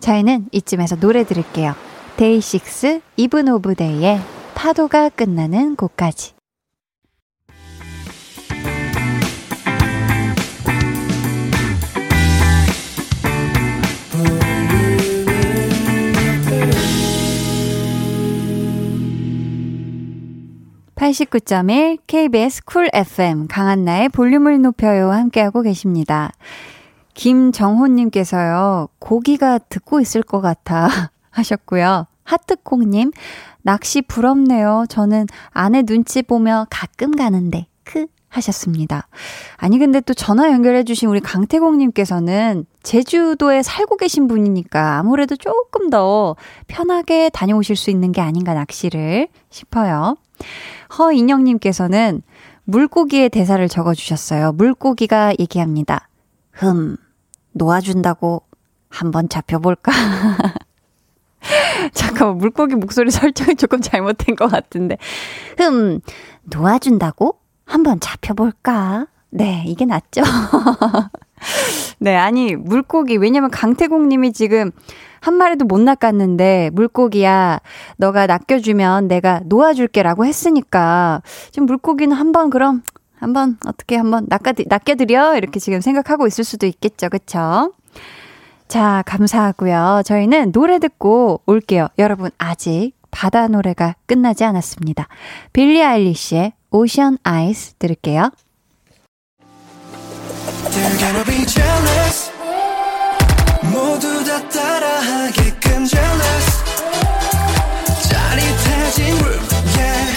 저희는 0.00 0.48
이쯤에서 0.50 0.96
노래 0.96 1.22
들을게요. 1.22 1.76
데이식스 2.16 3.00
이븐 3.16 3.48
오브 3.48 3.76
데이의 3.76 4.18
파도가 4.56 5.08
끝나는 5.10 5.76
곳까지. 5.76 6.32
(89.1) 21.02 21.98
KBS 22.06 22.64
쿨 22.64 22.88
FM 22.92 23.48
강한나의 23.48 24.08
볼륨을 24.10 24.62
높여요 24.62 25.10
함께하고 25.10 25.62
계십니다. 25.62 26.30
김정호님께서요 27.14 28.88
고기가 29.00 29.58
듣고 29.58 29.98
있을 29.98 30.22
것 30.22 30.40
같아 30.40 30.88
하셨고요. 31.30 32.06
하트콩님 32.22 33.10
낚시 33.62 34.00
부럽네요. 34.00 34.84
저는 34.88 35.26
아내 35.50 35.82
눈치 35.82 36.22
보며 36.22 36.68
가끔 36.70 37.10
가는데 37.16 37.66
크 37.82 38.06
하셨습니다. 38.32 39.06
아니, 39.56 39.78
근데 39.78 40.00
또 40.00 40.14
전화 40.14 40.50
연결해 40.50 40.84
주신 40.84 41.08
우리 41.08 41.20
강태공 41.20 41.78
님께서는 41.78 42.64
제주도에 42.82 43.62
살고 43.62 43.96
계신 43.96 44.26
분이니까 44.26 44.98
아무래도 44.98 45.36
조금 45.36 45.90
더 45.90 46.34
편하게 46.66 47.30
다녀오실 47.30 47.76
수 47.76 47.90
있는 47.90 48.10
게 48.10 48.20
아닌가 48.20 48.54
낚시를 48.54 49.28
싶어요. 49.50 50.16
허인영 50.98 51.44
님께서는 51.44 52.22
물고기의 52.64 53.28
대사를 53.28 53.66
적어 53.68 53.94
주셨어요. 53.94 54.52
물고기가 54.52 55.34
얘기합니다. 55.38 56.08
흠, 56.52 56.96
놓아준다고 57.52 58.42
한번 58.88 59.28
잡혀볼까? 59.28 59.92
잠깐만, 61.92 62.38
물고기 62.38 62.76
목소리 62.76 63.10
설정이 63.10 63.56
조금 63.56 63.80
잘못된 63.80 64.36
것 64.36 64.48
같은데. 64.48 64.96
흠, 65.58 66.00
놓아준다고? 66.44 67.41
한번 67.72 68.00
잡혀볼까? 68.00 69.06
네, 69.30 69.64
이게 69.66 69.86
낫죠? 69.86 70.20
네, 71.98 72.14
아니, 72.14 72.54
물고기, 72.54 73.16
왜냐면 73.16 73.50
강태공 73.50 74.10
님이 74.10 74.34
지금 74.34 74.70
한 75.20 75.34
마리도 75.34 75.64
못 75.64 75.80
낚았는데, 75.80 76.68
물고기야, 76.74 77.60
너가 77.96 78.26
낚여주면 78.26 79.08
내가 79.08 79.40
놓아줄게 79.46 80.02
라고 80.02 80.26
했으니까, 80.26 81.22
지금 81.50 81.64
물고기는 81.64 82.14
한번 82.14 82.50
그럼, 82.50 82.82
한번, 83.18 83.56
어떻게 83.66 83.96
한번 83.96 84.26
낚아, 84.28 84.52
낚여드려? 84.66 85.38
이렇게 85.38 85.58
지금 85.58 85.80
생각하고 85.80 86.26
있을 86.26 86.44
수도 86.44 86.66
있겠죠. 86.66 87.08
그쵸? 87.08 87.72
자, 88.68 89.02
감사하고요. 89.06 90.02
저희는 90.04 90.52
노래 90.52 90.78
듣고 90.78 91.40
올게요. 91.46 91.88
여러분, 91.98 92.30
아직 92.36 92.92
바다 93.10 93.48
노래가 93.48 93.94
끝나지 94.04 94.44
않았습니다. 94.44 95.08
빌리 95.54 95.82
아일리시의 95.82 96.52
오션 96.72 97.18
아이스 97.22 97.74
들을게요. 97.78 98.30
짜릿해진 108.08 109.16
room 109.18 109.44
yeah 109.76 110.11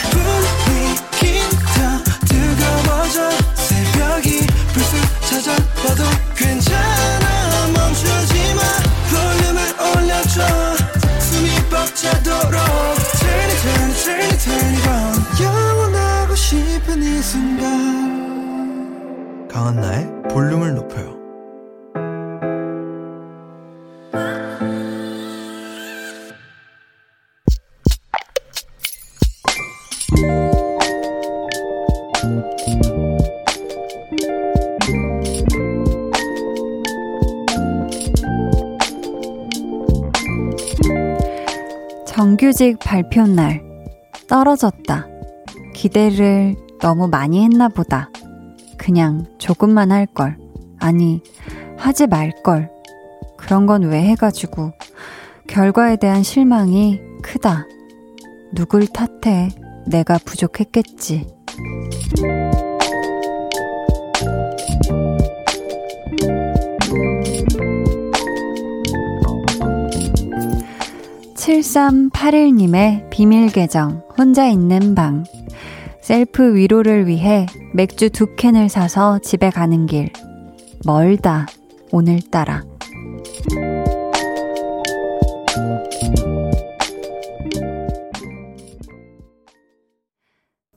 순간 17.26 17.58
강한나의 19.48 20.06
볼륨을 20.30 20.76
높여요. 20.76 21.16
정규직 42.06 42.78
발표 42.78 43.26
날 43.26 43.64
떨어졌다. 44.28 45.08
기대를 45.74 46.65
너무 46.82 47.08
많이 47.08 47.44
했나 47.44 47.68
보다. 47.70 48.10
그냥 48.78 49.26
조금만 49.38 49.92
할 49.92 50.06
걸. 50.06 50.38
아니, 50.80 51.22
하지 51.78 52.08
말 52.08 52.32
걸. 52.44 52.70
그런 53.38 53.66
건 53.66 53.84
왜 53.84 54.02
해가지고. 54.02 54.72
결과에 55.48 55.96
대한 55.98 56.24
실망이 56.24 57.00
크다. 57.22 57.68
누굴 58.54 58.88
탓해. 58.88 59.50
내가 59.88 60.18
부족했겠지. 60.18 61.28
(7381님의) 71.36 73.10
비밀 73.12 73.52
계정 73.52 74.02
혼자 74.18 74.48
있는 74.48 74.96
방 74.96 75.24
셀프 76.06 76.54
위로를 76.54 77.08
위해 77.08 77.48
맥주 77.74 78.12
두 78.12 78.36
캔을 78.36 78.70
사서 78.70 79.18
집에 79.24 79.50
가는 79.50 79.88
길. 79.88 80.12
멀다, 80.86 81.48
오늘따라. 81.92 82.64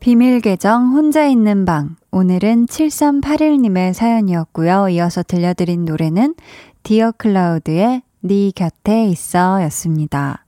비밀 0.01 0.41
계정 0.41 0.95
혼자 0.95 1.27
있는 1.27 1.67
방. 1.67 1.97
오늘은 2.11 2.65
7381님의 2.65 3.93
사연이었고요. 3.93 4.89
이어서 4.89 5.23
들려드린 5.23 5.85
노래는 5.85 6.37
디어 6.83 7.13
클라우드의 7.13 8.01
네 8.21 8.51
곁에 8.57 9.05
있어 9.05 9.63
였습니다. 9.65 10.47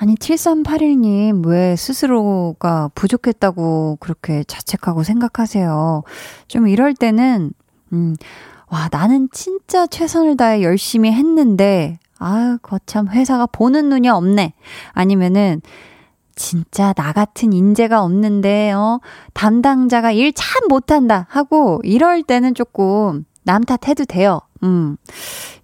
아니, 0.00 0.14
7381님, 0.14 1.44
왜 1.44 1.74
스스로가 1.74 2.90
부족했다고 2.94 3.96
그렇게 4.00 4.44
자책하고 4.44 5.02
생각하세요? 5.02 6.02
좀 6.46 6.68
이럴 6.68 6.94
때는, 6.94 7.52
음, 7.92 8.14
와, 8.68 8.88
나는 8.92 9.28
진짜 9.32 9.86
최선을 9.88 10.36
다해 10.36 10.62
열심히 10.62 11.10
했는데, 11.12 11.98
아유, 12.18 12.58
거참, 12.62 13.08
회사가 13.08 13.46
보는 13.46 13.88
눈이 13.88 14.08
없네. 14.08 14.52
아니면은, 14.92 15.62
진짜 16.36 16.92
나 16.92 17.12
같은 17.12 17.52
인재가 17.52 18.04
없는데, 18.04 18.70
어, 18.70 19.00
담당자가 19.34 20.12
일 20.12 20.32
참 20.32 20.68
못한다 20.68 21.26
하고, 21.28 21.80
이럴 21.82 22.22
때는 22.22 22.54
조금 22.54 23.24
남 23.42 23.64
탓해도 23.64 24.04
돼요. 24.04 24.40
음. 24.62 24.96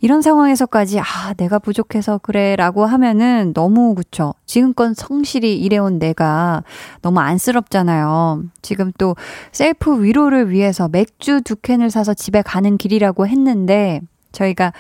이런 0.01 0.22
상황에서까지, 0.22 1.01
아, 1.01 1.34
내가 1.36 1.59
부족해서 1.59 2.18
그래, 2.18 2.57
라고 2.57 2.84
하면은 2.86 3.53
너무, 3.55 3.95
그쵸. 3.95 4.34
지금껏 4.47 4.95
성실히 4.95 5.57
일해온 5.57 5.99
내가 5.99 6.62
너무 7.03 7.20
안쓰럽잖아요. 7.20 8.45
지금 8.62 8.92
또 8.99 9.16
셀프 9.53 10.03
위로를 10.03 10.51
위해서 10.51 10.88
맥주 10.88 11.40
두 11.42 11.57
캔을 11.57 11.90
사서 11.90 12.14
집에 12.14 12.42
가는 12.42 12.76
길이라고 12.76 13.26
했는데, 13.26 14.01
저희가, 14.32 14.72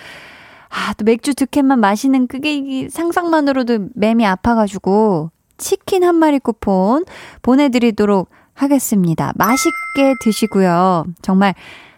아, 0.68 0.92
또 0.94 1.04
맥주 1.04 1.34
두 1.34 1.46
캔만 1.46 1.80
마시는 1.80 2.26
그게 2.26 2.88
상상만으로도 2.88 3.88
맴이 3.94 4.26
아파가지고, 4.26 5.30
치킨 5.56 6.04
한 6.04 6.16
마리 6.16 6.38
쿠폰 6.38 7.04
보내드리도록 7.42 8.28
하겠습니다. 8.54 9.32
맛있게 9.36 10.14
드시고요. 10.22 11.04
정말 11.22 11.54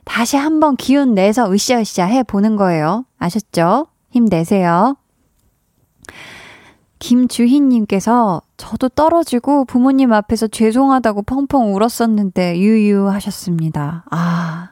다시 0.07 0.37
한번 0.37 0.77
기운 0.77 1.15
내서 1.15 1.53
으쌰으쌰 1.53 2.07
해 2.07 2.23
보는 2.23 2.57
거예요. 2.57 3.05
아셨죠? 3.19 3.89
힘내세요. 4.11 4.97
김주희님께서 6.99 8.41
저도 8.57 8.89
떨어지고 8.89 9.67
부모님 9.67 10.13
앞에서 10.15 10.47
죄송하다고 10.47 11.23
펑펑 11.23 11.75
울었었는데 11.75 12.59
유유 12.59 13.11
하셨습니다. 13.11 14.05
아, 14.11 14.71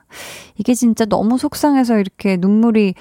이게 0.56 0.72
진짜 0.72 1.04
너무 1.04 1.36
속상해서 1.36 1.98
이렇게 1.98 2.38
눈물이 2.38 2.94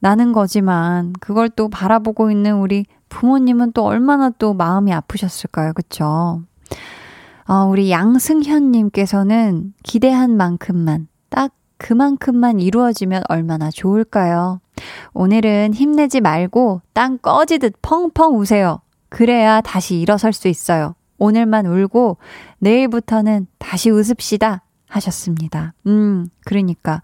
나는 0.00 0.32
거지만 0.32 1.12
그걸 1.20 1.48
또 1.50 1.68
바라보고 1.68 2.30
있는 2.30 2.56
우리 2.56 2.86
부모님은 3.10 3.72
또 3.72 3.84
얼마나 3.84 4.30
또 4.30 4.54
마음이 4.54 4.92
아프셨을까요? 4.92 5.74
그쵸? 5.74 6.42
어, 7.46 7.54
우리 7.70 7.90
양승현님께서는 7.90 9.74
기대한 9.82 10.36
만큼만 10.36 11.08
딱 11.28 11.52
그만큼만 11.78 12.60
이루어지면 12.60 13.24
얼마나 13.28 13.70
좋을까요? 13.70 14.60
오늘은 15.12 15.74
힘내지 15.74 16.20
말고 16.20 16.82
땅 16.92 17.18
꺼지듯 17.18 17.74
펑펑 17.82 18.38
우세요. 18.38 18.80
그래야 19.08 19.60
다시 19.60 19.98
일어설 20.00 20.32
수 20.32 20.48
있어요. 20.48 20.94
오늘만 21.18 21.66
울고 21.66 22.18
내일부터는 22.58 23.46
다시 23.58 23.90
웃읍시다. 23.90 24.62
하셨습니다. 24.88 25.74
음, 25.86 26.28
그러니까. 26.44 27.02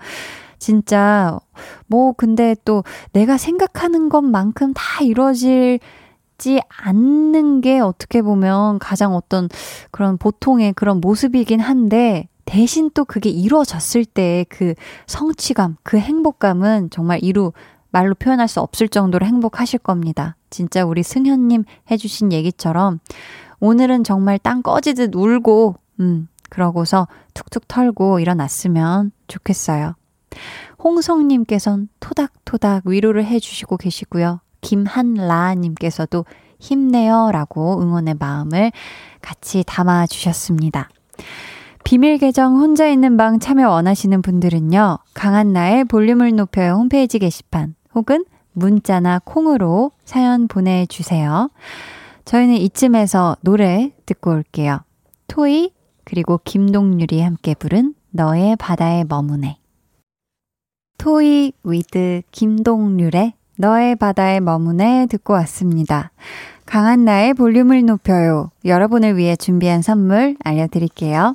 진짜, 0.59 1.39
뭐, 1.87 2.12
근데 2.12 2.55
또 2.64 2.85
내가 3.12 3.39
생각하는 3.39 4.09
것만큼 4.09 4.75
다 4.75 5.03
이루어지지 5.03 6.61
않는 6.68 7.62
게 7.62 7.81
어떻게 7.81 8.21
보면 8.23 8.79
가장 8.79 9.14
어떤 9.14 9.49
그런 9.91 10.18
보통의 10.18 10.75
그런 10.75 11.01
모습이긴 11.01 11.61
한데, 11.61 12.29
대신 12.51 12.91
또 12.95 13.05
그게 13.05 13.31
이루어졌을 13.31 14.05
때 14.05 14.45
그 14.49 14.75
성취감, 15.07 15.77
그 15.83 15.99
행복감은 15.99 16.91
정말 16.91 17.21
이루 17.23 17.53
말로 17.91 18.15
표현할 18.15 18.49
수 18.49 18.61
없을 18.61 18.89
정도로 18.89 19.25
행복하실 19.25 19.79
겁니다. 19.79 20.37
진짜 20.51 20.85
우리 20.85 21.03
승현님 21.03 21.65
해주신 21.91 22.33
얘기처럼 22.33 22.99
오늘은 23.61 24.05
정말 24.05 24.39
땅 24.39 24.63
꺼지듯 24.63 25.15
울고, 25.15 25.77
음, 26.01 26.29
그러고서 26.49 27.07
툭툭 27.35 27.69
털고 27.69 28.19
일어났으면 28.19 29.13
좋겠어요. 29.29 29.95
홍성님께선 30.83 31.89
토닥토닥 32.01 32.87
위로를 32.87 33.25
해주시고 33.27 33.77
계시고요. 33.77 34.41
김한라님께서도 34.61 36.25
힘내요 36.59 37.31
라고 37.33 37.81
응원의 37.81 38.17
마음을 38.19 38.73
같이 39.23 39.63
담아주셨습니다. 39.67 40.89
비밀 41.91 42.18
계정 42.18 42.55
혼자 42.55 42.86
있는 42.86 43.16
방 43.16 43.41
참여 43.41 43.68
원하시는 43.68 44.22
분들은요, 44.22 44.99
강한나의 45.12 45.86
볼륨을 45.86 46.36
높여요 46.36 46.74
홈페이지 46.74 47.18
게시판 47.18 47.74
혹은 47.97 48.24
문자나 48.53 49.20
콩으로 49.24 49.91
사연 50.05 50.47
보내주세요. 50.47 51.51
저희는 52.26 52.55
이쯤에서 52.59 53.38
노래 53.41 53.91
듣고 54.07 54.30
올게요. 54.30 54.78
토이, 55.26 55.72
그리고 56.05 56.38
김동률이 56.45 57.22
함께 57.22 57.55
부른 57.55 57.95
너의 58.11 58.55
바다에 58.55 59.03
머무네. 59.03 59.59
토이 60.97 61.55
with 61.64 62.23
김동률의 62.30 63.32
너의 63.57 63.97
바다에 63.97 64.38
머무네 64.38 65.07
듣고 65.11 65.32
왔습니다. 65.32 66.12
강한나의 66.66 67.35
볼륨을 67.34 67.84
높여요. 67.84 68.53
여러분을 68.64 69.16
위해 69.16 69.34
준비한 69.34 69.82
선물 69.82 70.36
알려드릴게요. 70.45 71.34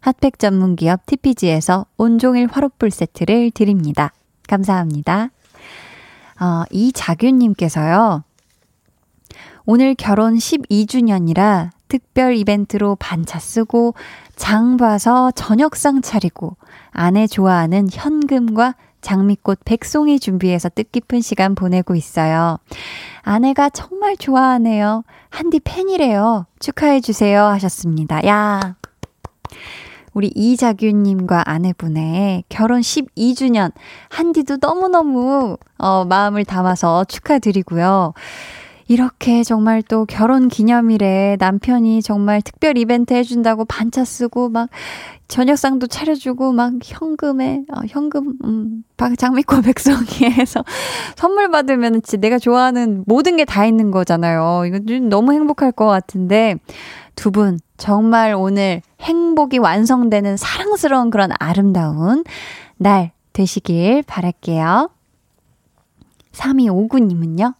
핫팩 0.00 0.38
전문 0.38 0.76
기업 0.76 1.06
TPG에서 1.06 1.86
온종일 1.96 2.48
화롯불 2.50 2.90
세트를 2.90 3.50
드립니다. 3.52 4.12
감사합니다. 4.48 5.30
어, 6.40 6.64
이자균님께서요. 6.70 8.24
오늘 9.66 9.94
결혼 9.94 10.34
12주년이라 10.36 11.70
특별 11.88 12.34
이벤트로 12.34 12.96
반차 12.96 13.38
쓰고 13.38 13.94
장 14.36 14.76
봐서 14.76 15.30
저녁상 15.32 16.02
차리고 16.02 16.56
아내 16.90 17.26
좋아하는 17.26 17.88
현금과 17.90 18.74
장미꽃 19.02 19.60
백송이 19.64 20.18
준비해서 20.20 20.68
뜻깊은 20.68 21.20
시간 21.20 21.54
보내고 21.54 21.94
있어요. 21.94 22.58
아내가 23.22 23.68
정말 23.70 24.16
좋아하네요. 24.16 25.04
한디 25.28 25.60
팬이래요. 25.60 26.46
축하해주세요. 26.58 27.44
하셨습니다. 27.44 28.26
야. 28.26 28.76
우리 30.20 30.30
이자규님과 30.34 31.44
아내분의 31.46 32.44
결혼 32.50 32.82
12주년. 32.82 33.72
한디도 34.10 34.58
너무너무, 34.60 35.56
어, 35.78 36.04
마음을 36.04 36.44
담아서 36.44 37.04
축하드리고요. 37.04 38.12
이렇게 38.90 39.44
정말 39.44 39.82
또 39.82 40.04
결혼 40.04 40.48
기념일에 40.48 41.36
남편이 41.38 42.02
정말 42.02 42.42
특별 42.42 42.76
이벤트 42.76 43.14
해준다고 43.14 43.64
반차 43.64 44.04
쓰고 44.04 44.48
막 44.48 44.68
저녁상도 45.28 45.86
차려주고 45.86 46.50
막 46.50 46.72
현금에 46.82 47.62
어, 47.72 47.82
현금 47.88 48.34
음 48.42 48.82
장미꽃 49.16 49.62
백성이에서 49.64 50.64
선물 51.14 51.52
받으면 51.52 52.02
진짜 52.02 52.16
내가 52.20 52.40
좋아하는 52.40 53.04
모든 53.06 53.36
게 53.36 53.44
다 53.44 53.64
있는 53.64 53.92
거잖아요. 53.92 54.64
이거 54.66 54.80
너무 55.08 55.34
행복할 55.34 55.70
것 55.70 55.86
같은데 55.86 56.56
두 57.14 57.30
분 57.30 57.60
정말 57.76 58.34
오늘 58.34 58.82
행복이 59.02 59.58
완성되는 59.58 60.36
사랑스러운 60.36 61.10
그런 61.10 61.30
아름다운 61.38 62.24
날 62.76 63.12
되시길 63.34 64.02
바랄게요. 64.08 64.90
3259님은요, 66.32 67.54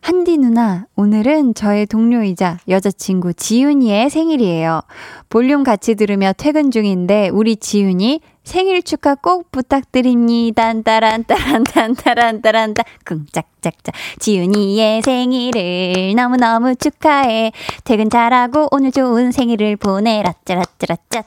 한디 0.00 0.38
누나, 0.38 0.86
오늘은 0.96 1.54
저의 1.54 1.86
동료이자 1.86 2.58
여자친구 2.68 3.34
지윤이의 3.34 4.10
생일이에요. 4.10 4.80
볼륨 5.28 5.62
같이 5.62 5.94
들으며 5.94 6.32
퇴근 6.36 6.70
중인데, 6.70 7.28
우리 7.30 7.56
지윤이 7.56 8.20
생일 8.44 8.82
축하 8.82 9.14
꼭 9.14 9.52
부탁드립니다. 9.52 10.72
딴따란따란딴따란따란따 10.72 12.82
쿵짝짝짝 13.04 13.94
지윤이의 14.20 15.02
생일을 15.02 16.14
너무너무 16.16 16.74
축하해. 16.74 17.52
퇴근 17.84 18.08
잘하고 18.08 18.68
오늘 18.70 18.90
좋은 18.90 19.32
생일을 19.32 19.76
보내라 19.76 20.32
짜라짜라짜. 20.46 21.24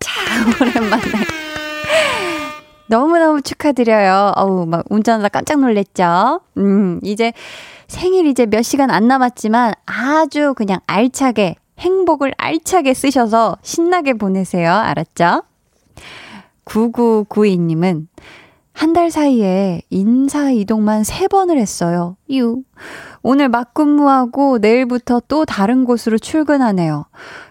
참 0.00 0.52
오랜만에. 0.60 1.02
너무너무 2.88 3.42
축하드려요. 3.42 4.32
어우, 4.36 4.66
막 4.66 4.84
운전하다 4.90 5.28
깜짝 5.28 5.60
놀랬죠? 5.60 6.40
음, 6.56 7.00
이제 7.02 7.32
생일 7.88 8.26
이제 8.26 8.46
몇 8.46 8.62
시간 8.62 8.90
안 8.90 9.08
남았지만 9.08 9.74
아주 9.86 10.54
그냥 10.56 10.80
알차게, 10.86 11.56
행복을 11.78 12.32
알차게 12.38 12.94
쓰셔서 12.94 13.58
신나게 13.62 14.14
보내세요. 14.14 14.72
알았죠? 14.72 15.42
9992님은 16.64 18.06
한 18.72 18.92
달 18.92 19.10
사이에 19.10 19.80
인사 19.88 20.50
이동만 20.50 21.00
3번을 21.02 21.56
했어요. 21.56 22.16
유. 22.30 22.62
오늘 23.22 23.48
맞근무하고 23.48 24.58
내일부터 24.58 25.22
또 25.28 25.46
다른 25.46 25.84
곳으로 25.86 26.18
출근하네요. 26.18 27.06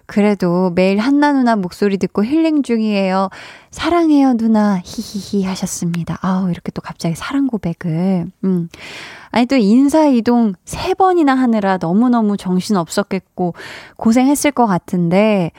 그래도 0.07 0.71
매일 0.71 0.99
한나 0.99 1.31
누나 1.33 1.55
목소리 1.55 1.97
듣고 1.97 2.23
힐링 2.23 2.63
중이에요. 2.63 3.29
사랑해요, 3.71 4.33
누나. 4.37 4.79
히히히 4.83 5.43
하셨습니다. 5.45 6.17
아우, 6.21 6.49
이렇게 6.51 6.71
또 6.71 6.81
갑자기 6.81 7.15
사랑 7.15 7.47
고백을. 7.47 8.27
음. 8.43 8.69
아니, 9.31 9.45
또 9.47 9.55
인사 9.55 10.05
이동 10.05 10.53
세 10.63 10.93
번이나 10.93 11.35
하느라 11.35 11.77
너무너무 11.77 12.37
정신 12.37 12.77
없었겠고, 12.77 13.53
고생했을 13.97 14.51
것 14.51 14.65
같은데, 14.67 15.51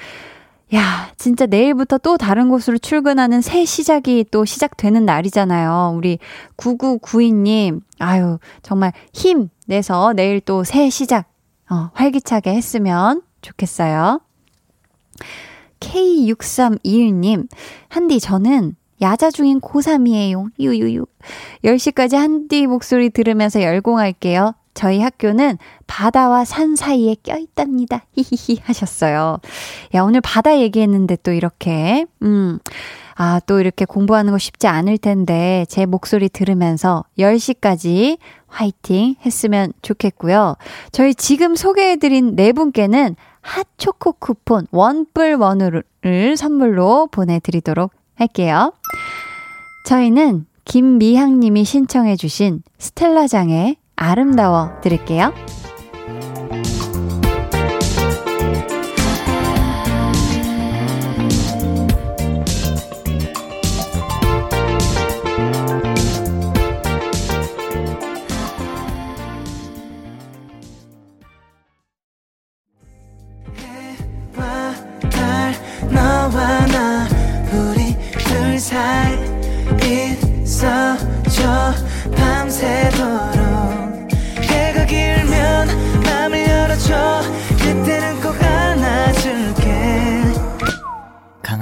야, 0.75 1.11
진짜 1.17 1.47
내일부터 1.47 1.99
또 1.99 2.17
다른 2.17 2.49
곳으로 2.49 2.79
출근하는 2.79 3.41
새 3.41 3.65
시작이 3.65 4.25
또 4.31 4.45
시작되는 4.45 5.05
날이잖아요. 5.05 5.95
우리 5.97 6.19
9992님, 6.57 7.81
아유, 7.99 8.39
정말 8.63 8.93
힘 9.13 9.49
내서 9.67 10.13
내일 10.15 10.41
또 10.41 10.65
새 10.65 10.91
시작, 10.91 11.27
어, 11.71 11.91
활기차게 11.95 12.53
했으면 12.55 13.23
좋겠어요. 13.43 14.21
K6321님, 15.81 17.49
한디, 17.89 18.21
저는 18.21 18.77
야자 19.03 19.31
중인 19.31 19.61
고3이에요. 19.61 20.51
유유유. 20.59 21.05
10시까지 21.65 22.17
한디 22.17 22.67
목소리 22.67 23.11
들으면서 23.11 23.63
열공할게요. 23.63 24.55
저희 24.77 25.01
학교는 25.01 25.59
바다와 25.87 26.45
산 26.45 26.77
사이에 26.77 27.17
껴있답니다. 27.23 28.05
히히히 28.15 28.61
하셨어요. 28.63 29.39
야, 29.95 30.03
오늘 30.03 30.21
바다 30.21 30.59
얘기했는데 30.59 31.17
또 31.23 31.33
이렇게, 31.33 32.05
음, 32.23 32.59
아, 33.15 33.41
또 33.47 33.59
이렇게 33.59 33.87
공부하는 33.87 34.33
거 34.33 34.39
쉽지 34.39 34.67
않을 34.67 34.99
텐데, 34.99 35.65
제 35.71 35.87
목소리 35.87 36.29
들으면서 36.29 37.05
10시까지 37.19 38.19
화이팅 38.49 39.17
했으면 39.25 39.73
좋겠고요. 39.81 40.57
저희 40.93 41.15
지금 41.15 41.57
소개해드린 41.57 42.37
네 42.37 42.53
분께는 42.53 43.17
핫초코 43.47 44.13
쿠폰 44.15 44.67
원뿔 44.71 45.35
원을 45.37 45.85
선물로 46.37 47.09
보내드리도록 47.11 47.93
할게요. 48.17 48.73
저희는 49.87 50.47
김미향님이 50.65 51.65
신청해주신 51.65 52.63
스텔라장의 52.79 53.77
아름다워 53.95 54.81
들을게요. 54.83 55.33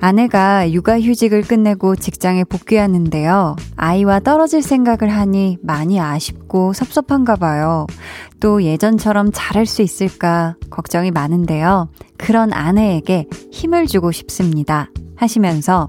아내가 0.00 0.70
육아휴직을 0.70 1.42
끝내고 1.42 1.96
직장에 1.96 2.44
복귀하는데요. 2.44 3.56
아이와 3.76 4.20
떨어질 4.20 4.62
생각을 4.62 5.08
하니 5.08 5.58
많이 5.62 5.98
아쉽고 5.98 6.72
섭섭한가 6.72 7.36
봐요. 7.36 7.86
또 8.40 8.62
예전처럼 8.62 9.30
잘할 9.32 9.66
수 9.66 9.82
있을까 9.82 10.56
걱정이 10.70 11.10
많은데요. 11.10 11.88
그런 12.18 12.52
아내에게 12.52 13.26
힘을 13.50 13.86
주고 13.86 14.12
싶습니다. 14.12 14.90
하시면서 15.16 15.88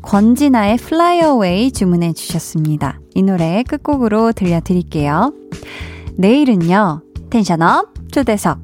권진아의 0.00 0.74
Fly 0.74 1.18
Away 1.18 1.72
주문해 1.72 2.14
주셨습니다. 2.14 2.98
이 3.14 3.22
노래 3.22 3.62
끝곡으로 3.64 4.32
들려드릴게요. 4.32 5.34
내일은요, 6.16 7.02
텐션업 7.30 7.92
초대석. 8.10 8.60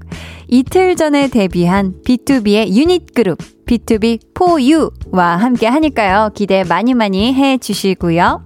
이틀 0.49 0.97
전에 0.97 1.29
데뷔한 1.29 1.97
B2B의 2.07 2.75
유닛 2.75 3.15
그룹 3.15 3.39
B2B 3.69 4.33
4U와 4.35 5.37
함께 5.37 5.67
하니까요. 5.67 6.31
기대 6.35 6.65
많이 6.65 6.95
많이 6.95 7.35
해 7.35 7.59
주시고요. 7.59 8.43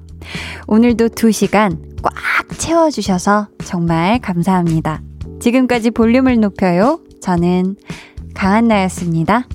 오늘도 0.66 1.10
2시간 1.10 1.78
꽉 2.02 2.12
채워 2.58 2.90
주셔서 2.90 3.48
정말 3.64 4.18
감사합니다. 4.18 5.00
지금까지 5.40 5.92
볼륨을 5.92 6.40
높여요. 6.40 7.00
저는 7.20 7.76
강한나였습니다. 8.34 9.46